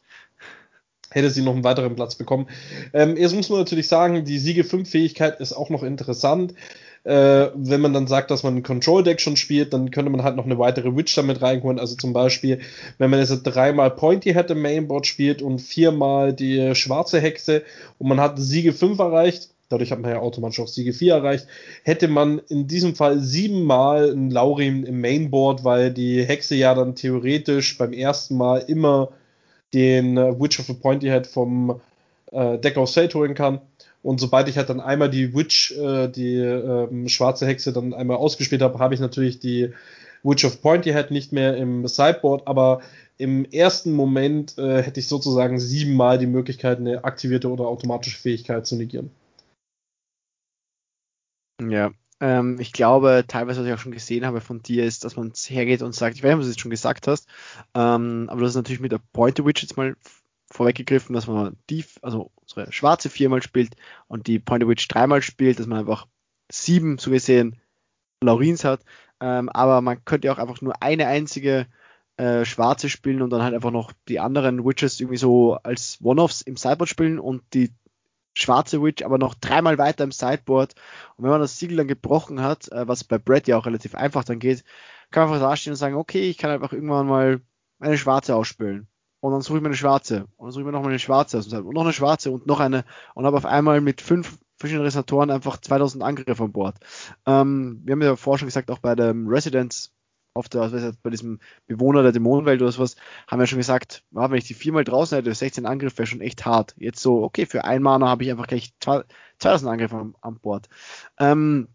Hätte 1.11 1.31
sie 1.31 1.41
noch 1.41 1.53
einen 1.53 1.63
weiteren 1.63 1.95
Platz 1.95 2.15
bekommen. 2.15 2.47
Ähm, 2.93 3.17
jetzt 3.17 3.35
muss 3.35 3.49
man 3.49 3.59
natürlich 3.59 3.87
sagen, 3.87 4.23
die 4.25 4.37
Siege 4.37 4.63
5 4.63 4.87
Fähigkeit 4.87 5.39
ist 5.39 5.53
auch 5.53 5.69
noch 5.71 5.81
interessant. 5.81 6.53
Äh, 7.03 7.47
wenn 7.55 7.81
man 7.81 7.93
dann 7.93 8.07
sagt, 8.07 8.29
dass 8.29 8.43
man 8.43 8.57
ein 8.57 8.63
Control 8.63 9.03
Deck 9.03 9.19
schon 9.19 9.35
spielt, 9.35 9.73
dann 9.73 9.89
könnte 9.89 10.11
man 10.11 10.23
halt 10.23 10.35
noch 10.35 10.45
eine 10.45 10.59
weitere 10.59 10.95
Witch 10.95 11.15
damit 11.15 11.41
reinholen. 11.41 11.79
Also 11.79 11.95
zum 11.95 12.13
Beispiel, 12.13 12.59
wenn 12.97 13.09
man 13.09 13.19
jetzt 13.19 13.41
dreimal 13.43 13.91
Pointy 13.91 14.33
Head 14.33 14.51
im 14.51 14.61
Mainboard 14.61 15.07
spielt 15.07 15.41
und 15.41 15.59
viermal 15.59 16.31
die 16.31 16.75
schwarze 16.75 17.19
Hexe 17.19 17.63
und 17.97 18.07
man 18.07 18.19
hat 18.21 18.37
Siege 18.37 18.71
5 18.71 18.99
erreicht, 18.99 19.49
dadurch 19.69 19.91
hat 19.91 19.99
man 19.99 20.11
ja 20.11 20.19
automatisch 20.19 20.59
auch 20.59 20.67
Siege 20.67 20.93
4 20.93 21.13
erreicht, 21.13 21.47
hätte 21.83 22.07
man 22.07 22.41
in 22.49 22.67
diesem 22.67 22.95
Fall 22.95 23.19
siebenmal 23.19 24.11
einen 24.11 24.31
Laurin 24.31 24.83
im 24.83 24.99
Mainboard, 24.99 25.63
weil 25.63 25.91
die 25.91 26.23
Hexe 26.23 26.55
ja 26.55 26.73
dann 26.73 26.95
theoretisch 26.95 27.77
beim 27.77 27.93
ersten 27.93 28.35
Mal 28.35 28.65
immer 28.67 29.09
den 29.73 30.17
äh, 30.17 30.39
Witch 30.39 30.59
of 30.59 30.65
the 30.65 30.73
Pointy 30.73 31.07
Head 31.07 31.27
vom 31.27 31.79
äh, 32.31 32.57
Deck 32.57 32.77
of 32.77 32.89
State 32.89 33.17
holen 33.17 33.35
kann. 33.35 33.61
Und 34.01 34.19
sobald 34.19 34.47
ich 34.47 34.57
halt 34.57 34.69
dann 34.69 34.79
einmal 34.79 35.09
die 35.09 35.35
Witch, 35.35 35.71
äh, 35.77 36.07
die 36.07 36.37
ähm, 36.37 37.07
schwarze 37.07 37.45
Hexe 37.45 37.71
dann 37.71 37.93
einmal 37.93 38.17
ausgespielt 38.17 38.61
habe, 38.61 38.79
habe 38.79 38.93
ich 38.93 38.99
natürlich 38.99 39.39
die 39.39 39.71
Witch 40.23 40.45
of 40.45 40.61
Pointy 40.61 40.91
Head 40.91 41.11
nicht 41.11 41.31
mehr 41.31 41.55
im 41.57 41.87
Sideboard, 41.87 42.47
aber 42.47 42.81
im 43.17 43.45
ersten 43.45 43.93
Moment 43.93 44.57
äh, 44.57 44.81
hätte 44.81 44.99
ich 44.99 45.07
sozusagen 45.07 45.59
siebenmal 45.59 46.17
die 46.17 46.27
Möglichkeit, 46.27 46.79
eine 46.79 47.03
aktivierte 47.03 47.49
oder 47.49 47.67
automatische 47.67 48.17
Fähigkeit 48.17 48.65
zu 48.65 48.75
negieren. 48.75 49.11
Ja, 51.61 51.91
ähm, 52.21 52.59
ich 52.59 52.73
glaube, 52.73 53.25
teilweise, 53.27 53.61
was 53.61 53.67
ich 53.67 53.73
auch 53.73 53.79
schon 53.79 53.91
gesehen 53.91 54.25
habe 54.25 54.41
von 54.41 54.61
dir, 54.61 54.85
ist, 54.85 55.03
dass 55.03 55.15
man 55.15 55.31
hergeht 55.47 55.81
und 55.81 55.93
sagt, 55.93 56.15
ich 56.15 56.23
weiß 56.23 56.29
nicht, 56.29 56.35
ob 56.35 56.39
du 56.41 56.45
es 56.47 56.53
jetzt 56.53 56.61
schon 56.61 56.71
gesagt 56.71 57.07
hast, 57.07 57.27
ähm, 57.73 58.27
aber 58.29 58.41
das 58.41 58.51
ist 58.51 58.55
natürlich 58.55 58.81
mit 58.81 58.91
der 58.91 59.01
Pointer 59.13 59.45
Witch 59.45 59.61
jetzt 59.61 59.77
mal 59.77 59.95
vorweggegriffen, 60.51 61.13
dass 61.13 61.27
man 61.27 61.57
die, 61.69 61.85
also 62.01 62.31
unsere 62.41 62.71
schwarze 62.71 63.09
viermal 63.09 63.43
spielt 63.43 63.75
und 64.07 64.27
die 64.27 64.39
Pointer 64.39 64.67
Witch 64.67 64.87
dreimal 64.87 65.21
spielt, 65.21 65.59
dass 65.59 65.67
man 65.67 65.79
einfach 65.79 66.07
sieben, 66.51 66.97
so 66.97 67.11
gesehen, 67.11 67.59
Laurins 68.23 68.63
hat. 68.63 68.81
Ähm, 69.21 69.49
aber 69.49 69.81
man 69.81 70.03
könnte 70.05 70.31
auch 70.31 70.37
einfach 70.37 70.61
nur 70.61 70.81
eine 70.81 71.07
einzige 71.07 71.67
äh, 72.17 72.45
schwarze 72.45 72.89
spielen 72.89 73.21
und 73.21 73.29
dann 73.29 73.43
halt 73.43 73.53
einfach 73.53 73.71
noch 73.71 73.93
die 74.07 74.19
anderen 74.19 74.65
Witches 74.65 74.99
irgendwie 74.99 75.17
so 75.17 75.55
als 75.55 75.99
One-Offs 76.01 76.41
im 76.41 76.57
Sideboard 76.57 76.89
spielen 76.89 77.19
und 77.19 77.43
die 77.53 77.71
schwarze 78.33 78.81
Witch 78.81 79.03
aber 79.03 79.17
noch 79.17 79.35
dreimal 79.35 79.77
weiter 79.77 80.03
im 80.03 80.11
Sideboard. 80.11 80.73
Und 81.15 81.23
wenn 81.23 81.31
man 81.31 81.41
das 81.41 81.57
Siegel 81.57 81.77
dann 81.77 81.87
gebrochen 81.87 82.41
hat, 82.41 82.71
äh, 82.71 82.87
was 82.87 83.03
bei 83.03 83.17
Brett 83.17 83.47
ja 83.47 83.57
auch 83.57 83.65
relativ 83.65 83.95
einfach 83.95 84.23
dann 84.23 84.39
geht, 84.39 84.63
kann 85.11 85.23
man 85.23 85.33
einfach 85.33 85.49
dastehen 85.49 85.73
und 85.73 85.77
sagen, 85.77 85.95
okay, 85.95 86.29
ich 86.29 86.37
kann 86.37 86.51
einfach 86.51 86.73
irgendwann 86.73 87.07
mal 87.07 87.41
eine 87.79 87.97
schwarze 87.97 88.35
ausspielen. 88.35 88.87
Und 89.21 89.33
dann 89.33 89.41
suche 89.41 89.57
ich 89.57 89.63
mir 89.63 89.69
eine 89.69 89.75
schwarze. 89.75 90.27
Und 90.37 90.47
dann 90.47 90.51
suche 90.51 90.61
ich 90.61 90.65
mir 90.65 90.71
noch 90.71 90.81
mal 90.81 90.89
eine 90.89 90.99
schwarze 90.99 91.37
aus 91.37 91.45
dem 91.45 91.51
Sideboard. 91.51 91.69
Und 91.69 91.75
noch 91.75 91.83
eine 91.83 91.93
schwarze 91.93 92.31
und 92.31 92.47
noch 92.47 92.59
eine. 92.59 92.85
Und 93.15 93.25
habe 93.25 93.37
auf 93.37 93.45
einmal 93.45 93.81
mit 93.81 94.01
fünf 94.01 94.37
verschiedenen 94.57 94.85
Resonatoren 94.85 95.31
einfach 95.31 95.57
2000 95.57 96.03
Angriffe 96.03 96.43
an 96.43 96.51
Bord. 96.51 96.75
Ähm, 97.25 97.81
wir 97.83 97.93
haben 97.93 98.01
ja 98.01 98.15
vorher 98.15 98.39
schon 98.39 98.47
gesagt, 98.47 98.71
auch 98.71 98.79
bei 98.79 98.95
dem 98.95 99.27
Residence 99.27 99.91
auf 100.39 100.49
der, 100.49 100.61
also 100.61 100.91
bei 101.03 101.09
diesem 101.09 101.39
Bewohner 101.67 102.01
der 102.01 102.11
Dämonenwelt 102.11 102.61
oder 102.61 102.71
sowas, 102.71 102.95
haben 103.27 103.39
wir 103.39 103.47
schon 103.47 103.59
gesagt, 103.59 104.03
ja, 104.11 104.31
wenn 104.31 104.37
ich 104.37 104.45
die 104.45 104.53
viermal 104.53 104.83
draußen 104.83 105.17
hätte, 105.17 105.33
16 105.33 105.65
Angriffe 105.65 105.99
wäre 105.99 106.07
schon 106.07 106.21
echt 106.21 106.45
hart. 106.45 106.73
Jetzt 106.77 107.01
so, 107.01 107.23
okay, 107.23 107.45
für 107.45 107.65
ein 107.65 107.83
Mana 107.83 108.07
habe 108.07 108.23
ich 108.23 108.31
einfach 108.31 108.47
gleich 108.47 108.73
2000 108.79 109.71
Angriffe 109.71 109.97
an, 109.97 110.15
an 110.21 110.39
Bord. 110.39 110.69
Ähm, 111.19 111.67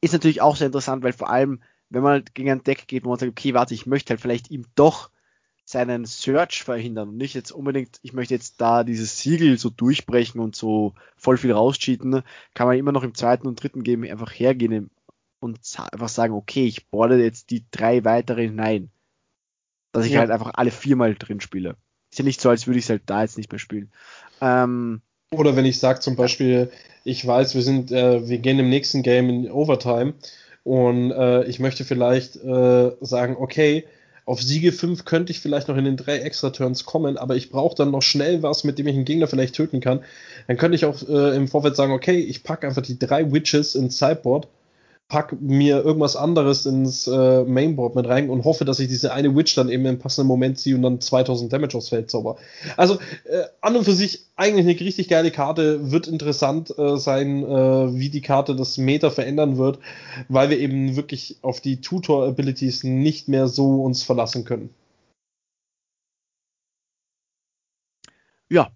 ist 0.00 0.12
natürlich 0.12 0.40
auch 0.40 0.56
sehr 0.56 0.66
interessant, 0.66 1.04
weil 1.04 1.12
vor 1.12 1.30
allem, 1.30 1.60
wenn 1.90 2.02
man 2.02 2.24
gegen 2.34 2.50
ein 2.50 2.64
Deck 2.64 2.88
geht, 2.88 3.04
wo 3.04 3.10
man 3.10 3.18
sagt, 3.18 3.30
okay, 3.30 3.54
warte, 3.54 3.74
ich 3.74 3.86
möchte 3.86 4.10
halt 4.10 4.20
vielleicht 4.20 4.50
ihm 4.50 4.66
doch 4.74 5.10
seinen 5.64 6.04
Search 6.04 6.64
verhindern 6.64 7.10
und 7.10 7.16
nicht 7.16 7.34
jetzt 7.34 7.52
unbedingt, 7.52 7.98
ich 8.02 8.12
möchte 8.12 8.34
jetzt 8.34 8.60
da 8.60 8.84
dieses 8.84 9.18
Siegel 9.20 9.58
so 9.58 9.70
durchbrechen 9.70 10.40
und 10.40 10.56
so 10.56 10.94
voll 11.16 11.36
viel 11.36 11.52
rauscheaten, 11.52 12.22
kann 12.54 12.66
man 12.66 12.76
immer 12.76 12.92
noch 12.92 13.04
im 13.04 13.14
zweiten 13.14 13.46
und 13.46 13.62
dritten 13.62 13.84
Game 13.84 14.02
einfach 14.02 14.32
hergehen 14.32 14.90
und 15.42 15.58
einfach 15.92 16.08
sagen, 16.08 16.34
okay, 16.34 16.64
ich 16.66 16.88
boarde 16.88 17.22
jetzt 17.22 17.50
die 17.50 17.64
drei 17.70 18.04
weitere 18.04 18.42
hinein. 18.42 18.90
Dass 19.92 20.06
ich 20.06 20.12
Ja. 20.12 20.20
halt 20.20 20.30
einfach 20.30 20.52
alle 20.54 20.70
viermal 20.70 21.14
drin 21.14 21.40
spiele. 21.40 21.76
Ist 22.10 22.18
ja 22.18 22.24
nicht 22.24 22.40
so, 22.40 22.48
als 22.50 22.66
würde 22.66 22.78
ich 22.78 22.84
es 22.86 22.90
halt 22.90 23.02
da 23.06 23.22
jetzt 23.22 23.36
nicht 23.36 23.50
mehr 23.52 23.58
spielen. 23.58 23.90
Ähm, 24.40 25.02
Oder 25.32 25.56
wenn 25.56 25.64
ich 25.64 25.78
sage 25.78 26.00
zum 26.00 26.16
Beispiel, 26.16 26.70
ich 27.04 27.26
weiß, 27.26 27.54
wir 27.54 27.62
sind, 27.62 27.90
äh, 27.92 28.26
wir 28.28 28.38
gehen 28.38 28.58
im 28.58 28.68
nächsten 28.70 29.02
Game 29.02 29.28
in 29.30 29.50
Overtime 29.50 30.14
Und 30.64 31.10
äh, 31.12 31.44
ich 31.44 31.58
möchte 31.58 31.84
vielleicht 31.84 32.36
äh, 32.36 32.92
sagen, 33.00 33.36
okay, 33.38 33.86
auf 34.24 34.40
Siege 34.42 34.72
5 34.72 35.04
könnte 35.04 35.32
ich 35.32 35.40
vielleicht 35.40 35.68
noch 35.68 35.76
in 35.76 35.84
den 35.84 35.96
drei 35.96 36.18
Extra-Turns 36.18 36.84
kommen, 36.84 37.18
aber 37.18 37.34
ich 37.36 37.50
brauche 37.50 37.74
dann 37.74 37.90
noch 37.90 38.02
schnell 38.02 38.42
was, 38.42 38.62
mit 38.64 38.78
dem 38.78 38.86
ich 38.86 38.94
einen 38.94 39.04
Gegner 39.04 39.26
vielleicht 39.26 39.56
töten 39.56 39.80
kann. 39.80 40.04
Dann 40.46 40.56
könnte 40.58 40.76
ich 40.76 40.84
auch 40.84 41.02
äh, 41.08 41.34
im 41.36 41.48
Vorfeld 41.48 41.74
sagen, 41.76 41.92
okay, 41.92 42.18
ich 42.20 42.44
packe 42.44 42.66
einfach 42.68 42.82
die 42.82 42.98
drei 42.98 43.32
Witches 43.32 43.74
ins 43.74 43.98
Sideboard 43.98 44.48
pack 45.12 45.38
mir 45.42 45.84
irgendwas 45.84 46.16
anderes 46.16 46.64
ins 46.64 47.06
äh, 47.06 47.44
Mainboard 47.44 47.94
mit 47.96 48.08
rein 48.08 48.30
und 48.30 48.44
hoffe, 48.44 48.64
dass 48.64 48.80
ich 48.80 48.88
diese 48.88 49.12
eine 49.12 49.36
Witch 49.36 49.54
dann 49.54 49.68
eben 49.68 49.84
im 49.84 49.98
passenden 49.98 50.26
Moment 50.26 50.58
ziehe 50.58 50.74
und 50.74 50.80
dann 50.80 51.02
2000 51.02 51.52
Damage 51.52 51.76
aufs 51.76 51.90
Feld 51.90 52.10
zauber. 52.10 52.36
Also 52.78 52.94
äh, 53.24 53.42
an 53.60 53.76
und 53.76 53.84
für 53.84 53.92
sich 53.92 54.24
eigentlich 54.36 54.64
eine 54.64 54.80
richtig 54.80 55.10
geile 55.10 55.30
Karte, 55.30 55.90
wird 55.90 56.08
interessant 56.08 56.72
äh, 56.78 56.96
sein, 56.96 57.44
äh, 57.44 57.94
wie 57.94 58.08
die 58.08 58.22
Karte 58.22 58.56
das 58.56 58.78
Meta 58.78 59.10
verändern 59.10 59.58
wird, 59.58 59.80
weil 60.30 60.48
wir 60.48 60.58
eben 60.58 60.96
wirklich 60.96 61.36
auf 61.42 61.60
die 61.60 61.82
Tutor-Abilities 61.82 62.82
nicht 62.82 63.28
mehr 63.28 63.48
so 63.48 63.84
uns 63.84 64.02
verlassen 64.04 64.46
können. 64.46 64.70
Ja, 68.48 68.70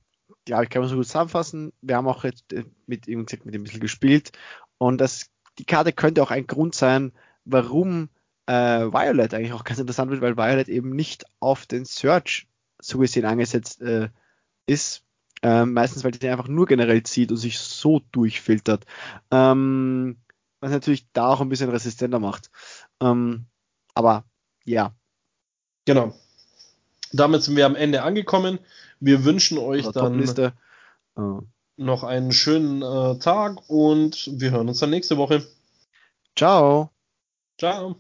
ja, 0.47 0.62
ich 0.62 0.68
kann 0.68 0.82
man 0.82 0.91
so 0.91 0.97
gut 0.97 1.07
zusammenfassen. 1.07 1.72
Wir 1.80 1.97
haben 1.97 2.07
auch 2.07 2.24
jetzt 2.24 2.53
äh, 2.53 2.64
mit, 2.87 3.09
mit 3.09 3.09
dem 3.09 3.26
ein 3.26 3.62
bisschen 3.62 3.80
gespielt 3.80 4.32
und 4.76 5.01
das 5.01 5.30
die 5.59 5.64
Karte 5.64 5.92
könnte 5.92 6.22
auch 6.22 6.30
ein 6.30 6.46
Grund 6.46 6.74
sein, 6.74 7.12
warum 7.44 8.09
äh, 8.46 8.52
Violet 8.52 9.34
eigentlich 9.34 9.52
auch 9.52 9.64
ganz 9.64 9.80
interessant 9.80 10.11
wird, 10.11 10.20
weil 10.20 10.36
Violet 10.36 10.68
eben 10.68 10.90
nicht 10.90 11.24
auf 11.40 11.66
den 11.66 11.84
Search 11.84 12.46
so 12.80 12.98
gesehen 12.98 13.24
angesetzt 13.24 13.80
äh, 13.82 14.09
ist. 14.66 15.02
Ähm, 15.42 15.74
meistens, 15.74 16.02
weil 16.02 16.12
die 16.12 16.28
einfach 16.28 16.48
nur 16.48 16.66
generell 16.66 17.02
zieht 17.02 17.30
und 17.30 17.36
sich 17.36 17.59
so 17.59 18.00
durchfiltert. 18.12 18.86
Ähm, 19.30 20.16
was 20.61 20.70
natürlich 20.70 21.07
da 21.12 21.28
auch 21.28 21.40
ein 21.40 21.48
bisschen 21.48 21.70
resistenter 21.70 22.18
macht. 22.18 22.50
Ähm, 23.00 23.46
aber 23.94 24.24
ja. 24.64 24.94
Genau. 25.84 26.14
Damit 27.12 27.42
sind 27.42 27.57
wir 27.57 27.66
am 27.66 27.76
Ende 27.76 28.02
angekommen. 28.02 28.59
Wir 28.98 29.24
wünschen 29.24 29.59
euch 29.59 29.86
dann 29.92 30.18
uh 31.18 31.42
noch 31.76 32.04
einen 32.04 32.32
schönen 32.32 32.82
äh, 32.82 33.18
Tag 33.18 33.68
und 33.68 34.30
wir 34.40 34.50
hören 34.50 34.68
uns 34.68 34.80
dann 34.80 34.90
nächste 34.90 35.16
Woche. 35.16 35.46
Ciao. 36.34 36.90
Ciao. 37.58 37.94